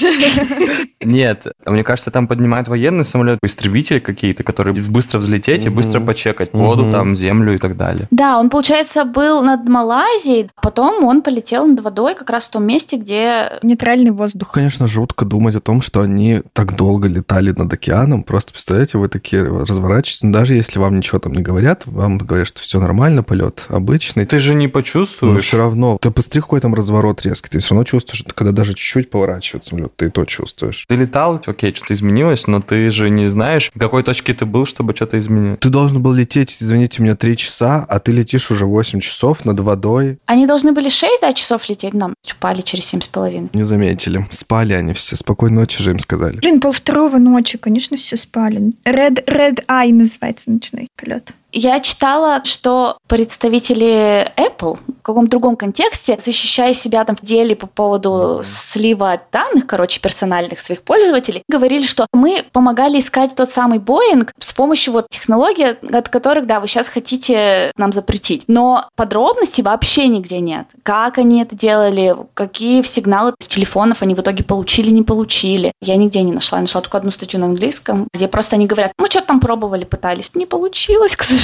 Нет, 1.04 1.46
мне 1.66 1.84
кажется, 1.84 2.10
там 2.10 2.26
поднимают 2.26 2.68
военный 2.68 3.04
самолет, 3.04 3.38
истребители 3.42 3.98
какие-то, 3.98 4.42
которые 4.42 4.74
быстро 4.74 5.18
взлететь 5.18 5.66
и 5.66 5.68
быстро 5.68 6.00
почекать 6.00 6.52
воду, 6.52 6.90
там, 6.90 7.14
землю 7.14 7.54
и 7.54 7.58
так 7.58 7.76
далее. 7.76 8.06
Да, 8.10 8.38
он, 8.38 8.50
получается, 8.50 9.04
был 9.04 9.42
над 9.42 9.68
Малайзией, 9.68 10.50
потом 10.62 11.04
он 11.04 11.22
полетел 11.22 11.66
над 11.66 11.80
водой 11.80 12.14
как 12.14 12.30
раз 12.30 12.48
в 12.48 12.50
том 12.50 12.64
месте, 12.64 12.96
где 12.96 13.58
Нейтральный 13.62 14.10
воздух. 14.14 14.52
Конечно, 14.52 14.88
жутко 14.88 15.24
думать 15.24 15.54
о 15.56 15.60
том, 15.60 15.82
что 15.82 16.00
они 16.00 16.42
так 16.52 16.76
долго 16.76 17.08
летали 17.08 17.52
над 17.56 17.72
океаном. 17.72 18.22
Просто 18.22 18.52
представляете, 18.52 18.98
вы 18.98 19.08
такие 19.08 19.42
разворачиваетесь. 19.44 20.22
Но 20.22 20.32
даже 20.32 20.54
если 20.54 20.78
вам 20.78 20.96
ничего 20.98 21.18
там 21.18 21.32
не 21.32 21.42
говорят, 21.42 21.82
вам 21.86 22.18
говорят, 22.18 22.48
что 22.48 22.62
все 22.62 22.80
нормально, 22.80 23.22
полет 23.22 23.66
обычный. 23.68 24.26
Ты 24.26 24.38
же 24.38 24.54
не 24.54 24.66
Но 24.66 24.72
почувствуешь. 24.72 25.44
все 25.44 25.58
равно, 25.58 25.98
ты 26.00 26.10
посмотри, 26.10 26.40
какой 26.40 26.60
там 26.60 26.74
разворот 26.74 27.22
резкий. 27.22 27.48
Ты 27.50 27.58
все 27.60 27.70
равно 27.74 27.84
чувствуешь, 27.84 28.20
что 28.20 28.34
когда 28.34 28.52
даже 28.52 28.74
чуть-чуть 28.74 29.10
поворачивает 29.10 29.64
самолет, 29.64 29.96
ты 29.96 30.06
и 30.06 30.10
то 30.10 30.24
чувствуешь. 30.24 30.84
Ты 30.88 30.96
летал, 30.96 31.40
окей, 31.46 31.74
что-то 31.74 31.94
изменилось, 31.94 32.46
но 32.46 32.60
ты 32.60 32.90
же 32.90 33.10
не 33.10 33.28
знаешь, 33.28 33.70
в 33.74 33.78
какой 33.78 34.02
точке 34.02 34.34
ты 34.34 34.44
был, 34.46 34.66
чтобы 34.66 34.94
что-то 34.94 35.18
изменить. 35.18 35.60
Ты 35.60 35.68
должен 35.70 36.02
был 36.02 36.12
лететь, 36.12 36.56
извините 36.60 37.02
меня, 37.02 37.16
три 37.16 37.36
часа, 37.36 37.84
а 37.88 37.98
ты 37.98 38.12
летишь 38.12 38.50
уже 38.50 38.66
8 38.66 39.00
часов 39.00 39.44
над 39.44 39.60
водой. 39.60 40.18
они 40.26 40.46
должны 40.46 40.72
были 40.72 40.88
6 40.88 41.20
да, 41.20 41.32
часов 41.32 41.68
лететь, 41.68 41.94
нам 41.94 42.14
упали 42.36 42.60
через 42.60 42.84
семь 42.86 43.00
с 43.00 43.08
половиной. 43.08 43.50
Заметили. 43.94 44.26
Спали 44.30 44.72
они 44.72 44.92
все. 44.92 45.16
Спокойной 45.16 45.60
ночи 45.60 45.82
же 45.82 45.90
им 45.90 45.98
сказали. 45.98 46.38
Блин, 46.38 46.60
полвторого 46.60 47.18
ночи, 47.18 47.58
конечно, 47.58 47.96
все 47.96 48.16
спали. 48.16 48.72
Red, 48.84 49.24
Red 49.26 49.64
Eye 49.66 49.92
называется 49.92 50.50
ночной 50.50 50.88
полет. 50.96 51.32
Я 51.56 51.78
читала, 51.78 52.40
что 52.42 52.98
представители 53.06 54.28
Apple 54.36 54.76
в 54.88 55.02
каком-то 55.02 55.30
другом 55.30 55.54
контексте, 55.54 56.18
защищая 56.22 56.74
себя 56.74 57.04
там 57.04 57.14
в 57.14 57.24
деле 57.24 57.54
по 57.54 57.68
поводу 57.68 58.40
слива 58.42 59.20
данных, 59.30 59.64
короче, 59.64 60.00
персональных 60.00 60.58
своих 60.58 60.82
пользователей, 60.82 61.44
говорили, 61.48 61.84
что 61.84 62.08
мы 62.12 62.44
помогали 62.50 62.98
искать 62.98 63.36
тот 63.36 63.50
самый 63.50 63.78
Боинг 63.78 64.32
с 64.40 64.52
помощью 64.52 64.94
вот 64.94 65.06
технологий, 65.10 65.76
от 65.96 66.08
которых, 66.08 66.46
да, 66.46 66.58
вы 66.58 66.66
сейчас 66.66 66.88
хотите 66.88 67.70
нам 67.76 67.92
запретить. 67.92 68.42
Но 68.48 68.88
подробностей 68.96 69.62
вообще 69.62 70.08
нигде 70.08 70.40
нет. 70.40 70.66
Как 70.82 71.18
они 71.18 71.40
это 71.40 71.54
делали, 71.54 72.16
какие 72.34 72.82
сигналы 72.82 73.32
с 73.38 73.46
телефонов 73.46 74.02
они 74.02 74.16
в 74.16 74.20
итоге 74.20 74.42
получили, 74.42 74.90
не 74.90 75.04
получили. 75.04 75.70
Я 75.80 75.94
нигде 75.94 76.22
не 76.22 76.32
нашла. 76.32 76.58
Я 76.58 76.62
нашла 76.62 76.80
только 76.80 76.98
одну 76.98 77.12
статью 77.12 77.38
на 77.38 77.46
английском, 77.46 78.08
где 78.12 78.26
просто 78.26 78.56
они 78.56 78.66
говорят, 78.66 78.92
мы 78.98 79.06
что-то 79.06 79.28
там 79.28 79.38
пробовали, 79.38 79.84
пытались. 79.84 80.32
Не 80.34 80.46
получилось, 80.46 81.14
к 81.14 81.22
сожалению. 81.22 81.43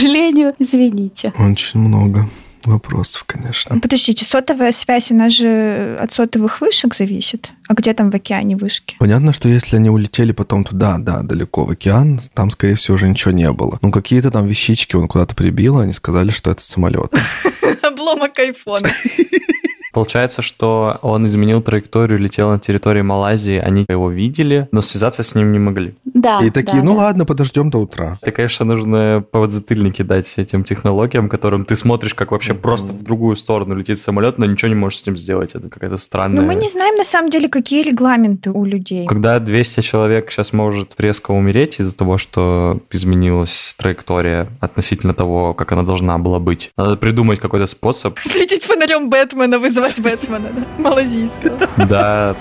Извините. 0.59 1.33
Очень 1.39 1.81
много 1.81 2.29
вопросов, 2.65 3.25
конечно. 3.27 3.79
Подождите, 3.81 4.25
сотовая 4.25 4.73
связь, 4.73 5.11
она 5.11 5.29
же 5.29 5.97
от 6.01 6.13
сотовых 6.13 6.61
вышек 6.61 6.95
зависит. 6.95 7.51
А 7.69 7.75
где 7.75 7.95
там 7.95 8.11
в 8.11 8.15
океане 8.15 8.57
вышки? 8.57 8.97
Понятно, 8.99 9.33
что 9.33 9.49
если 9.49 9.77
они 9.77 9.91
улетели 9.91 10.33
потом 10.33 10.65
туда, 10.65 10.99
да, 10.99 11.23
далеко 11.23 11.65
в 11.65 11.71
океан, 11.71 12.21
там, 12.35 12.51
скорее 12.51 12.75
всего, 12.75 12.97
уже 12.97 13.09
ничего 13.09 13.33
не 13.33 13.51
было. 13.53 13.79
Ну, 13.83 13.91
какие-то 13.91 14.31
там 14.31 14.47
вещички 14.47 14.97
он 14.97 15.09
куда-то 15.09 15.35
прибил, 15.35 15.79
они 15.79 15.93
сказали, 15.93 16.31
что 16.31 16.51
это 16.51 16.63
самолет. 16.63 17.13
Обломок 17.83 18.39
айфона. 18.39 18.89
Получается, 19.93 20.43
что 20.43 20.99
он 21.03 21.27
изменил 21.27 21.63
траекторию, 21.63 22.19
летел 22.19 22.51
на 22.51 22.59
территории 22.59 23.03
Малайзии, 23.03 23.59
они 23.59 23.85
его 23.89 24.11
видели, 24.11 24.69
но 24.73 24.81
связаться 24.81 25.23
с 25.23 25.35
ним 25.35 25.53
не 25.53 25.59
могли. 25.59 25.95
Да. 26.05 26.41
И 26.45 26.51
такие, 26.51 26.79
да, 26.79 26.85
ну 26.85 26.93
да. 26.95 27.03
ладно, 27.05 27.25
подождем 27.25 27.71
до 27.71 27.79
утра. 27.79 28.19
Это, 28.23 28.31
конечно, 28.33 28.65
нужно 28.65 29.25
подзатыльники 29.31 30.03
дать 30.03 30.33
этим 30.37 30.65
технологиям, 30.65 31.29
которым 31.29 31.65
ты 31.65 31.77
смотришь, 31.77 32.15
как 32.15 32.33
вообще 32.33 32.53
Мгм. 32.53 32.63
просто 32.63 32.93
в 32.93 33.03
другую 33.03 33.37
сторону 33.37 33.75
летит 33.75 33.99
самолет, 33.99 34.39
но 34.39 34.47
ничего 34.47 34.69
не 34.69 34.75
можешь 34.75 35.01
с 35.01 35.07
ним 35.07 35.17
сделать. 35.17 35.55
Это 35.55 35.69
какая-то 35.69 35.97
странная... 35.99 36.43
Но 36.43 36.47
мы 36.47 36.55
не 36.55 36.69
знаем, 36.69 36.95
на 36.97 37.05
самом 37.05 37.31
деле, 37.31 37.49
какие 37.49 37.83
регламенты 37.83 38.51
у 38.51 38.65
людей. 38.65 39.07
Когда 39.07 39.39
200 39.39 39.81
человек 39.81 40.31
сейчас 40.31 40.53
может 40.53 40.95
резко 40.99 41.31
умереть 41.33 41.81
из-за 41.81 41.95
того, 41.95 42.19
что 42.19 42.81
изменилась 42.91 43.75
траектория 43.79 44.49
относительно 44.61 45.15
того, 45.15 45.55
как 45.55 45.73
она 45.73 45.83
должна 45.83 46.19
была 46.19 46.39
быть, 46.39 46.71
надо 46.77 46.97
придумать 46.97 47.41
какой-то 47.41 47.67
способ. 47.67 48.19
Светить 48.25 48.65
фонарем 48.65 49.11
Бэтмена, 49.11 49.59
вызывать 49.81 49.99
Бэтмена, 50.01 50.51
да? 50.53 50.63
Малазийского. 50.79 51.57
Да, 51.89 52.37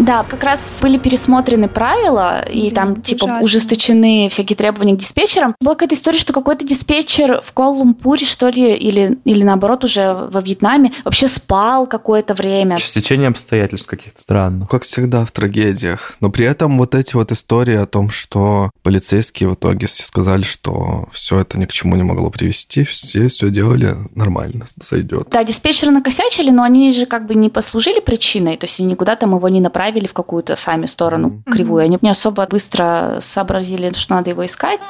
Да, 0.00 0.24
как 0.24 0.42
раз 0.44 0.60
были 0.80 0.98
пересмотрены 0.98 1.68
правила, 1.68 2.42
и 2.42 2.60
Блин, 2.62 2.74
там, 2.74 3.02
типа, 3.02 3.24
ужасно. 3.24 3.44
ужесточены 3.44 4.28
всякие 4.30 4.56
требования 4.56 4.94
к 4.94 4.98
диспетчерам. 4.98 5.54
Была 5.60 5.74
какая-то 5.74 5.94
история, 5.94 6.18
что 6.18 6.32
какой-то 6.32 6.66
диспетчер 6.66 7.42
в 7.44 7.52
Куала-Лумпуре, 7.52 8.24
что 8.24 8.48
ли, 8.48 8.74
или, 8.74 9.18
или 9.24 9.42
наоборот 9.42 9.84
уже 9.84 10.14
во 10.14 10.40
Вьетнаме, 10.40 10.92
вообще 11.04 11.28
спал 11.28 11.86
какое-то 11.86 12.34
время. 12.34 12.76
стечение 12.78 13.28
обстоятельств 13.28 13.86
каких-то 13.86 14.22
странных. 14.22 14.60
Ну, 14.60 14.66
Как 14.66 14.84
всегда 14.84 15.24
в 15.24 15.32
трагедиях. 15.32 16.16
Но 16.20 16.30
при 16.30 16.46
этом 16.46 16.78
вот 16.78 16.94
эти 16.94 17.14
вот 17.14 17.30
истории 17.30 17.76
о 17.76 17.86
том, 17.86 18.08
что 18.08 18.70
полицейские 18.82 19.50
в 19.50 19.54
итоге 19.54 19.86
все 19.86 20.02
сказали, 20.02 20.42
что 20.42 21.08
все 21.12 21.40
это 21.40 21.58
ни 21.58 21.66
к 21.66 21.72
чему 21.72 21.96
не 21.96 22.02
могло 22.02 22.30
привести, 22.30 22.84
все 22.84 23.28
все 23.28 23.50
делали 23.50 23.94
нормально, 24.14 24.66
сойдет. 24.80 25.28
Да, 25.30 25.44
диспетчеры 25.44 25.92
накосячили, 25.92 26.50
но 26.50 26.62
они 26.62 26.90
же 26.92 27.04
как 27.04 27.26
бы 27.26 27.34
не 27.34 27.50
послужили 27.50 28.00
причиной, 28.00 28.56
то 28.56 28.64
есть 28.64 28.80
они 28.80 28.88
никуда 28.88 29.14
там 29.16 29.34
его 29.34 29.48
не 29.48 29.60
направили 29.60 29.89
в 30.06 30.12
какую-то 30.12 30.56
сами 30.56 30.86
сторону 30.86 31.42
кривую. 31.50 31.84
Они 31.84 31.98
не 32.00 32.10
особо 32.10 32.46
быстро 32.46 33.18
сообразили, 33.20 33.92
что 33.92 34.14
надо 34.14 34.30
его 34.30 34.44
искать. 34.46 34.80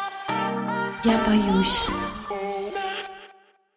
Я 1.04 1.18
боюсь. 1.26 1.88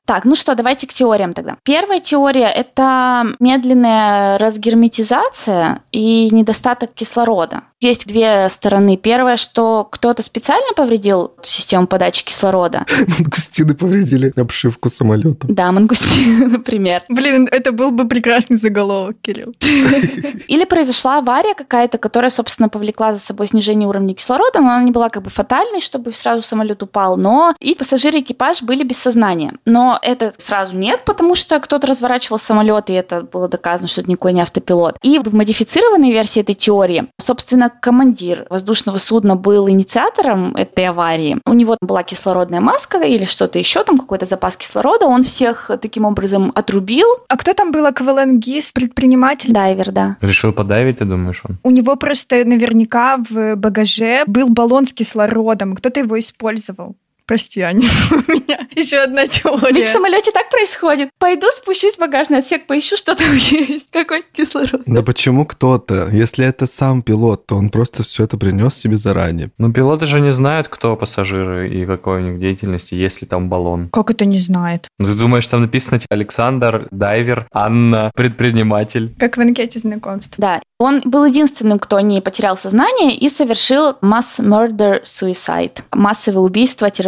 Так, 0.05 0.25
ну 0.25 0.35
что, 0.35 0.53
давайте 0.55 0.85
к 0.85 0.93
теориям 0.93 1.33
тогда. 1.33 1.57
Первая 1.63 1.99
теория– 1.99 2.47
это 2.55 3.25
медленная 3.39 4.37
разгерметизация 4.37 5.81
и 5.91 6.29
недостаток 6.29 6.93
кислорода. 6.93 7.61
Есть 7.79 8.07
две 8.07 8.47
стороны. 8.49 8.97
Первое, 8.97 9.37
что 9.37 9.87
кто-то 9.89 10.23
специально 10.23 10.73
повредил 10.73 11.33
систему 11.41 11.87
подачи 11.87 12.23
кислорода. 12.23 12.85
Мангустины 13.19 13.75
повредили 13.75 14.31
обшивку 14.37 14.89
самолета. 14.89 15.47
Да, 15.49 15.71
мангустины, 15.71 16.47
например. 16.57 17.01
Блин, 17.09 17.47
это 17.51 17.71
был 17.71 17.91
бы 17.91 18.07
прекрасный 18.07 18.57
заголовок, 18.57 19.17
Кирилл. 19.21 19.53
Или 20.47 20.65
произошла 20.65 21.19
авария 21.19 21.55
какая-то, 21.55 21.97
которая, 21.97 22.29
собственно, 22.29 22.69
повлекла 22.69 23.13
за 23.13 23.19
собой 23.19 23.47
снижение 23.47 23.87
уровня 23.87 24.15
кислорода, 24.15 24.59
но 24.59 24.71
она 24.71 24.83
не 24.83 24.91
была 24.91 25.09
как 25.09 25.23
бы 25.23 25.29
фатальной, 25.29 25.81
чтобы 25.81 26.13
сразу 26.13 26.41
самолет 26.41 26.83
упал, 26.83 27.17
но 27.17 27.53
и 27.59 27.75
пассажиры 27.75 28.19
и 28.19 28.21
экипаж 28.21 28.61
были 28.61 28.83
без 28.83 28.97
сознания. 28.97 29.55
Но 29.65 29.92
это 30.01 30.33
сразу 30.37 30.75
нет, 30.75 31.05
потому 31.05 31.35
что 31.35 31.59
кто-то 31.59 31.87
разворачивал 31.87 32.39
самолет, 32.39 32.89
и 32.89 32.93
это 32.93 33.21
было 33.21 33.47
доказано, 33.47 33.87
что 33.87 34.01
это 34.01 34.09
никакой 34.09 34.33
не 34.33 34.41
автопилот. 34.41 34.97
И 35.01 35.19
в 35.19 35.33
модифицированной 35.33 36.11
версии 36.11 36.41
этой 36.41 36.55
теории, 36.55 37.07
собственно, 37.19 37.69
командир 37.69 38.45
воздушного 38.49 38.97
судна 38.97 39.35
был 39.35 39.69
инициатором 39.69 40.55
этой 40.55 40.87
аварии. 40.87 41.39
У 41.45 41.53
него 41.53 41.77
была 41.81 42.03
кислородная 42.03 42.61
маска 42.61 42.99
или 42.99 43.25
что-то 43.25 43.59
еще, 43.59 43.83
там 43.83 43.97
какой-то 43.97 44.25
запас 44.25 44.57
кислорода, 44.57 45.05
он 45.05 45.23
всех 45.23 45.71
таким 45.81 46.05
образом 46.05 46.51
отрубил. 46.55 47.07
А 47.27 47.37
кто 47.37 47.53
там 47.53 47.71
был 47.71 47.85
аквалангист, 47.85 48.73
предприниматель? 48.73 49.53
Дайвер, 49.53 49.91
да. 49.91 50.17
Решил 50.21 50.53
подавить, 50.53 50.99
ты 50.99 51.05
думаешь, 51.05 51.41
он? 51.47 51.57
У 51.63 51.71
него 51.71 51.95
просто 51.95 52.43
наверняка 52.45 53.17
в 53.17 53.55
багаже 53.55 54.23
был 54.27 54.49
баллон 54.49 54.87
с 54.87 54.93
кислородом, 54.93 55.75
кто-то 55.75 55.99
его 55.99 56.17
использовал. 56.17 56.95
Прости, 57.25 57.61
Аня, 57.61 57.87
у 58.11 58.31
меня 58.31 58.67
еще 58.75 58.97
одна 58.97 59.27
теория. 59.27 59.73
Ведь 59.73 59.87
в 59.87 59.91
самолете 59.91 60.31
так 60.31 60.49
происходит. 60.49 61.09
Пойду 61.19 61.47
спущусь 61.55 61.95
в 61.95 61.99
багажный 61.99 62.39
отсек, 62.39 62.67
поищу, 62.67 62.97
что 62.97 63.15
там 63.15 63.27
есть, 63.35 63.87
какой 63.91 64.23
кислород. 64.33 64.81
Да 64.85 65.01
почему 65.01 65.45
кто-то? 65.45 66.09
Если 66.11 66.45
это 66.45 66.67
сам 66.67 67.01
пилот, 67.01 67.45
то 67.45 67.55
он 67.55 67.69
просто 67.69 68.03
все 68.03 68.25
это 68.25 68.37
принес 68.37 68.75
себе 68.75 68.97
заранее. 68.97 69.51
Ну, 69.57 69.71
пилоты 69.71 70.05
же 70.05 70.19
не 70.19 70.31
знают, 70.31 70.67
кто 70.67 70.95
пассажиры 70.97 71.69
и 71.73 71.85
какой 71.85 72.21
у 72.21 72.25
них 72.25 72.39
деятельности, 72.39 72.95
есть 72.95 73.21
ли 73.21 73.27
там 73.27 73.49
баллон. 73.49 73.89
Как 73.89 74.11
это 74.11 74.25
не 74.25 74.39
знает? 74.39 74.87
Ну, 74.99 75.05
Ты 75.05 75.13
думаешь, 75.13 75.47
там 75.47 75.61
написано 75.61 75.99
типа, 75.99 76.13
Александр, 76.13 76.87
дайвер, 76.91 77.47
Анна, 77.53 78.11
предприниматель. 78.15 79.15
Как 79.17 79.37
в 79.37 79.41
анкете 79.41 79.79
знакомств. 79.79 80.35
Да, 80.37 80.61
он 80.79 81.01
был 81.05 81.23
единственным, 81.23 81.79
кто 81.79 81.99
не 82.01 82.19
потерял 82.21 82.57
сознание 82.57 83.15
и 83.15 83.29
совершил 83.29 83.91
mass 84.01 84.39
murder 84.39 85.01
suicide. 85.03 85.79
Массовое 85.93 86.43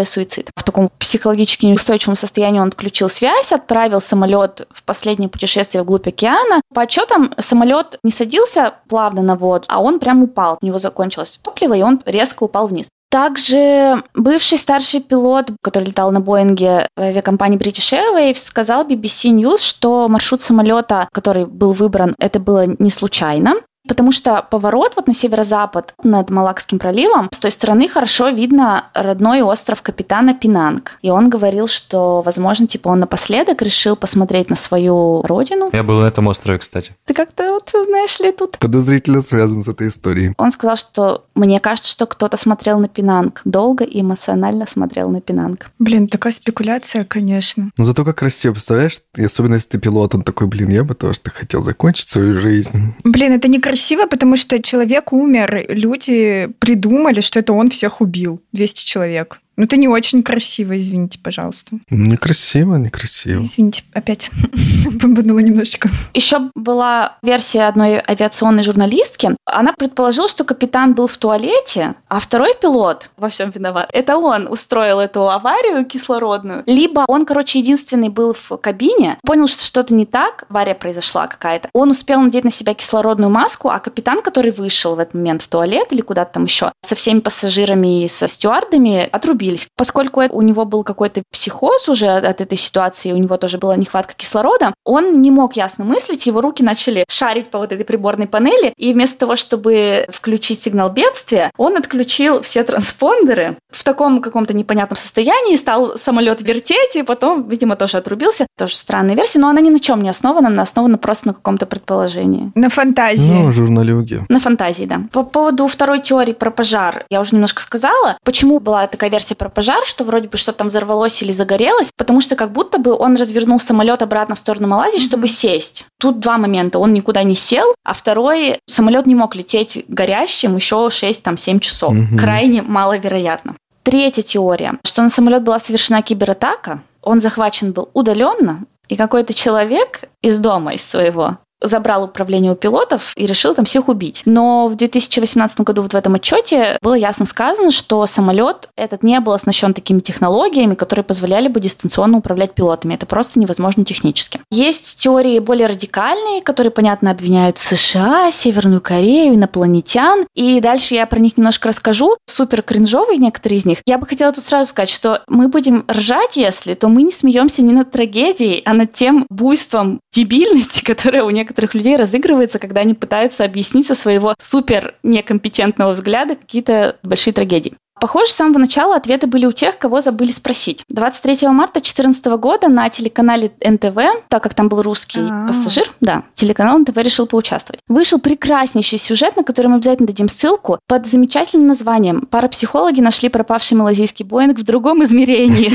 убийство-суицид. 0.05 0.51
В 0.55 0.63
таком 0.63 0.89
психологически 0.99 1.65
неустойчивом 1.65 2.15
состоянии 2.15 2.59
он 2.59 2.69
отключил 2.69 3.09
связь, 3.09 3.51
отправил 3.51 3.99
самолет 3.99 4.67
в 4.71 4.83
последнее 4.83 5.29
путешествие 5.29 5.83
вглубь 5.83 6.07
океана. 6.07 6.61
По 6.73 6.83
отчетам, 6.83 7.33
самолет 7.37 7.99
не 8.03 8.11
садился 8.11 8.73
плавно 8.87 9.21
на 9.21 9.35
воду, 9.35 9.65
а 9.67 9.81
он 9.81 9.99
прям 9.99 10.23
упал. 10.23 10.57
У 10.61 10.65
него 10.65 10.79
закончилось 10.79 11.39
топливо, 11.41 11.73
и 11.73 11.81
он 11.81 12.01
резко 12.05 12.43
упал 12.43 12.67
вниз. 12.67 12.87
Также 13.09 14.01
бывший 14.13 14.57
старший 14.57 14.99
пилот, 14.99 15.45
который 15.61 15.85
летал 15.85 16.11
на 16.11 16.19
Боинге 16.19 16.89
в 16.97 17.01
авиакомпании 17.01 17.57
British 17.57 17.93
Airways, 17.93 18.35
сказал 18.35 18.85
BBC 18.85 19.31
News, 19.31 19.59
что 19.59 20.07
маршрут 20.09 20.41
самолета, 20.41 21.07
который 21.13 21.45
был 21.45 21.71
выбран, 21.71 22.15
это 22.19 22.39
было 22.39 22.65
не 22.65 22.89
случайно. 22.89 23.55
Потому 23.87 24.11
что 24.11 24.45
поворот 24.49 24.93
вот 24.95 25.07
на 25.07 25.13
северо-запад 25.13 25.93
над 26.03 26.29
Малакским 26.29 26.79
проливом, 26.79 27.29
с 27.31 27.39
той 27.39 27.51
стороны 27.51 27.87
хорошо 27.87 28.29
видно 28.29 28.85
родной 28.93 29.41
остров 29.41 29.81
капитана 29.81 30.33
Пинанг. 30.33 30.97
И 31.01 31.09
он 31.09 31.29
говорил, 31.29 31.67
что, 31.67 32.21
возможно, 32.21 32.67
типа 32.67 32.89
он 32.89 32.99
напоследок 32.99 33.61
решил 33.61 33.95
посмотреть 33.95 34.49
на 34.49 34.55
свою 34.55 35.21
родину. 35.23 35.69
Я 35.71 35.83
был 35.83 35.99
на 35.99 36.05
этом 36.07 36.27
острове, 36.27 36.59
кстати. 36.59 36.95
Ты 37.05 37.13
как-то 37.13 37.49
вот, 37.49 37.71
знаешь 37.87 38.19
ли, 38.19 38.31
тут... 38.31 38.57
Подозрительно 38.59 39.21
связан 39.21 39.63
с 39.63 39.67
этой 39.67 39.89
историей. 39.89 40.33
Он 40.37 40.51
сказал, 40.51 40.75
что 40.75 41.25
мне 41.35 41.59
кажется, 41.59 41.91
что 41.91 42.05
кто-то 42.05 42.37
смотрел 42.37 42.79
на 42.79 42.87
Пинанг. 42.87 43.41
Долго 43.45 43.83
и 43.83 44.01
эмоционально 44.01 44.65
смотрел 44.67 45.09
на 45.09 45.21
Пинанг. 45.21 45.71
Блин, 45.79 46.07
такая 46.07 46.33
спекуляция, 46.33 47.03
конечно. 47.03 47.71
Но 47.77 47.83
зато 47.83 48.03
как 48.03 48.17
красиво, 48.17 48.53
представляешь? 48.53 48.99
И 49.15 49.23
особенно 49.23 49.55
если 49.55 49.69
ты 49.69 49.79
пилот, 49.79 50.15
он 50.15 50.23
такой, 50.23 50.47
блин, 50.47 50.69
я 50.69 50.83
бы 50.83 50.95
тоже 50.95 51.19
так 51.19 51.33
хотел 51.33 51.63
закончить 51.63 52.09
свою 52.09 52.39
жизнь. 52.39 52.95
Блин, 53.03 53.33
это 53.33 53.47
некрасиво, 53.75 54.07
потому 54.07 54.35
что 54.35 54.61
человек 54.61 55.13
умер. 55.13 55.65
Люди 55.69 56.49
придумали, 56.59 57.21
что 57.21 57.39
это 57.39 57.53
он 57.53 57.69
всех 57.69 58.01
убил. 58.01 58.41
200 58.53 58.85
человек. 58.85 59.39
Ну, 59.57 59.63
это 59.63 59.77
не 59.77 59.87
очень 59.87 60.21
красиво, 60.21 60.77
извините, 60.77 61.17
пожалуйста. 61.19 61.77
Некрасиво, 61.89 62.75
некрасиво. 62.75 63.41
Извините, 63.41 63.83
опять 63.93 64.29
бомбанула 65.01 65.39
немножечко. 65.39 65.89
Еще 66.13 66.51
была 66.55 67.17
версия 67.23 67.63
одной 67.63 68.01
авиационной 68.05 68.63
журналистки. 68.63 69.35
Она 69.45 69.73
предположила, 69.73 70.27
что 70.27 70.43
капитан 70.43 70.93
был 70.93 71.07
в 71.07 71.17
туалете, 71.17 71.95
а 72.09 72.19
второй 72.19 72.53
пилот 72.59 73.11
во 73.15 73.29
всем 73.29 73.51
виноват. 73.51 73.89
Это 73.93 74.17
он 74.17 74.47
устроил 74.47 74.99
эту 74.99 75.29
аварию 75.29 75.85
кислородную. 75.85 76.63
Либо 76.65 77.05
он, 77.07 77.25
короче, 77.25 77.59
единственный 77.59 78.09
был 78.09 78.33
в 78.33 78.57
кабине, 78.57 79.17
понял, 79.23 79.47
что 79.47 79.63
что-то 79.63 79.93
не 79.93 80.05
так, 80.05 80.45
авария 80.49 80.75
произошла 80.75 81.27
какая-то. 81.27 81.69
Он 81.73 81.91
успел 81.91 82.19
надеть 82.19 82.43
на 82.43 82.51
себя 82.51 82.73
кислородную 82.73 83.29
маску, 83.29 83.69
а 83.69 83.79
капитан, 83.79 84.21
который 84.21 84.51
вышел 84.51 84.95
в 84.95 84.99
этот 84.99 85.13
момент 85.13 85.41
в 85.41 85.47
туалет 85.47 85.87
или 85.91 86.01
куда-то 86.01 86.33
там 86.33 86.43
еще, 86.45 86.71
со 86.81 86.95
всеми 86.95 87.19
пассажирами 87.19 88.03
и 88.03 88.07
со 88.07 88.27
стюардами, 88.27 89.07
отрубились. 89.45 89.67
Поскольку 89.75 90.21
у 90.21 90.41
него 90.41 90.65
был 90.65 90.84
какой-то 90.84 91.23
психоз 91.31 91.89
уже 91.89 92.08
от 92.08 92.41
этой 92.41 92.58
ситуации, 92.58 93.12
у 93.12 93.17
него 93.17 93.38
тоже 93.38 93.58
была 93.58 93.75
нехватка 93.75 94.13
кислорода, 94.15 94.73
он 94.84 95.21
не 95.21 95.31
мог 95.31 95.55
ясно 95.55 95.86
мыслить, 95.86 96.25
его 96.25 96.41
руки 96.41 96.63
начали 96.63 97.05
шарить 97.10 97.49
по 97.49 97.60
вот 97.60 97.71
этой 97.71 97.84
приборной 97.84 98.27
панели, 98.27 98.73
и 98.77 98.93
вместо 98.93 99.19
того, 99.19 99.36
чтобы 99.36 100.05
включить 100.10 100.62
сигнал 100.62 100.89
бедствия, 100.89 101.51
он 101.58 101.77
отключил 101.77 102.41
все 102.41 102.63
транспондеры 102.63 103.58
в 103.69 103.84
таком 103.84 104.21
каком-то 104.21 104.53
непонятном 104.53 104.97
состоянии, 104.97 105.55
стал 105.55 105.97
самолет 105.97 106.41
вертеть, 106.41 106.95
и 106.95 107.03
потом, 107.03 107.47
видимо, 107.47 107.75
тоже 107.75 107.97
отрубился. 107.97 108.47
Тоже 108.58 108.75
странная 108.75 109.15
версия, 109.15 109.39
но 109.39 109.49
она 109.49 109.62
ни 109.62 109.69
на 109.69 109.79
чем 109.79 110.01
не 110.01 110.10
основана, 110.10 110.47
она 110.47 110.63
основана 110.63 110.97
просто 110.97 111.27
на 111.27 111.34
каком-то 111.34 111.65
предположении. 111.65 112.51
На 112.55 112.69
фантазии. 112.69 113.34
Ну, 113.34 113.51
журналюги. 113.51 114.23
На 114.29 114.39
фантазии, 114.39 114.86
да. 114.86 115.01
По 115.12 115.23
поводу 115.23 115.67
второй 115.67 115.99
теории 116.01 116.34
про 116.34 116.51
пожар 116.51 117.05
я 117.10 117.19
уже 117.19 117.34
немножко 117.34 117.62
сказала. 117.62 118.17
Почему 118.23 118.60
была 118.60 118.88
такая 118.88 119.10
версия 119.10 119.34
про 119.35 119.49
пожар, 119.49 119.85
что 119.85 120.03
вроде 120.03 120.27
бы 120.27 120.37
что-то 120.37 120.59
там 120.59 120.67
взорвалось 120.69 121.21
или 121.21 121.31
загорелось? 121.31 121.89
Потому 121.97 122.21
что 122.21 122.35
как 122.35 122.51
будто 122.51 122.77
бы 122.79 122.93
он 122.97 123.15
развернул 123.15 123.59
самолет 123.59 124.01
обратно 124.01 124.35
в 124.35 124.39
сторону 124.39 124.67
Малайзии, 124.67 124.97
Мгм. 124.97 125.05
чтобы 125.05 125.27
сесть. 125.27 125.85
Тут 125.99 126.19
два 126.19 126.37
момента. 126.37 126.79
Он 126.79 126.93
никуда 126.93 127.23
не 127.23 127.35
сел, 127.35 127.75
а 127.83 127.93
второй, 127.93 128.59
самолет 128.67 129.05
не 129.05 129.15
мог 129.15 129.35
лететь 129.35 129.85
горящим 129.87 130.55
еще 130.55 130.89
6-7 130.89 131.59
часов. 131.59 131.93
Мгм. 131.93 132.17
Крайне 132.17 132.61
маловероятно. 132.61 133.55
Третья 133.83 134.23
теория, 134.23 134.79
что 134.83 135.03
на 135.03 135.09
самолет 135.09 135.43
была 135.43 135.59
совершена 135.59 136.01
кибератака, 136.01 136.81
он 137.03 137.19
захвачен 137.19 137.71
был 137.71 137.89
удаленно, 137.93 138.63
и 138.87 138.95
какой-то 138.95 139.33
человек 139.33 140.01
из 140.21 140.39
дома, 140.39 140.73
из 140.73 140.83
своего, 140.83 141.37
забрал 141.67 142.04
управление 142.04 142.51
у 142.51 142.56
пилотов 142.56 143.13
и 143.15 143.25
решил 143.25 143.54
там 143.56 143.65
всех 143.65 143.88
убить. 143.88 144.21
Но 144.25 144.67
в 144.67 144.75
2018 144.75 145.62
году 145.62 145.82
вот 145.82 145.93
в 145.93 145.95
этом 145.95 146.15
отчете 146.15 146.78
было 146.82 146.93
ясно 146.93 147.25
сказано, 147.25 147.71
что 147.71 148.06
самолет 148.06 148.69
этот 148.75 149.04
не 149.04 149.19
был 149.19 149.34
оснащен 149.34 149.73
такими 149.73 149.99
технологиями, 149.99 150.75
которые 150.75 151.04
позволяли 151.04 151.47
бы 151.47 151.60
дистанционно 151.60 152.17
управлять 152.17 152.54
пилотами. 152.54 152.93
Это 152.93 153.06
просто 153.06 153.39
невозможно 153.39 153.86
технически. 153.86 154.39
Есть 154.51 154.99
теории 154.99 155.39
более 155.39 155.67
радикальные, 155.67 156.41
которые, 156.41 156.71
понятно, 156.71 157.12
обвиняют 157.12 157.58
США, 157.58 158.32
Северную 158.32 158.82
Корею, 158.82 159.36
инопланетян. 159.36 160.25
И 160.36 160.60
дальше 160.60 160.95
я 160.95 161.06
про 161.06 161.19
них 161.19 161.38
немножко 161.38 161.69
расскажу. 161.69 162.15
Супер 162.28 162.62
кринжовые 162.62 163.17
некоторые 163.17 163.60
из 163.60 163.65
них. 163.65 163.80
Я 163.86 163.97
бы 163.97 164.06
хотела 164.06 164.32
тут 164.32 164.43
сразу 164.43 164.69
сказать, 164.69 164.89
что 164.89 165.23
мы 165.28 165.47
будем 165.47 165.86
ржать, 165.89 166.38
если, 166.38 166.73
то 166.73 166.88
мы 166.88 167.04
не 167.04 167.12
смеемся 167.12 167.62
не 167.62 167.73
над 167.73 167.91
трагедией, 167.91 168.62
а 168.65 168.73
над 168.73 168.93
тем 168.93 169.25
буйством 169.30 169.99
дебильности, 170.13 170.84
которое 170.86 171.23
у 171.23 171.30
некоторых 171.30 171.54
людей 171.73 171.95
разыгрывается, 171.95 172.59
когда 172.59 172.81
они 172.81 172.93
пытаются 172.93 173.45
объяснить 173.45 173.87
со 173.87 173.95
своего 173.95 174.35
супер 174.37 174.95
некомпетентного 175.03 175.93
взгляда 175.93 176.35
какие-то 176.35 176.97
большие 177.03 177.33
трагедии. 177.33 177.75
Похоже, 177.99 178.31
с 178.31 178.36
самого 178.36 178.60
начала 178.60 178.97
ответы 178.97 179.25
были 179.25 179.45
у 179.45 179.53
тех, 179.53 179.77
кого 179.77 180.01
забыли 180.01 180.29
спросить. 180.31 180.84
23 180.89 181.47
марта 181.47 181.75
2014 181.75 182.25
года 182.38 182.67
на 182.67 182.89
телеканале 182.89 183.51
НТВ, 183.63 183.97
так 184.27 184.43
как 184.43 184.53
там 184.53 184.67
был 184.67 184.81
русский 184.81 185.21
А. 185.21 185.47
пассажир, 185.47 185.89
да, 186.01 186.23
телеканал 186.34 186.77
НТВ 186.79 186.97
решил 186.97 187.25
поучаствовать. 187.25 187.79
Вышел 187.88 188.19
прекраснейший 188.19 188.99
сюжет, 188.99 189.38
на 189.38 189.43
который 189.43 189.67
мы 189.67 189.75
обязательно 189.75 190.08
дадим 190.08 190.27
ссылку, 190.27 190.77
под 190.88 191.08
замечательным 191.08 191.67
названием 191.67 192.27
«Парапсихологи 192.29 192.99
нашли 192.99 193.29
пропавший 193.29 193.77
малазийский 193.77 194.25
Боинг 194.25 194.60
в 194.60 194.63
другом 194.63 195.03
измерении». 195.03 195.69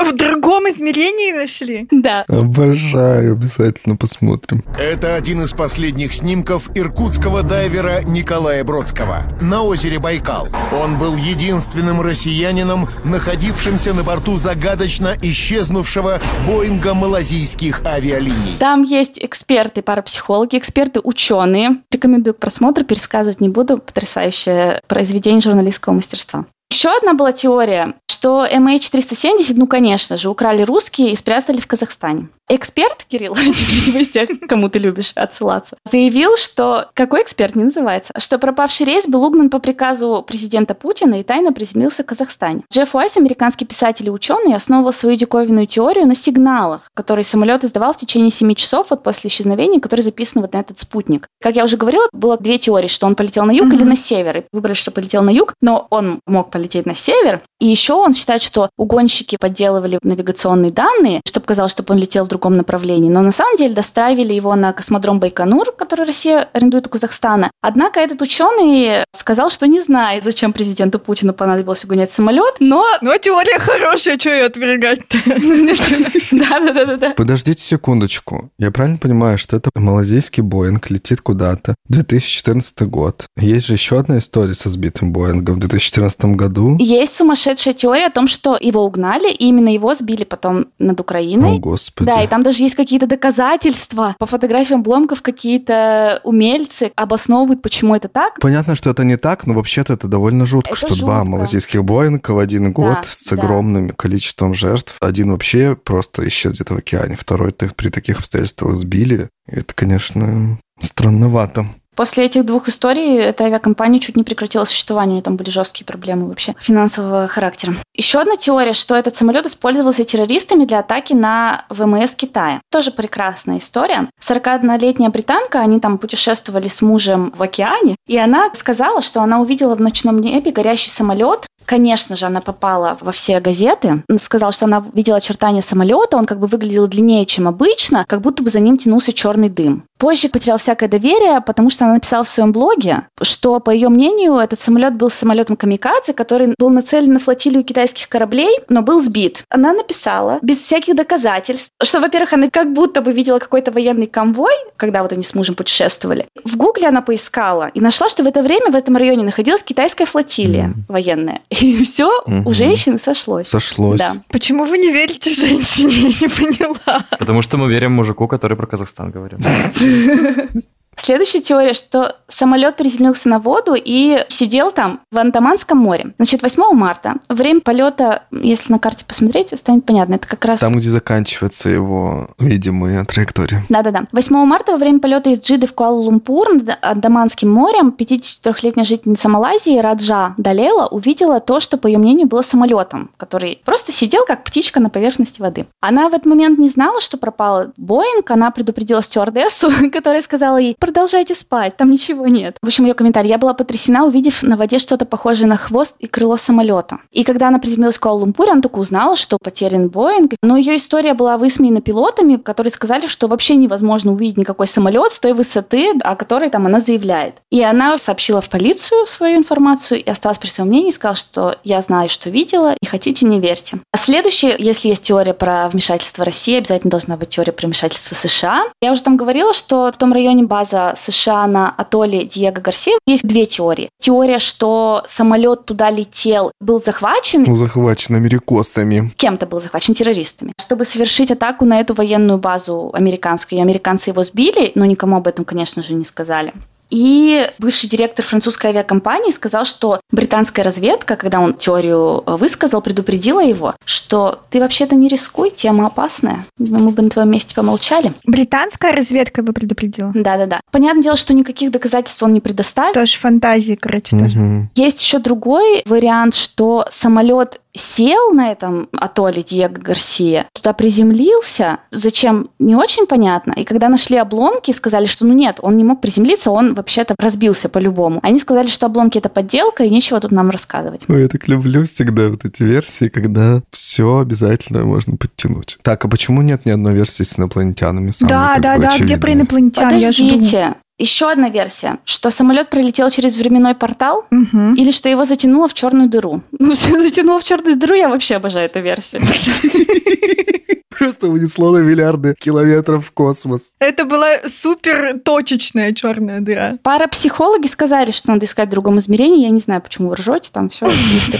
В 0.10 0.16
другом 0.16 0.68
измерении 0.68 1.32
нашли? 1.32 1.86
Да. 1.90 2.24
Обожаю, 2.28 3.32
обязательно 3.34 3.96
посмотрим. 3.96 4.64
Это 4.76 5.14
один 5.14 5.42
из 5.42 5.52
последних 5.52 6.14
снимков 6.14 6.70
иркутского 6.74 7.42
дайвера 7.42 8.02
Николая 8.02 8.64
Бродского 8.64 9.22
на 9.40 9.62
озере 9.62 9.98
Байкал. 9.98 10.48
Он 10.72 10.98
был 10.98 11.14
единственным 11.16 11.59
россиянином, 12.02 12.88
находившимся 13.04 13.94
на 13.94 14.02
борту 14.02 14.36
загадочно 14.36 15.16
исчезнувшего 15.22 16.20
Боинга 16.46 16.94
малазийских 16.94 17.82
авиалиний. 17.84 18.56
Там 18.58 18.82
есть 18.82 19.18
эксперты, 19.18 19.82
парапсихологи, 19.82 20.56
эксперты, 20.56 21.00
ученые. 21.02 21.82
Рекомендую 21.90 22.34
к 22.34 22.38
просмотру, 22.38 22.84
пересказывать 22.84 23.40
не 23.40 23.48
буду. 23.48 23.78
Потрясающее 23.78 24.80
произведение 24.86 25.40
журналистского 25.40 25.94
мастерства. 25.94 26.46
Еще 26.70 26.88
одна 26.96 27.14
была 27.14 27.32
теория, 27.32 27.94
что 28.06 28.46
MH370, 28.46 29.54
ну, 29.56 29.66
конечно 29.66 30.16
же, 30.16 30.28
украли 30.30 30.62
русские 30.62 31.12
и 31.12 31.16
спрятали 31.16 31.58
в 31.60 31.66
Казахстане. 31.66 32.28
Эксперт, 32.52 33.04
Кирилл, 33.08 33.34
видимо, 33.34 34.00
из 34.00 34.08
тех, 34.10 34.28
кому 34.48 34.68
ты 34.68 34.78
любишь 34.80 35.12
отсылаться, 35.14 35.76
заявил, 35.90 36.36
что... 36.36 36.88
Какой 36.94 37.22
эксперт 37.22 37.54
не 37.54 37.64
называется? 37.64 38.12
Что 38.18 38.38
пропавший 38.38 38.86
рейс 38.86 39.06
был 39.06 39.24
угнан 39.24 39.50
по 39.50 39.58
приказу 39.60 40.24
президента 40.26 40.74
Путина 40.74 41.20
и 41.20 41.22
тайно 41.22 41.52
приземлился 41.52 42.02
в 42.02 42.06
Казахстане. 42.06 42.62
Джефф 42.72 42.94
Уайс, 42.94 43.16
американский 43.16 43.64
писатель 43.66 44.08
и 44.08 44.10
ученый, 44.10 44.54
основывал 44.54 44.92
свою 44.92 45.16
диковинную 45.16 45.66
теорию 45.68 46.06
на 46.06 46.14
сигналах, 46.16 46.82
которые 46.94 47.24
самолет 47.24 47.64
издавал 47.64 47.92
в 47.92 47.98
течение 47.98 48.30
7 48.30 48.54
часов 48.54 48.88
вот 48.90 49.02
после 49.04 49.28
исчезновения, 49.28 49.80
которые 49.80 50.02
записаны 50.04 50.42
вот 50.42 50.52
на 50.52 50.58
этот 50.58 50.78
спутник. 50.80 51.28
Как 51.40 51.54
я 51.56 51.64
уже 51.64 51.76
говорила, 51.76 52.08
было 52.12 52.36
две 52.36 52.58
теории, 52.58 52.88
что 52.88 53.06
он 53.06 53.14
полетел 53.14 53.44
на 53.44 53.52
юг 53.52 53.66
Мгм. 53.68 53.76
или 53.76 53.84
на 53.84 53.96
север. 53.96 54.38
И 54.38 54.44
выбрали, 54.52 54.74
что 54.74 54.90
полетел 54.90 55.22
на 55.22 55.30
юг, 55.30 55.54
но 55.60 55.86
он 55.90 56.20
мог 56.26 56.50
полететь 56.50 56.59
полететь 56.60 56.84
на 56.84 56.94
север. 56.94 57.40
И 57.58 57.66
еще 57.66 57.94
он 57.94 58.12
считает, 58.12 58.42
что 58.42 58.68
угонщики 58.76 59.36
подделывали 59.40 59.98
навигационные 60.02 60.70
данные, 60.70 61.22
чтобы 61.26 61.46
казалось, 61.46 61.72
чтобы 61.72 61.94
он 61.94 62.00
летел 62.00 62.24
в 62.24 62.28
другом 62.28 62.58
направлении. 62.58 63.08
Но 63.08 63.22
на 63.22 63.32
самом 63.32 63.56
деле 63.56 63.74
доставили 63.74 64.34
его 64.34 64.54
на 64.56 64.74
космодром 64.74 65.20
Байконур, 65.20 65.72
который 65.72 66.04
Россия 66.04 66.50
арендует 66.52 66.86
у 66.86 66.90
Казахстана. 66.90 67.50
Однако 67.62 68.00
этот 68.00 68.20
ученый 68.20 69.04
сказал, 69.14 69.48
что 69.48 69.66
не 69.66 69.80
знает, 69.80 70.24
зачем 70.24 70.52
президенту 70.52 70.98
Путину 70.98 71.32
понадобилось 71.32 71.84
угонять 71.84 72.12
самолет, 72.12 72.56
но... 72.60 72.84
Но 73.00 73.16
теория 73.16 73.58
хорошая, 73.58 74.18
что 74.18 74.28
ее 74.28 74.44
отвергать-то? 74.44 75.18
Да-да-да. 76.32 77.10
Подождите 77.16 77.62
секундочку. 77.62 78.50
Я 78.58 78.70
правильно 78.70 78.98
понимаю, 78.98 79.38
что 79.38 79.56
это 79.56 79.70
малазийский 79.74 80.42
Боинг 80.42 80.90
летит 80.90 81.22
куда-то. 81.22 81.74
2014 81.88 82.82
год. 82.82 83.26
Есть 83.38 83.66
же 83.66 83.74
еще 83.74 83.98
одна 83.98 84.18
история 84.18 84.54
со 84.54 84.68
сбитым 84.68 85.12
Боингом 85.12 85.56
в 85.56 85.58
2014 85.60 86.24
году. 86.36 86.49
Есть 86.78 87.16
сумасшедшая 87.16 87.74
теория 87.74 88.06
о 88.06 88.10
том, 88.10 88.26
что 88.26 88.56
его 88.60 88.84
угнали, 88.84 89.30
и 89.32 89.46
именно 89.46 89.68
его 89.68 89.94
сбили 89.94 90.24
потом 90.24 90.66
над 90.78 91.00
О, 91.00 91.02
Украиной. 91.02 91.58
господи. 91.58 92.10
Да, 92.10 92.22
и 92.22 92.26
там 92.26 92.42
даже 92.42 92.62
есть 92.62 92.74
какие-то 92.74 93.06
доказательства. 93.06 94.14
По 94.18 94.26
фотографиям 94.26 94.80
обломков 94.80 95.22
какие-то 95.22 96.20
умельцы 96.24 96.92
обосновывают, 96.96 97.62
почему 97.62 97.94
это 97.94 98.08
так. 98.08 98.38
Понятно, 98.40 98.76
что 98.76 98.90
это 98.90 99.04
не 99.04 99.16
так, 99.16 99.46
но 99.46 99.54
вообще-то 99.54 99.92
это 99.92 100.08
довольно 100.08 100.46
жутко, 100.46 100.70
Это 100.70 100.76
что 100.76 100.98
два 100.98 101.18
жутко. 101.18 101.30
малазийских 101.30 101.84
Боинга 101.84 102.30
в 102.30 102.38
один 102.38 102.72
год 102.72 103.06
с 103.10 103.28
да. 103.28 103.36
огромным 103.36 103.90
количеством 103.90 104.54
жертв. 104.54 104.96
Один 105.00 105.32
вообще 105.32 105.76
просто 105.76 106.26
исчез 106.28 106.54
где-то 106.54 106.74
в 106.74 106.78
океане, 106.78 107.16
второй 107.16 107.50
-то 107.50 107.70
при 107.74 107.88
таких 107.88 108.18
обстоятельствах 108.20 108.74
сбили. 108.76 109.28
Это, 109.46 109.74
конечно, 109.74 110.58
странновато. 110.80 111.66
После 111.96 112.24
этих 112.24 112.44
двух 112.44 112.68
историй 112.68 113.18
эта 113.18 113.44
авиакомпания 113.44 114.00
чуть 114.00 114.16
не 114.16 114.22
прекратила 114.22 114.64
существование, 114.64 115.12
у 115.12 115.14
нее 115.16 115.22
там 115.22 115.36
были 115.36 115.50
жесткие 115.50 115.84
проблемы 115.84 116.28
вообще 116.28 116.54
финансового 116.60 117.26
характера. 117.26 117.74
Еще 117.94 118.20
одна 118.20 118.36
теория, 118.36 118.72
что 118.72 118.94
этот 118.94 119.16
самолет 119.16 119.46
использовался 119.46 120.04
террористами 120.04 120.64
для 120.64 120.78
атаки 120.78 121.12
на 121.12 121.64
ВМС 121.68 122.14
Китая. 122.14 122.60
Тоже 122.70 122.90
прекрасная 122.90 123.58
история. 123.58 124.08
41-летняя 124.20 125.10
британка, 125.10 125.60
они 125.60 125.80
там 125.80 125.98
путешествовали 125.98 126.68
с 126.68 126.80
мужем 126.80 127.32
в 127.36 127.42
океане, 127.42 127.96
и 128.06 128.16
она 128.16 128.50
сказала, 128.54 129.02
что 129.02 129.20
она 129.20 129.40
увидела 129.40 129.74
в 129.74 129.80
ночном 129.80 130.20
небе 130.20 130.52
горящий 130.52 130.90
самолет, 130.90 131.46
Конечно 131.70 132.16
же, 132.16 132.26
она 132.26 132.40
попала 132.40 132.98
во 133.00 133.12
все 133.12 133.38
газеты. 133.38 134.02
Сказала, 134.20 134.50
что 134.50 134.64
она 134.64 134.84
видела 134.92 135.18
очертания 135.18 135.62
самолета, 135.62 136.16
он 136.16 136.26
как 136.26 136.40
бы 136.40 136.48
выглядел 136.48 136.88
длиннее, 136.88 137.26
чем 137.26 137.46
обычно, 137.46 138.04
как 138.08 138.22
будто 138.22 138.42
бы 138.42 138.50
за 138.50 138.58
ним 138.58 138.76
тянулся 138.76 139.12
черный 139.12 139.48
дым. 139.48 139.84
Позже 139.96 140.30
потерял 140.30 140.58
всякое 140.58 140.88
доверие, 140.88 141.40
потому 141.42 141.70
что 141.70 141.84
она 141.84 141.94
написала 141.94 142.24
в 142.24 142.28
своем 142.28 142.50
блоге, 142.50 143.06
что, 143.22 143.60
по 143.60 143.70
ее 143.70 143.88
мнению, 143.88 144.38
этот 144.38 144.60
самолет 144.60 144.96
был 144.96 145.10
самолетом 145.10 145.56
камикадзе, 145.56 146.12
который 146.12 146.54
был 146.58 146.70
нацелен 146.70 147.12
на 147.12 147.20
флотилию 147.20 147.62
китайских 147.62 148.08
кораблей, 148.08 148.60
но 148.68 148.82
был 148.82 149.00
сбит. 149.00 149.44
Она 149.48 149.72
написала, 149.72 150.40
без 150.42 150.56
всяких 150.56 150.96
доказательств, 150.96 151.70
что, 151.80 152.00
во-первых, 152.00 152.32
она 152.32 152.50
как 152.50 152.72
будто 152.72 153.00
бы 153.00 153.12
видела 153.12 153.38
какой-то 153.38 153.70
военный 153.70 154.08
конвой, 154.08 154.54
когда 154.76 155.02
вот 155.02 155.12
они 155.12 155.22
с 155.22 155.34
мужем 155.34 155.54
путешествовали. 155.54 156.26
В 156.44 156.56
Гугле 156.56 156.88
она 156.88 157.00
поискала 157.00 157.70
и 157.72 157.80
нашла, 157.80 158.08
что 158.08 158.24
в 158.24 158.26
это 158.26 158.42
время 158.42 158.72
в 158.72 158.74
этом 158.74 158.96
районе 158.96 159.22
находилась 159.22 159.62
китайская 159.62 160.06
флотилия 160.06 160.72
военная. 160.88 161.42
И 161.64 161.82
все 161.84 162.10
Мгм. 162.26 162.46
у 162.46 162.52
женщины 162.52 162.98
сошлось. 162.98 163.48
Сошлось. 163.48 163.98
Да. 163.98 164.12
Почему 164.28 164.64
вы 164.64 164.78
не 164.78 164.90
верите 164.92 165.30
женщине? 165.30 165.90
Я 166.20 166.28
не 166.28 166.28
поняла. 166.28 167.04
Потому 167.18 167.42
что 167.42 167.56
мы 167.58 167.68
верим 167.70 167.92
мужику, 167.92 168.26
который 168.28 168.56
про 168.56 168.66
Казахстан 168.66 169.10
говорит. 169.10 169.40
Следующая 171.02 171.40
теория, 171.40 171.72
что 171.72 172.16
самолет 172.28 172.76
приземлился 172.76 173.28
на 173.30 173.38
воду 173.38 173.74
и 173.74 174.24
сидел 174.28 174.70
там 174.70 175.00
в 175.10 175.16
Андаманском 175.16 175.78
море. 175.78 176.12
Значит, 176.18 176.42
8 176.42 176.74
марта, 176.74 177.14
время 177.28 177.62
полета, 177.62 178.24
если 178.30 178.72
на 178.72 178.78
карте 178.78 179.06
посмотреть, 179.06 179.58
станет 179.58 179.86
понятно, 179.86 180.16
это 180.16 180.28
как 180.28 180.44
раз... 180.44 180.60
Там, 180.60 180.76
где 180.76 180.90
заканчивается 180.90 181.70
его 181.70 182.28
видимая 182.38 183.04
траектория. 183.06 183.62
Да-да-да. 183.70 184.04
8 184.12 184.36
марта 184.44 184.72
во 184.72 184.78
время 184.78 185.00
полета 185.00 185.30
из 185.30 185.40
Джиды 185.40 185.66
в 185.66 185.74
Куала-Лумпур 185.74 186.52
над 186.52 186.78
Андаманским 186.82 187.50
морем 187.50 187.94
53-летняя 187.96 188.84
жительница 188.84 189.30
Малайзии 189.30 189.78
Раджа 189.78 190.34
Далела 190.36 190.86
увидела 190.86 191.40
то, 191.40 191.60
что, 191.60 191.78
по 191.78 191.86
ее 191.86 191.96
мнению, 191.96 192.28
было 192.28 192.42
самолетом, 192.42 193.10
который 193.16 193.62
просто 193.64 193.90
сидел 193.90 194.24
как 194.26 194.44
птичка 194.44 194.80
на 194.80 194.90
поверхности 194.90 195.40
воды. 195.40 195.66
Она 195.80 196.10
в 196.10 196.14
этот 196.14 196.26
момент 196.26 196.58
не 196.58 196.68
знала, 196.68 197.00
что 197.00 197.16
пропал 197.16 197.72
Боинг, 197.78 198.30
она 198.30 198.50
предупредила 198.50 199.02
стюардессу, 199.02 199.70
которая 199.92 200.20
сказала 200.20 200.58
ей, 200.58 200.76
продолжайте 200.90 201.36
спать, 201.36 201.76
там 201.76 201.88
ничего 201.88 202.26
нет. 202.26 202.56
В 202.60 202.66
общем, 202.66 202.84
ее 202.84 202.94
комментарий. 202.94 203.30
Я 203.30 203.38
была 203.38 203.54
потрясена, 203.54 204.04
увидев 204.04 204.42
на 204.42 204.56
воде 204.56 204.80
что-то 204.80 205.04
похожее 205.04 205.46
на 205.46 205.56
хвост 205.56 205.94
и 206.00 206.08
крыло 206.08 206.36
самолета. 206.36 206.98
И 207.12 207.22
когда 207.22 207.46
она 207.46 207.60
приземлилась 207.60 207.96
в 207.96 208.00
Куала-Лумпуре, 208.00 208.50
она 208.50 208.60
только 208.60 208.80
узнала, 208.80 209.14
что 209.14 209.38
потерян 209.40 209.88
Боинг. 209.88 210.32
Но 210.42 210.56
ее 210.56 210.76
история 210.76 211.14
была 211.14 211.38
высмеяна 211.38 211.80
пилотами, 211.80 212.36
которые 212.36 212.72
сказали, 212.72 213.06
что 213.06 213.28
вообще 213.28 213.54
невозможно 213.54 214.10
увидеть 214.10 214.36
никакой 214.36 214.66
самолет 214.66 215.12
с 215.12 215.20
той 215.20 215.32
высоты, 215.32 215.92
о 216.02 216.16
которой 216.16 216.50
там 216.50 216.66
она 216.66 216.80
заявляет. 216.80 217.36
И 217.50 217.62
она 217.62 217.96
сообщила 218.00 218.40
в 218.40 218.48
полицию 218.48 219.06
свою 219.06 219.38
информацию 219.38 220.02
и 220.02 220.10
осталась 220.10 220.38
при 220.38 220.48
своем 220.48 220.70
мнении, 220.70 220.90
сказала, 220.90 221.14
что 221.14 221.56
я 221.62 221.80
знаю, 221.82 222.08
что 222.08 222.30
видела, 222.30 222.74
и 222.80 222.86
хотите, 222.86 223.26
не 223.26 223.38
верьте. 223.38 223.78
А 223.92 223.96
следующее, 223.96 224.56
если 224.58 224.88
есть 224.88 225.04
теория 225.04 225.34
про 225.34 225.68
вмешательство 225.68 226.24
России, 226.24 226.58
обязательно 226.58 226.90
должна 226.90 227.16
быть 227.16 227.28
теория 227.28 227.52
про 227.52 227.66
вмешательство 227.68 228.16
США. 228.16 228.64
Я 228.82 228.90
уже 228.90 229.02
там 229.02 229.16
говорила, 229.16 229.54
что 229.54 229.92
в 229.92 229.96
том 229.96 230.12
районе 230.12 230.42
база 230.70 230.94
США 230.96 231.46
на 231.46 231.70
атолле 231.70 232.24
Диего 232.24 232.60
Гарсия 232.60 232.98
есть 233.06 233.22
две 233.26 233.46
теории. 233.46 233.90
Теория, 233.98 234.38
что 234.38 235.02
самолет 235.06 235.64
туда 235.64 235.90
летел, 235.90 236.52
был 236.60 236.80
захвачен, 236.80 237.44
Ну, 237.44 237.54
захвачен 237.54 238.14
америкосами. 238.14 239.12
кем-то 239.16 239.46
был 239.46 239.60
захвачен 239.60 239.94
террористами, 239.94 240.52
чтобы 240.60 240.84
совершить 240.84 241.30
атаку 241.30 241.64
на 241.64 241.80
эту 241.80 241.94
военную 241.94 242.38
базу 242.38 242.90
американскую. 242.92 243.58
И 243.58 243.62
американцы 243.62 244.10
его 244.10 244.22
сбили, 244.22 244.72
но 244.74 244.84
никому 244.84 245.16
об 245.16 245.26
этом, 245.26 245.44
конечно 245.44 245.82
же, 245.82 245.94
не 245.94 246.04
сказали. 246.04 246.52
И 246.90 247.48
бывший 247.58 247.88
директор 247.88 248.24
французской 248.24 248.68
авиакомпании 248.68 249.30
сказал, 249.30 249.64
что 249.64 250.00
британская 250.10 250.62
разведка, 250.62 251.16
когда 251.16 251.40
он 251.40 251.54
теорию 251.54 252.22
э, 252.26 252.36
высказал, 252.36 252.82
предупредила 252.82 253.40
его, 253.40 253.74
что 253.84 254.40
ты 254.50 254.60
вообще-то 254.60 254.96
не 254.96 255.08
рискуй, 255.08 255.50
тема 255.50 255.86
опасная. 255.86 256.44
Мы 256.58 256.90
бы 256.90 257.02
на 257.02 257.10
твоем 257.10 257.30
месте 257.30 257.54
помолчали. 257.54 258.12
Британская 258.24 258.92
разведка 258.92 259.42
бы 259.42 259.52
предупредила. 259.52 260.10
Да-да-да. 260.14 260.60
Понятное 260.70 261.02
дело, 261.02 261.16
что 261.16 261.32
никаких 261.32 261.70
доказательств 261.70 262.22
он 262.22 262.32
не 262.32 262.40
предоставил. 262.40 262.92
Тоже 262.92 263.18
фантазии, 263.18 263.78
короче, 263.80 264.18
тоже. 264.18 264.38
Мгм. 264.38 264.70
Есть 264.74 265.00
еще 265.00 265.18
другой 265.18 265.82
вариант, 265.86 266.34
что 266.34 266.86
самолет 266.90 267.60
сел 267.74 268.32
на 268.32 268.50
этом 268.50 268.88
атолле 268.92 269.42
Диего 269.42 269.68
Гарсия, 269.68 270.46
туда 270.52 270.72
приземлился, 270.72 271.78
зачем, 271.90 272.50
не 272.58 272.74
очень 272.74 273.06
понятно. 273.06 273.52
И 273.52 273.64
когда 273.64 273.88
нашли 273.88 274.16
обломки, 274.16 274.70
сказали, 274.72 275.06
что 275.06 275.24
ну 275.26 275.32
нет, 275.32 275.58
он 275.62 275.76
не 275.76 275.84
мог 275.84 276.00
приземлиться, 276.00 276.50
он 276.50 276.74
вообще-то 276.74 277.14
разбился 277.18 277.68
по-любому. 277.68 278.20
Они 278.22 278.38
сказали, 278.38 278.66
что 278.66 278.86
обломки 278.86 279.18
это 279.18 279.28
подделка, 279.28 279.84
и 279.84 279.90
нечего 279.90 280.20
тут 280.20 280.32
нам 280.32 280.50
рассказывать. 280.50 281.02
Ой, 281.08 281.22
я 281.22 281.28
так 281.28 281.46
люблю 281.48 281.84
всегда 281.84 282.28
вот 282.28 282.44
эти 282.44 282.62
версии, 282.62 283.08
когда 283.08 283.62
все 283.70 284.18
обязательно 284.18 284.84
можно 284.84 285.16
подтянуть. 285.16 285.78
Так, 285.82 286.04
а 286.04 286.08
почему 286.08 286.42
нет 286.42 286.66
ни 286.66 286.70
одной 286.70 286.94
версии 286.94 287.22
с 287.22 287.38
инопланетянами? 287.38 288.10
Самой, 288.10 288.28
Да, 288.28 288.56
да, 288.58 288.78
да, 288.78 288.98
где 288.98 289.16
про 289.16 289.32
инопланетян? 289.32 289.94
Подождите. 289.94 290.76
Еще 291.00 291.30
одна 291.30 291.48
версия, 291.48 291.98
что 292.04 292.28
самолет 292.28 292.68
пролетел 292.68 293.08
через 293.10 293.38
временной 293.38 293.74
портал, 293.74 294.26
Мгм. 294.30 294.74
или 294.74 294.90
что 294.90 295.08
его 295.08 295.24
затянуло 295.24 295.66
в 295.66 295.72
черную 295.72 296.10
дыру. 296.10 296.42
Ну, 296.58 296.74
затянуло 296.74 297.40
в 297.40 297.44
черную 297.44 297.76
дыру, 297.76 297.94
я 297.94 298.08
вообще 298.10 298.36
обожаю 298.36 298.66
эту 298.66 298.80
версию. 298.80 299.22
Просто 301.00 301.28
унесло 301.28 301.70
на 301.70 301.78
миллиарды 301.78 302.34
километров 302.38 303.06
в 303.06 303.12
космос. 303.12 303.72
Это 303.78 304.04
была 304.04 304.26
супер 304.46 305.18
точечная 305.24 305.94
черная 305.94 306.40
дыра. 306.40 306.76
Парапсихологи 306.82 307.68
сказали, 307.68 308.10
что 308.10 308.28
надо 308.28 308.44
искать 308.44 308.68
в 308.68 308.70
другом 308.72 308.98
измерении. 308.98 309.44
Я 309.44 309.48
не 309.48 309.60
знаю, 309.60 309.80
почему 309.80 310.10
вы 310.10 310.16
ржете, 310.16 310.50
там 310.52 310.68
все 310.68 310.86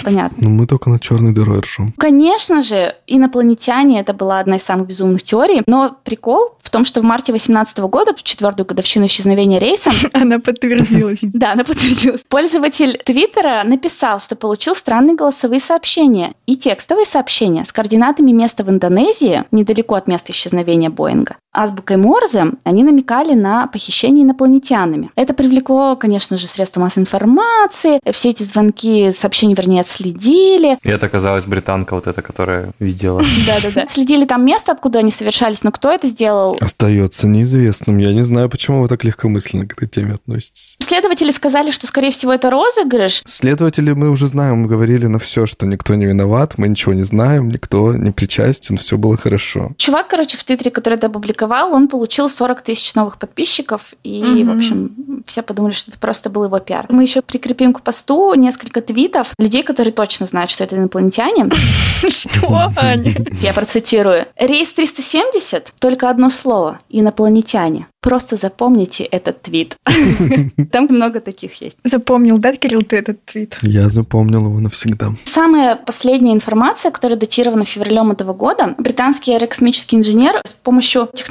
понятно. 0.03 0.39
Ну, 0.41 0.49
мы 0.49 0.67
только 0.67 0.89
над 0.89 1.03
черной 1.03 1.35
дырой 1.35 1.61
ржем. 1.61 1.93
Конечно 1.99 2.63
же, 2.63 2.97
инопланетяне 3.07 4.01
это 4.01 4.15
была 4.15 4.41
одна 4.41 4.57
из 4.57 4.63
самых 4.63 4.87
безумных 4.87 5.23
теорий, 5.23 5.63
но 5.67 5.95
прикол 6.05 6.57
в 6.63 6.71
том, 6.71 6.87
что 6.87 7.03
в 7.03 7.05
марте 7.05 7.33
2018 7.33 7.79
года, 7.81 8.15
в 8.15 8.23
четвертую 8.23 8.65
годовщину 8.65 9.07
исчезновения 9.07 9.59
рейса, 9.59 9.91
Она 10.15 10.39
подтвердилась. 10.39 11.19
да, 11.23 11.53
она 11.53 11.65
подтвердилась. 11.65 12.23
Пользователь 12.29 13.03
Твиттера 13.05 13.63
написал, 13.65 14.21
что 14.21 14.37
получил 14.37 14.75
странные 14.75 15.17
голосовые 15.17 15.61
сообщения 15.61 16.35
и 16.47 16.57
текстовые 16.57 17.05
сообщения 17.05 17.65
с 17.65 17.73
координатами 17.73 18.31
места 18.31 18.65
в 18.65 18.71
Индонезии, 18.71 19.45
недалеко 19.53 19.95
от 19.95 20.07
места 20.07 20.33
исчезновения 20.33 20.91
Боинга, 20.91 21.37
азбукой 21.53 21.97
Морзе 21.97 22.53
они 22.65 22.85
намекали 22.85 23.35
на 23.35 23.67
похищение 23.67 24.25
инопланетянами. 24.25 25.11
Это 25.17 25.35
привлекло, 25.35 25.97
конечно 25.97 26.37
же, 26.37 26.47
средства 26.47 26.81
массовой 26.81 27.03
информации. 27.03 28.01
Все 28.13 28.31
эти 28.31 28.43
звонки, 28.43 29.11
сообщения, 29.13 29.55
вернее, 29.55 29.81
отследили. 29.81 30.79
И 30.83 30.89
это 30.89 31.07
оказалась 31.07 31.45
британка 31.45 31.95
вот 31.95 32.07
эта, 32.07 32.23
которая 32.23 32.73
видела. 32.79 33.21
Да-да-да. 33.47 33.87
Следили 33.89 34.25
там 34.25 34.45
место, 34.45 34.73
откуда 34.73 35.01
они 35.01 35.11
совершались, 35.11 35.63
но 35.63 35.73
кто 35.73 35.91
это 35.91 36.07
сделал? 36.07 36.57
Остается 36.61 37.27
неизвестным. 37.27 37.99
Я 37.99 38.13
не 38.13 38.23
знаю, 38.23 38.49
почему 38.49 38.83
вы 38.83 38.89
так 38.89 39.05
легкомысленно 39.05 39.67
к 39.67 39.73
этой 39.75 39.89
теме 39.89 40.15
относитесь. 40.15 40.77
Следователи 40.81 41.31
сказали, 41.31 41.71
что, 41.71 41.87
скорее 41.87 42.11
всего, 42.11 42.33
это 42.33 42.51
розыгрыш. 42.51 43.23
Следователи 43.27 43.93
мы 43.93 44.11
уже 44.11 44.29
знаем, 44.29 44.63
мы 44.63 44.69
говорили 44.69 45.07
на 45.07 45.19
все, 45.19 45.47
что 45.47 45.67
никто 45.67 45.95
не 45.95 46.07
виноват, 46.07 46.55
мы 46.59 46.69
ничего 46.69 46.93
не 46.93 47.03
знаем, 47.03 47.51
никто 47.51 47.95
не 47.95 48.11
причастен, 48.11 48.77
все 48.77 48.97
было 48.97 49.17
хорошо. 49.17 49.73
Чувак, 49.77 50.09
короче, 50.09 50.37
в 50.37 50.45
Твиттере, 50.45 50.71
который 50.71 50.95
это 50.95 51.09
опубликовал, 51.09 51.40
он 51.47 51.89
получил 51.89 52.29
40 52.29 52.63
тысяч 52.63 52.95
новых 52.95 53.19
подписчиков, 53.19 53.95
и, 54.03 54.23
Мгм. 54.23 54.45
в 54.53 54.57
общем, 54.57 55.23
все 55.27 55.43
подумали, 55.43 55.73
что 55.73 55.91
это 55.91 55.99
просто 56.01 56.31
был 56.31 56.45
его 56.45 56.59
пиар. 56.59 56.87
Мы 56.89 57.03
еще 57.03 57.23
прикрепим 57.23 57.73
к 57.73 57.83
посту 57.83 58.35
несколько 58.35 58.81
твитов 58.81 59.33
людей, 59.39 59.63
которые 59.63 59.93
точно 59.93 60.27
знают, 60.27 60.51
что 60.51 60.65
это 60.65 60.77
инопланетяне. 60.77 61.49
Что, 62.09 62.71
Аня? 62.77 63.15
Я 63.43 63.53
процитирую. 63.53 64.27
Рейс 64.37 64.73
370, 64.73 65.75
только 65.79 66.09
одно 66.11 66.31
слово– 66.31 66.81
инопланетяне. 66.89 67.87
Просто 68.03 68.37
запомните 68.37 69.05
этот 69.05 69.43
твит. 69.43 69.77
Там 70.73 70.87
много 70.89 71.21
таких 71.21 71.61
есть. 71.61 71.77
Запомнил, 71.85 72.39
да, 72.39 72.57
Кирилл, 72.57 72.81
ты 72.81 72.97
этот 72.97 73.23
твит? 73.27 73.59
Я 73.61 73.91
запомнил 73.91 74.41
его 74.47 74.59
навсегда. 74.59 75.13
Самая 75.27 75.77
последняя 75.77 76.33
информация, 76.33 76.93
которая 76.93 77.19
датирована 77.19 77.67
февралем 77.67 78.11
этого 78.11 78.33
года, 78.33 78.75
британский 78.79 79.35
аэрокосмический 79.35 79.99
инженер 79.99 80.41
с 80.47 80.55
помощью 80.55 81.11
технологии 81.15 81.30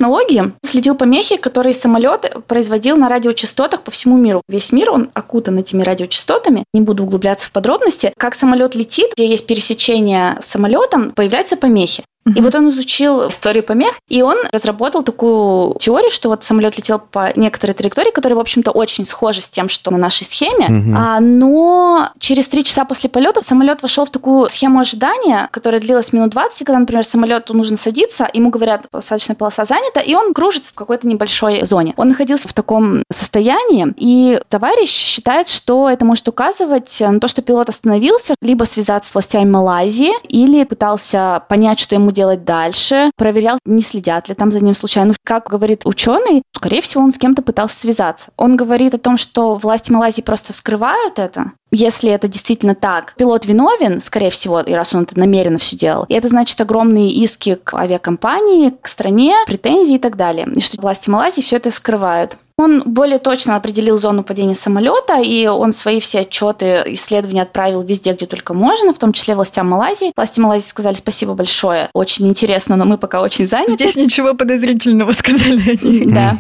следил 0.64 0.96
помехи, 0.96 1.38
которые 1.38 1.74
самолет 1.74 2.34
производил 2.48 2.98
на 2.98 3.10
радиочастотах 3.10 3.82
по 3.82 3.92
всему 3.92 4.18
миру. 4.18 4.42
Весь 4.48 4.72
мир, 4.72 4.92
он 4.92 5.10
окутан 5.14 5.58
этими 5.58 5.84
радиочастотами. 5.84 6.64
Не 6.74 6.82
буду 6.82 7.04
углубляться 7.04 7.48
в 7.48 7.52
подробности. 7.52 8.14
Как 8.18 8.36
самолет 8.36 8.76
летит, 8.76 9.12
где 9.16 9.28
есть 9.28 9.46
пересечение 9.48 10.38
с 10.40 10.46
самолетом, 10.46 11.12
появляются 11.12 11.58
помехи. 11.58 12.04
И 12.26 12.42
вот 12.42 12.54
он 12.54 12.70
изучил 12.70 13.28
историю 13.30 13.64
помех, 13.64 13.94
и 14.08 14.22
он 14.22 14.38
разработал 14.52 15.02
такую 15.04 15.76
теорию, 15.80 16.12
что 16.12 16.30
вот 16.30 16.44
самолет 16.44 16.78
летел 16.78 17.00
по 17.00 17.32
некоторой 17.36 17.74
траектории, 17.74 18.12
которая, 18.12 18.38
в 18.38 18.40
общем-то, 18.40 18.72
очень 18.72 19.06
схожа 19.06 19.42
с 19.42 19.50
тем, 19.50 19.68
что 19.70 19.90
на 19.90 19.98
нашей 19.98 20.26
схеме, 20.26 20.68
Мгм. 20.68 20.96
а, 20.98 21.20
но 21.20 22.10
через 22.20 22.48
три 22.48 22.64
часа 22.64 22.86
после 22.86 23.10
полета 23.10 23.44
самолет 23.44 23.82
вошел 23.82 24.06
в 24.06 24.10
такую 24.12 24.48
схему 24.50 24.80
ожидания, 24.80 25.48
которая 25.52 25.82
длилась 25.82 26.14
минут 26.14 26.30
20, 26.32 26.62
и 26.62 26.66
когда, 26.66 26.80
например, 26.80 27.04
самолету 27.04 27.54
нужно 27.56 27.78
садиться, 27.78 28.30
ему 28.34 28.50
говорят, 28.50 28.88
посадочная 28.92 29.36
полоса 29.36 29.66
занята, 29.66 30.00
и 30.02 30.14
он 30.14 30.34
кружится 30.34 30.72
в 30.72 30.76
какой-то 30.76 31.08
небольшой 31.08 31.64
зоне. 31.66 31.94
Он 31.98 32.10
находился 32.10 32.48
в 32.48 32.54
таком 32.54 33.04
состоянии, 33.12 33.94
и 33.96 34.40
товарищ 34.50 34.90
считает, 34.90 35.48
что 35.48 35.90
это 35.90 36.06
может 36.06 36.28
указывать 36.28 36.96
на 37.00 37.20
то, 37.20 37.28
что 37.28 37.42
пилот 37.42 37.70
остановился, 37.70 38.36
либо 38.42 38.66
связаться 38.66 39.10
с 39.10 39.14
властями 39.14 39.50
Малайзии, 39.50 40.12
или 40.28 40.64
пытался 40.64 41.44
понять, 41.50 41.80
что 41.80 41.96
ему 41.96 42.09
делать 42.12 42.44
дальше, 42.44 43.12
проверял, 43.16 43.58
не 43.66 43.82
следят 43.82 44.30
ли 44.30 44.36
там 44.36 44.52
за 44.52 44.60
ним 44.60 44.76
случайно. 44.76 45.16
Как 45.24 45.50
говорит 45.50 45.86
ученый, 45.86 46.44
скорее 46.56 46.82
всего, 46.82 47.04
он 47.04 47.12
с 47.12 47.18
кем-то 47.18 47.42
пытался 47.42 47.80
связаться. 47.80 48.32
Он 48.38 48.56
говорит 48.56 48.94
о 48.94 48.98
том, 48.98 49.18
что 49.18 49.56
власти 49.56 49.92
Малайзии 49.92 50.22
просто 50.22 50.54
скрывают 50.54 51.20
это, 51.20 51.52
если 51.72 52.12
это 52.12 52.28
действительно 52.28 52.76
так, 52.76 53.14
пилот 53.16 53.46
виновен, 53.46 54.02
скорее 54.02 54.32
всего, 54.32 54.60
и 54.60 54.74
раз 54.74 54.94
он 54.94 55.04
это 55.04 55.18
намеренно 55.20 55.58
все 55.58 55.78
делал, 55.78 56.06
и 56.08 56.14
это 56.14 56.28
значит 56.28 56.60
огромные 56.62 57.12
иски 57.12 57.56
к 57.56 57.74
авиакомпании, 57.76 58.72
к 58.82 58.88
стране, 58.88 59.36
претензии 59.46 59.96
и 59.96 60.00
так 60.00 60.16
далее. 60.16 60.48
И 60.56 60.62
что 60.62 60.82
власти 60.82 61.10
Малайзии 61.10 61.42
все 61.42 61.58
это 61.58 61.72
скрывают. 61.72 62.38
Он 62.60 62.84
более 62.86 63.20
точно 63.20 63.56
определил 63.56 63.98
зону 63.98 64.22
падения 64.22 64.54
самолета, 64.54 65.22
и 65.22 65.48
он 65.48 65.72
свои 65.72 66.02
все 66.02 66.20
отчеты, 66.20 66.84
исследования 66.88 67.44
отправил 67.44 67.84
везде, 67.84 68.12
где 68.12 68.26
только 68.26 68.54
можно, 68.54 68.94
в 68.94 69.00
том 69.00 69.14
числе 69.14 69.34
властям 69.34 69.68
Малайзии. 69.68 70.12
Власти 70.14 70.42
Малайзии 70.42 70.68
сказали 70.68 70.96
спасибо 70.96 71.36
большое, 71.36 71.90
очень 71.94 72.28
интересно, 72.28 72.76
но 72.76 72.84
мы 72.84 72.98
пока 72.98 73.22
очень 73.22 73.48
заняты. 73.48 73.76
Здесь 73.76 73.96
ничего 73.96 74.34
подозрительного 74.34 75.12
сказали 75.14 75.80
они. 75.82 76.06
Да. 76.08 76.36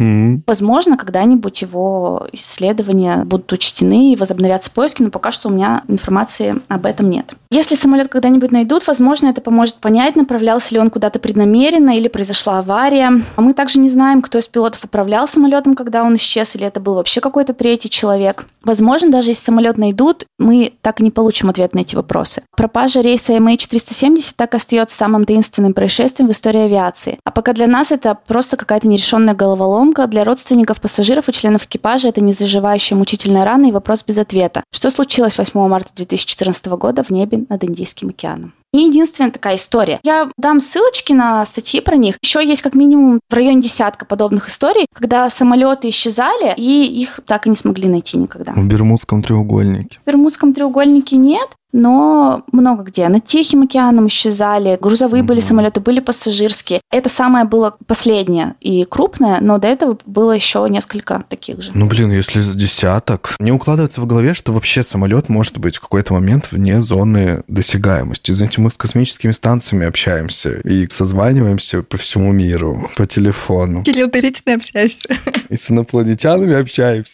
Возможно, 0.45 0.97
когда-нибудь 0.97 1.61
его 1.61 2.27
исследования 2.33 3.23
будут 3.23 3.53
учтены 3.53 4.11
и 4.11 4.17
возобновятся 4.17 4.71
поиски, 4.71 5.01
но 5.01 5.11
пока 5.11 5.31
что 5.31 5.47
у 5.47 5.51
меня 5.51 5.83
информации 5.87 6.57
об 6.67 6.85
этом 6.85 7.09
нет. 7.09 7.33
Если 7.51 7.73
самолет 7.73 8.09
когда-нибудь 8.09 8.51
найдут, 8.51 8.85
возможно, 8.85 9.25
это 9.25 9.41
поможет 9.41 9.77
понять, 9.77 10.15
направлялся 10.15 10.71
ли 10.75 10.79
он 10.79 10.91
куда-то 10.91 11.17
преднамеренно 11.17 11.97
или 11.97 12.07
произошла 12.07 12.59
авария. 12.59 13.23
А 13.35 13.41
мы 13.41 13.55
также 13.55 13.79
не 13.79 13.89
знаем, 13.89 14.21
кто 14.21 14.37
из 14.37 14.47
пилотов 14.47 14.83
управлял 14.83 15.27
самолетом, 15.27 15.73
когда 15.73 16.03
он 16.03 16.15
исчез, 16.17 16.55
или 16.55 16.67
это 16.67 16.79
был 16.79 16.93
вообще 16.93 17.21
какой-то 17.21 17.55
третий 17.55 17.89
человек. 17.89 18.45
Возможно, 18.63 19.09
даже 19.09 19.31
если 19.31 19.45
самолет 19.45 19.79
найдут, 19.79 20.27
мы 20.37 20.73
так 20.81 20.99
и 20.99 21.03
не 21.03 21.09
получим 21.09 21.49
ответ 21.49 21.73
на 21.73 21.79
эти 21.79 21.95
вопросы. 21.95 22.43
Пропажа 22.55 23.01
рейса 23.01 23.33
MH370 23.33 24.33
так 24.35 24.53
остается 24.53 24.95
самым 24.95 25.25
таинственным 25.25 25.73
происшествием 25.73 26.27
в 26.27 26.33
истории 26.33 26.65
авиации. 26.65 27.17
А 27.23 27.31
пока 27.31 27.53
для 27.53 27.65
нас 27.65 27.91
это 27.91 28.15
просто 28.27 28.57
какая-то 28.57 28.87
нерешенная 28.87 29.33
головоломка, 29.33 30.05
для 30.05 30.23
родственников 30.23 30.79
пассажиров 30.79 31.27
и 31.27 31.33
членов 31.33 31.65
экипажа 31.65 32.09
это 32.09 32.21
незаживающая 32.21 32.95
мучительная 32.95 33.43
рана 33.43 33.69
и 33.69 33.71
вопрос 33.71 34.03
без 34.05 34.19
ответа. 34.19 34.63
Что 34.71 34.91
случилось 34.91 35.39
8 35.39 35.67
марта 35.67 35.89
2014 35.95 36.67
года 36.67 37.01
в 37.01 37.09
небе 37.09 37.38
над 37.49 37.63
Индийским 37.63 38.09
океаном? 38.09 38.53
И 38.73 38.79
единственная 38.79 39.31
такая 39.31 39.55
история. 39.55 39.99
Я 40.03 40.29
дам 40.37 40.59
ссылочки 40.59 41.11
на 41.13 41.43
статьи 41.45 41.81
про 41.81 41.95
них. 41.97 42.17
Еще 42.21 42.45
есть 42.45 42.61
как 42.61 42.75
минимум 42.75 43.19
в 43.29 43.33
районе 43.33 43.61
десятка 43.61 44.05
подобных 44.05 44.47
историй, 44.49 44.85
когда 44.93 45.29
самолеты 45.29 45.89
исчезали, 45.89 46.53
и 46.55 46.85
их 46.85 47.19
так 47.25 47.47
и 47.47 47.49
не 47.49 47.55
смогли 47.55 47.87
найти 47.89 48.17
никогда. 48.17 48.51
В 48.53 48.65
Бермудском 48.67 49.23
треугольнике. 49.23 49.99
В 50.03 50.07
Бермудском 50.07 50.53
треугольнике 50.53 51.17
нет, 51.17 51.49
но 51.71 52.43
много 52.51 52.83
где. 52.83 53.07
Над 53.09 53.25
Тихим 53.25 53.61
океаном 53.61 54.07
исчезали, 54.07 54.77
грузовые 54.81 55.21
были 55.21 55.39
Мгм. 55.39 55.47
самолеты, 55.47 55.79
были 55.79 55.99
пассажирские. 55.99 56.81
Это 56.91 57.09
самое 57.09 57.45
было 57.45 57.75
последнее 57.85 58.55
и 58.59 58.85
крупное, 58.85 59.39
но 59.39 59.59
до 59.59 59.67
этого 59.67 59.95
было 60.07 60.31
еще 60.31 60.65
несколько 60.67 61.23
таких 61.29 61.61
же. 61.61 61.69
Ну, 61.75 61.85
блин, 61.85 62.11
если 62.11 62.39
за 62.39 62.55
десяток... 62.55 63.35
Не 63.39 63.51
укладывается 63.51 64.01
в 64.01 64.07
голове, 64.07 64.33
что 64.33 64.51
вообще 64.51 64.81
самолет 64.81 65.29
может 65.29 65.59
быть 65.59 65.75
в 65.77 65.81
какой-то 65.81 66.13
момент 66.13 66.47
вне 66.51 66.81
зоны 66.81 67.43
досягаемости. 67.47 68.31
Извините, 68.31 68.58
мы 68.59 68.71
с 68.71 68.77
космическими 68.77 69.31
станциями 69.31 69.87
общаемся 69.87 70.59
и 70.61 70.87
созваниваемся 70.89 71.81
по 71.81 71.97
всему 71.97 72.31
миру, 72.31 72.89
по 72.95 73.05
телефону. 73.05 73.83
Кирилл, 73.83 74.09
ты 74.09 74.19
лично 74.19 74.55
общаешься. 74.55 75.09
И 75.49 75.55
с 75.55 75.71
инопланетянами 75.71 76.53
общаемся. 76.53 77.13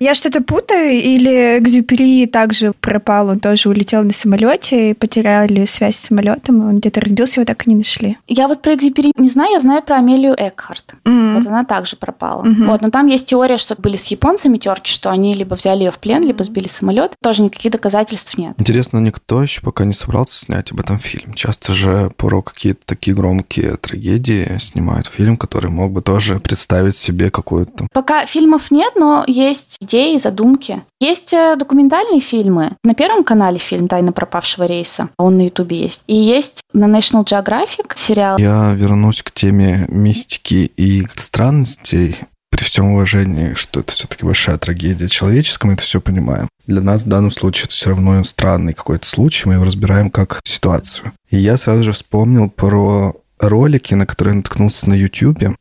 Я 0.00 0.14
что-то 0.14 0.40
путаю, 0.42 0.92
или 0.92 1.58
Экзюпери 1.58 2.26
также 2.26 2.72
пропал, 2.72 3.28
он 3.28 3.40
тоже 3.40 3.68
улетел 3.68 4.02
на 4.02 4.12
самолете, 4.12 4.90
и 4.90 4.94
потеряли 4.94 5.64
связь 5.64 5.96
с 5.96 6.06
самолетом, 6.06 6.68
он 6.68 6.78
где-то 6.78 7.00
разбился, 7.00 7.40
его 7.40 7.46
так 7.46 7.66
и 7.66 7.70
не 7.70 7.76
нашли. 7.76 8.16
Я 8.26 8.48
вот 8.48 8.62
про 8.62 8.74
Экзюпери 8.74 9.12
не 9.16 9.28
знаю, 9.28 9.52
я 9.52 9.60
знаю 9.60 9.82
про 9.82 9.96
Амелию 9.96 10.34
Экхарт. 10.38 10.94
Вот 11.04 11.46
она 11.46 11.64
также 11.64 11.96
пропала. 11.96 12.44
Вот, 12.44 12.80
но 12.80 12.90
там 12.90 13.06
есть 13.08 13.26
теория, 13.26 13.58
что 13.58 13.74
были 13.74 13.96
с 13.96 14.06
японцами 14.06 14.58
терки, 14.58 14.90
что 14.90 15.10
они 15.10 15.34
либо 15.34 15.54
взяли 15.54 15.84
ее 15.84 15.90
в 15.90 15.98
плен, 15.98 16.24
либо 16.24 16.44
сбили 16.44 16.68
самолет. 16.68 17.12
Тоже 17.22 17.42
никаких 17.42 17.72
доказательств 17.72 18.38
нет. 18.38 18.54
Интересно, 18.58 18.98
никто 18.98 19.42
еще 19.42 19.60
пока 19.60 19.84
не 19.84 19.92
собрался 19.92 20.38
снять 20.38 20.72
об 20.72 20.80
этом 20.84 20.98
фильм. 20.98 21.34
Часто 21.34 21.74
же 21.74 22.10
про 22.16 22.42
какие-то 22.42 22.80
такие 22.84 23.16
громкие 23.16 23.76
трагедии 23.76 24.58
снимают 24.58 25.06
фильм, 25.06 25.36
который 25.36 25.70
мог 25.70 25.92
бы 25.92 26.02
тоже 26.02 26.38
представить 26.38 26.96
себе 26.96 27.30
какую-то... 27.30 27.88
Пока 27.92 28.26
фильмов 28.26 28.70
нет, 28.70 28.92
но 28.96 29.24
есть 29.26 29.76
идеи, 29.80 30.16
задумки. 30.16 30.82
Есть 31.00 31.32
э, 31.32 31.56
документальные 31.56 32.20
фильмы. 32.20 32.76
На 32.84 32.94
Первом 32.94 33.24
канале 33.24 33.58
фильм 33.58 33.88
«Тайна 33.88 34.12
пропавшего 34.12 34.64
рейса». 34.64 35.08
Он 35.18 35.36
на 35.36 35.46
Ютубе 35.46 35.78
есть. 35.78 36.02
И 36.06 36.14
есть 36.14 36.60
на 36.72 36.86
National 36.86 37.24
Geographic 37.24 37.92
сериал. 37.96 38.38
Я 38.38 38.72
вернусь 38.74 39.22
к 39.22 39.32
теме 39.32 39.86
мистики 39.88 40.70
и 40.76 41.06
странностей. 41.16 42.18
При 42.54 42.62
всем 42.62 42.92
уважении, 42.92 43.54
что 43.54 43.80
это 43.80 43.92
все-таки 43.92 44.24
большая 44.24 44.58
трагедия 44.58 45.08
человеческая, 45.08 45.66
мы 45.66 45.74
это 45.74 45.82
все 45.82 46.00
понимаем. 46.00 46.48
Для 46.68 46.82
нас 46.82 47.02
в 47.02 47.08
данном 47.08 47.32
случае 47.32 47.64
это 47.64 47.74
все 47.74 47.90
равно 47.90 48.22
странный 48.22 48.74
какой-то 48.74 49.08
случай, 49.08 49.48
мы 49.48 49.54
его 49.54 49.64
разбираем 49.64 50.08
как 50.08 50.40
ситуацию. 50.44 51.10
И 51.30 51.36
я 51.36 51.58
сразу 51.58 51.82
же 51.82 51.90
вспомнил 51.90 52.48
про 52.48 53.16
ролики, 53.40 53.94
на 53.94 54.06
которые 54.06 54.34
наткнулся 54.36 54.88
на 54.88 54.94
не- 55.40 55.56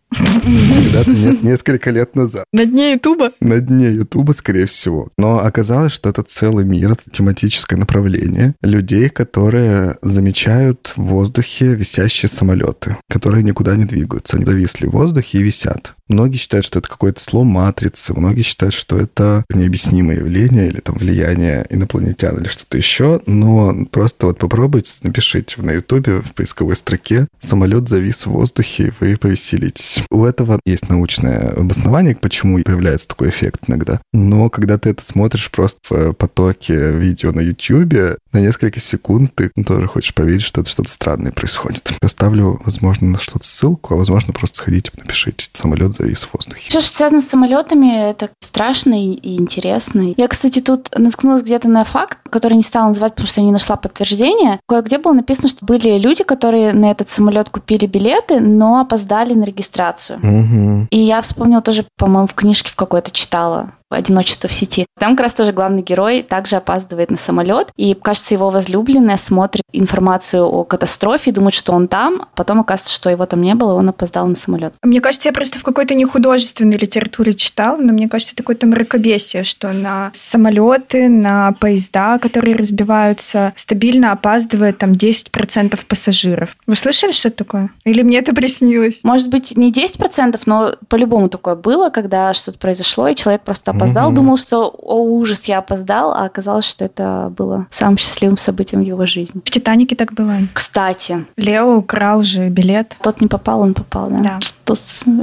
несколько 1.42 1.92
лет 1.92 2.16
назад. 2.16 2.46
На 2.52 2.66
дне 2.66 2.94
Ютуба? 2.94 3.32
На 3.40 3.60
дне 3.60 3.92
Ютуба, 3.92 4.34
скорее 4.34 4.66
всего. 4.66 5.10
Но 5.18 5.40
оказалось, 5.40 5.94
что 5.94 6.10
это 6.10 6.24
целый 6.24 6.66
мир, 6.66 6.92
это 6.92 7.04
тематическое 7.12 7.78
направление 7.78 8.56
людей, 8.62 9.10
которые 9.10 9.98
замечают 10.02 10.94
в 10.96 11.04
воздухе 11.04 11.74
висящие 11.76 12.30
самолеты, 12.30 12.98
которые 13.10 13.44
никуда 13.44 13.76
не 13.76 13.86
двигаются. 13.86 14.38
Они 14.38 14.46
зависли 14.46 14.88
в 14.88 14.92
воздухе 14.92 15.40
и 15.40 15.44
висят. 15.44 15.96
Многие 16.10 16.38
считают, 16.38 16.66
что 16.66 16.80
это 16.80 16.90
какой-то 16.90 17.22
слом 17.22 17.48
матрицы, 17.48 18.14
многие 18.14 18.42
считают, 18.42 18.74
что 18.74 18.98
это 18.98 19.46
необъяснимое 19.54 20.18
явление 20.18 20.68
или 20.68 20.80
там 20.80 20.96
влияние 20.96 21.66
инопланетян 21.70 22.38
или 22.38 22.50
что-то 22.50 22.78
еще. 22.78 23.22
Но 23.26 23.74
просто 23.90 24.28
вот 24.28 24.38
попробуйте, 24.38 24.92
напишите 25.02 25.62
на 25.62 25.72
Ютубе 25.72 26.22
в 26.22 26.34
поисковой 26.34 26.76
строке 26.76 27.28
«самолет 27.40 27.88
завис 27.88 28.26
в 28.26 28.32
воздухе», 28.32 28.88
и 28.88 28.92
вы 29.00 29.18
повеселитесь. 29.18 30.03
У 30.12 30.26
этого 30.26 30.60
есть 30.66 30.90
научное 30.90 31.52
обоснование, 31.52 32.16
почему 32.16 32.62
появляется 32.64 33.08
такой 33.08 33.30
эффект 33.30 33.62
иногда. 33.68 34.02
Но 34.12 34.50
когда 34.50 34.78
ты 34.78 34.90
это 34.90 35.04
смотришь 35.04 35.52
просто 35.52 36.12
в 36.12 36.14
потоке 36.14 36.92
видео 36.92 37.32
на 37.32 37.42
YouTube, 37.42 38.18
на 38.32 38.40
несколько 38.40 38.80
секунд 38.80 39.34
ты 39.36 39.52
тоже 39.66 39.88
хочешь 39.88 40.14
поверить, 40.14 40.42
что 40.42 40.62
это 40.62 40.70
что-то 40.70 40.90
странное 40.90 41.32
происходит. 41.32 41.92
Оставлю, 42.02 42.62
возможно, 42.66 43.08
на 43.08 43.20
что-то 43.20 43.46
ссылку, 43.46 43.94
а 43.94 43.98
возможно, 43.98 44.34
просто 44.34 44.58
сходите, 44.58 44.92
напишите. 44.96 45.50
Самолет 45.54 45.94
завис 45.94 46.24
в 46.24 46.34
воздухе. 46.34 46.70
Все, 46.70 46.82
что 46.82 46.98
связано 46.98 47.22
с 47.22 47.28
самолетами, 47.28 48.10
это 48.10 48.30
страшно 48.42 48.94
и 48.94 49.38
интересно. 49.38 50.14
Я, 50.18 50.28
кстати, 50.28 50.60
тут 50.60 50.90
наткнулась 50.98 51.44
где-то 51.44 51.70
на 51.70 51.86
факт, 51.86 52.18
который 52.30 52.56
не 52.56 52.64
стала 52.64 52.90
называть, 52.90 53.14
потому 53.14 53.28
что 53.28 53.42
не 53.42 53.52
нашла 53.52 53.76
подтверждения. 53.76 54.60
Кое-где 54.68 54.98
было 54.98 55.14
написано, 55.14 55.50
что 55.50 55.66
были 55.66 55.98
люди, 55.98 56.24
которые 56.24 56.74
на 56.74 56.92
этот 56.92 57.10
самолет 57.10 57.50
купили 57.50 57.86
билеты, 57.86 58.40
но 58.40 58.80
опоздали 58.80 59.34
на 59.34 59.44
регистрацию. 59.44 59.93
Угу. 60.22 60.88
И 60.90 61.00
я 61.00 61.22
вспомнила 61.22 61.62
тоже, 61.62 61.86
по-моему, 61.98 62.28
в 62.28 62.34
книжке 62.34 62.70
в 62.72 62.76
какой-то 62.76 63.12
читала 63.12 63.72
одиночество 63.90 64.50
в 64.50 64.54
сети. 64.54 64.86
Там 65.00 65.16
как 65.16 65.26
раз 65.26 65.34
тоже 65.34 65.52
главный 65.52 65.82
герой 65.82 66.24
также 66.24 66.56
опаздывает 66.56 67.12
на 67.12 67.18
самолет, 67.18 67.70
и, 67.76 67.94
кажется, 67.94 68.34
его 68.34 68.50
возлюбленная 68.50 69.18
смотрит 69.18 69.64
информацию 69.72 70.46
о 70.46 70.64
катастрофе, 70.64 71.32
думает, 71.32 71.54
что 71.54 71.74
он 71.74 71.88
там, 71.88 72.24
а 72.24 72.28
потом 72.36 72.62
оказывается, 72.62 72.94
что 72.94 73.10
его 73.10 73.26
там 73.26 73.42
не 73.42 73.56
было, 73.56 73.74
он 73.74 73.90
опоздал 73.90 74.28
на 74.28 74.36
самолет. 74.36 74.76
Мне 74.84 75.02
кажется, 75.02 75.30
я 75.30 75.34
просто 75.34 75.60
в 75.60 75.64
какой-то 75.64 75.96
нехудожественной 75.96 76.78
литературе 76.78 77.34
читала, 77.34 77.78
но 77.78 77.94
мне 77.94 78.10
кажется, 78.10 78.34
это 78.34 78.44
какое-то 78.44 78.68
мракобесие, 78.68 79.44
что 79.44 79.72
на 79.72 80.12
самолеты, 80.14 81.10
на 81.10 81.54
поезда, 81.54 82.20
которые 82.20 82.56
разбиваются, 82.56 83.54
стабильно 83.56 84.12
опаздывает 84.12 84.78
там 84.78 84.94
10% 84.94 85.80
пассажиров. 85.88 86.56
Вы 86.68 86.76
слышали, 86.76 87.12
что 87.12 87.30
это 87.30 87.38
такое? 87.38 87.70
Или 87.84 88.02
мне 88.02 88.20
это 88.20 88.34
приснилось? 88.34 89.02
Может 89.04 89.30
быть, 89.30 89.56
не 89.58 89.72
10%, 89.72 90.40
но 90.46 90.76
по-любому 90.88 91.30
такое 91.30 91.56
было, 91.56 91.90
когда 91.90 92.34
что-то 92.34 92.60
произошло, 92.60 93.08
и 93.08 93.16
человек 93.16 93.42
просто 93.42 93.72
опоздал, 93.72 93.83
Мгм. 93.92 94.16
думал, 94.16 94.38
что, 94.38 94.68
о, 94.68 95.04
ужас, 95.04 95.46
я 95.46 95.60
опоздал, 95.60 96.12
а 96.14 96.26
оказалось, 96.26 96.66
что 96.66 96.86
это 96.86 97.32
было 97.36 97.68
самым 97.72 97.98
счастливым 97.98 98.38
событием 98.38 98.82
в 98.82 98.86
его 98.86 99.06
жизни. 99.06 99.42
В 99.46 99.50
«Титанике» 99.50 99.96
так 99.96 100.14
было. 100.14 100.38
Кстати, 100.54 101.26
Лео 101.38 101.78
украл 101.78 102.24
же 102.24 102.50
билет. 102.50 102.96
тот 103.02 103.22
не 103.22 103.28
попал, 103.28 103.62
он 103.62 103.74
попал, 103.74 104.10
да? 104.10 104.20
Да. 104.20 104.40
Тут 104.66 104.80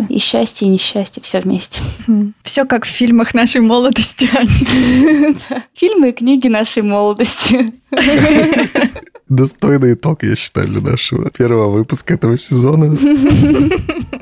и 0.09 0.19
счастье, 0.19 0.69
и 0.69 0.71
несчастье, 0.71 1.23
все 1.23 1.41
вместе. 1.41 1.81
Все 2.45 2.65
как 2.65 2.85
в 2.85 2.89
фильмах 2.89 3.35
нашей 3.35 3.61
молодости. 3.63 4.29
Фильмы 5.75 6.09
и 6.09 6.13
книги 6.13 6.49
нашей 6.49 6.83
молодости. 6.83 7.75
Достойный 9.31 9.95
итог, 9.95 10.25
я 10.25 10.35
считаю, 10.35 10.67
для 10.67 10.81
нашего 10.81 11.31
первого 11.31 11.71
выпуска 11.71 12.15
этого 12.15 12.37
сезона. 12.37 12.87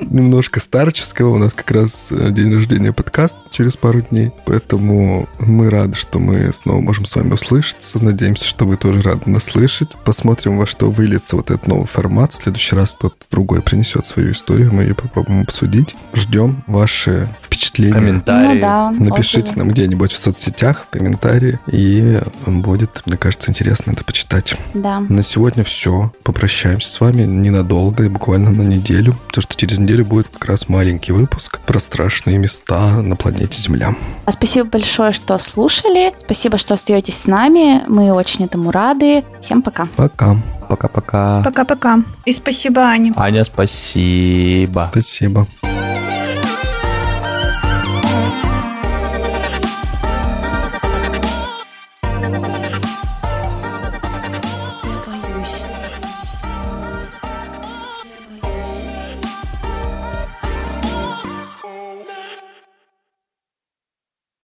Немножко 0.01 0.59
старческого. 0.59 1.33
У 1.33 1.37
нас 1.39 1.55
как 1.55 1.71
раз 1.71 2.09
э, 2.11 2.29
день 2.29 2.53
рождения 2.53 2.93
подкаст 2.93 3.35
через 3.49 3.75
пару 3.75 4.01
дней. 4.01 4.31
Поэтому 4.45 5.27
мы 5.39 5.71
рады, 5.71 5.95
что 5.95 6.19
мы 6.19 6.53
снова 6.53 6.79
можем 6.79 7.05
с 7.05 7.15
вами 7.15 7.33
услышаться. 7.33 7.97
Надеемся, 8.03 8.45
что 8.45 8.65
вы 8.65 8.77
тоже 8.77 9.01
рады 9.01 9.27
нас 9.27 9.45
слышать. 9.45 9.97
Посмотрим, 10.05 10.59
во 10.59 10.67
что 10.67 10.91
выльется 10.91 11.35
вот 11.35 11.49
этот 11.49 11.65
новый 11.65 11.87
формат. 11.87 12.33
В 12.33 12.43
следующий 12.43 12.75
раз 12.75 12.93
кто-то 12.93 13.15
другой 13.31 13.63
принесет 13.63 14.05
свою 14.05 14.33
историю. 14.33 14.71
Мы 14.71 14.83
ее 14.83 14.93
попробуем 14.93 15.41
обсудить. 15.41 15.95
Ждем 16.13 16.63
ваши 16.67 17.35
впечатления. 17.41 17.93
Комментарии. 17.93 18.55
Ну 18.55 18.61
да. 18.61 18.91
Напишите 18.91 19.41
отзывы. 19.41 19.57
нам 19.57 19.69
где-нибудь 19.69 20.11
в 20.11 20.19
соцсетях, 20.19 20.85
в 20.85 20.89
комментарии, 20.91 21.59
и 21.71 22.21
будет, 22.45 23.01
мне 23.07 23.17
кажется, 23.17 23.49
интересно 23.49 23.91
это 23.93 24.03
почитать. 24.03 24.55
Да. 24.75 24.98
На 25.07 25.23
сегодня 25.23 25.63
все. 25.63 26.11
Попрощаемся 26.23 26.89
с 26.89 26.99
вами 26.99 27.23
ненадолго, 27.23 28.09
буквально 28.09 28.51
на 28.51 28.63
неделю, 28.63 29.15
потому 29.27 29.41
что 29.43 29.55
через 29.55 29.79
неделю 29.79 30.05
будет 30.05 30.29
как 30.29 30.45
раз 30.45 30.69
маленький 30.69 31.11
выпуск 31.11 31.59
про 31.59 31.79
страшные 31.79 32.37
места 32.37 33.01
на 33.01 33.15
планете 33.15 33.59
Земля. 33.61 33.95
А 34.25 34.31
Спасибо 34.31 34.69
большое, 34.69 35.11
что 35.11 35.37
слушали. 35.37 36.13
Спасибо, 36.25 36.57
что 36.57 36.73
остаетесь 36.73 37.17
с 37.17 37.25
нами. 37.25 37.83
Мы 37.87 38.11
очень 38.11 38.45
этому 38.45 38.71
рады. 38.71 39.23
Всем 39.41 39.61
пока. 39.61 39.87
Пока. 39.95 40.35
Пока-пока. 40.67 41.41
Пока-пока. 41.43 42.03
И 42.25 42.31
спасибо, 42.31 42.81
Аня. 42.81 43.13
Аня, 43.15 43.43
спасибо. 43.43 44.89
Спасибо. 44.91 45.47